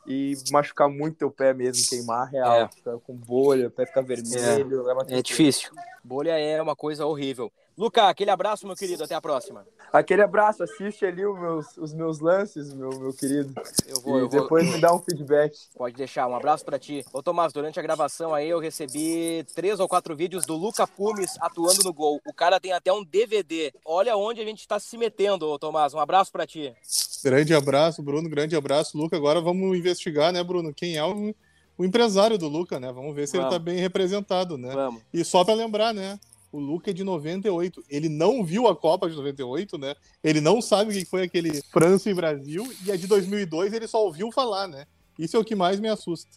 e 0.07 0.33
machucar 0.51 0.89
muito 0.89 1.19
teu 1.19 1.31
pé 1.31 1.53
mesmo, 1.53 1.85
queimar 1.87 2.31
real, 2.31 2.63
É. 2.63 2.69
fica 2.69 2.99
com 3.01 3.15
bolha, 3.15 3.69
o 3.69 3.71
pé 3.71 3.85
fica 3.85 4.01
vermelho, 4.01 4.89
é, 4.89 4.93
uma 4.95 5.03
É 5.03 5.05
tristeza. 5.05 5.23
difícil. 5.23 5.71
Bolha 6.03 6.39
é 6.39 6.63
uma 6.63 6.75
coisa 6.75 7.05
horrível. 7.05 7.53
Luca, 7.79 8.09
aquele 8.09 8.33
abraço, 8.33 8.67
meu 8.67 8.75
querido. 8.75 9.05
Até 9.05 9.15
a 9.15 9.21
próxima. 9.21 9.65
Aquele 9.93 10.21
abraço, 10.21 10.65
assiste 10.65 11.07
ali 11.07 11.25
os 11.25 11.39
meus, 11.39 11.77
os 11.77 11.95
meus 11.95 12.19
lances, 12.19 12.75
meu, 12.75 12.91
meu 12.99 13.13
querido. 13.13 13.55
Eu 13.87 14.01
vou, 14.01 14.19
e 14.19 14.23
eu 14.23 14.29
vou. 14.29 14.41
depois 14.41 14.69
me 14.69 14.81
dá 14.81 14.93
um 14.93 14.99
feedback. 14.99 15.57
Pode 15.77 15.95
deixar. 15.95 16.27
Um 16.27 16.35
abraço 16.35 16.65
pra 16.65 16.77
ti. 16.77 17.05
Ô, 17.13 17.23
Tomás, 17.23 17.53
durante 17.53 17.79
a 17.79 17.83
gravação 17.83 18.35
aí 18.35 18.49
eu 18.49 18.59
recebi 18.59 19.47
três 19.55 19.79
ou 19.79 19.87
quatro 19.87 20.17
vídeos 20.17 20.45
do 20.45 20.57
Luca 20.57 20.89
Pumes 20.89 21.37
atuando 21.41 21.85
no 21.85 21.93
gol. 21.93 22.21
O 22.27 22.35
cara 22.35 22.59
tem 22.59 22.73
até 22.73 22.93
um 22.93 23.05
DVD. 23.05 23.73
Olha 23.85 24.17
onde 24.17 24.41
a 24.41 24.45
gente 24.45 24.67
tá 24.67 24.81
se 24.81 24.99
metendo, 24.99 25.47
ô, 25.47 25.57
Tomás. 25.57 25.95
Um 25.95 26.01
abraço 26.01 26.33
pra 26.33 26.45
ti. 26.49 26.75
Grande 27.23 27.55
abraço, 27.55 28.03
Bruno. 28.03 28.29
Grande 28.29 28.57
abraço, 28.57 28.99
Luca. 28.99 29.17
Agora 29.17 29.41
vamos 29.41 29.79
investigar, 29.79 30.33
né, 30.33 30.43
Bruno? 30.43 30.75
Quem 30.75 30.97
é 30.97 31.05
o, 31.05 31.33
o 31.79 31.85
empresário 31.85 32.37
do 32.37 32.49
Luca, 32.49 32.81
né? 32.81 32.91
Vamos 32.91 33.15
ver 33.15 33.29
se 33.29 33.37
ele 33.37 33.45
Vamos. 33.45 33.57
tá 33.57 33.63
bem 33.63 33.79
representado, 33.79 34.59
né? 34.59 34.75
Vamos. 34.75 35.01
E 35.15 35.25
só 35.25 35.45
para 35.45 35.55
lembrar, 35.55 35.95
né? 35.95 36.19
O 36.51 36.59
Luca 36.59 36.91
é 36.91 36.95
de 36.95 37.05
98. 37.05 37.85
Ele 37.89 38.09
não 38.09 38.45
viu 38.45 38.67
a 38.67 38.75
Copa 38.75 39.09
de 39.09 39.17
98, 39.17 39.77
né? 39.77 39.95
Ele 40.23 40.41
não 40.41 40.63
sabe 40.63 40.91
o 40.91 40.95
que 40.95 41.05
foi 41.05 41.23
aquele 41.23 41.63
França 41.63 42.09
e 42.09 42.15
Brasil. 42.15 42.67
E 42.85 42.91
a 42.91 42.97
de 42.97 43.07
2002 43.07 43.73
ele 43.73 43.87
só 43.87 44.03
ouviu 44.05 44.33
falar, 44.33 44.67
né? 44.67 44.87
Isso 45.19 45.37
é 45.37 45.41
o 45.41 45.45
que 45.45 45.55
mais 45.55 45.79
me 45.79 45.89
assusta. 45.89 46.31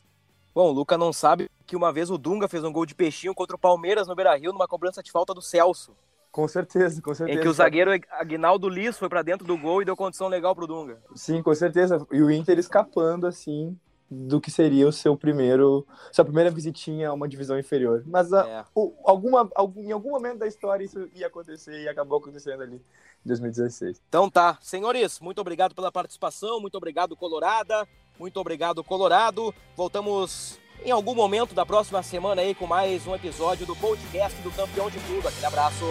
Bom, 0.54 0.70
o 0.70 0.72
Luca 0.72 0.98
não 0.98 1.14
sabe 1.14 1.50
que 1.66 1.78
uma 1.78 1.94
vez 1.94 2.10
o 2.10 2.18
Dunga 2.18 2.48
fez 2.48 2.64
um 2.64 2.74
gol 2.74 2.86
de 2.86 2.94
peixinho 2.94 3.34
contra 3.34 3.56
o 3.56 3.60
Palmeiras 3.60 4.08
no 4.08 4.16
Beira-Rio 4.16 4.52
numa 4.52 4.68
cobrança 4.68 5.02
de 5.02 5.10
falta 5.12 5.34
do 5.34 5.42
Celso. 5.42 5.96
Com 6.30 6.48
certeza, 6.48 7.02
com 7.02 7.14
certeza. 7.14 7.40
Em 7.40 7.42
que 7.42 7.48
o 7.48 7.54
zagueiro 7.54 7.92
Aguinaldo 8.12 8.68
Liz 8.68 8.98
foi 8.98 9.08
pra 9.08 9.22
dentro 9.22 9.46
do 9.46 9.58
gol 9.58 9.82
e 9.82 9.86
deu 9.86 9.96
condição 9.96 10.28
legal 10.28 10.56
pro 10.56 10.68
Dunga. 10.68 11.02
Sim, 11.16 11.42
com 11.42 11.54
certeza. 11.54 12.06
E 12.12 12.22
o 12.22 12.32
Inter 12.32 12.58
escapando, 12.58 13.28
assim, 13.28 13.78
do 14.14 14.42
que 14.42 14.52
seria 14.52 14.86
o 14.88 14.92
seu 14.92 15.16
primeiro... 15.16 15.88
Sua 16.12 16.26
primeira 16.26 16.52
visitinha 16.52 17.10
a 17.10 17.14
uma 17.14 17.30
divisão 17.30 17.58
inferior. 17.58 18.04
Mas 18.06 18.34
a- 18.34 18.46
É. 18.48 18.66
o- 18.76 18.94
alguma, 19.06 19.50
algum, 19.56 19.82
em 19.82 19.92
algum 19.94 20.10
momento 20.12 20.40
da 20.40 20.48
história 20.48 20.84
isso 20.84 21.08
ia 21.16 21.28
acontecer 21.28 21.82
e 21.84 21.88
acabou 21.88 22.20
acontecendo 22.20 22.62
ali 22.62 22.76
em 22.76 23.28
2016. 23.28 24.02
Então 24.10 24.30
tá. 24.30 24.58
Senhores, 24.62 25.20
muito 25.22 25.40
obrigado 25.40 25.74
pela 25.74 25.92
participação, 25.92 26.60
muito 26.60 26.76
obrigado, 26.76 27.16
Colorada, 27.16 27.88
muito 28.20 28.38
obrigado, 28.38 28.84
Colorado. 28.84 29.54
Voltamos 29.78 30.60
em 30.84 30.92
algum 30.92 31.16
momento 31.16 31.54
da 31.56 31.66
próxima 31.66 32.04
semana 32.04 32.42
aí 32.42 32.54
com 32.54 32.68
mais 32.68 33.08
um 33.08 33.16
episódio 33.16 33.66
do 33.66 33.76
podcast 33.78 34.42
do 34.42 34.52
Campeão 34.52 34.90
de 34.90 35.00
Tudo. 35.08 35.28
Aquele 35.28 35.46
abraço. 35.46 35.86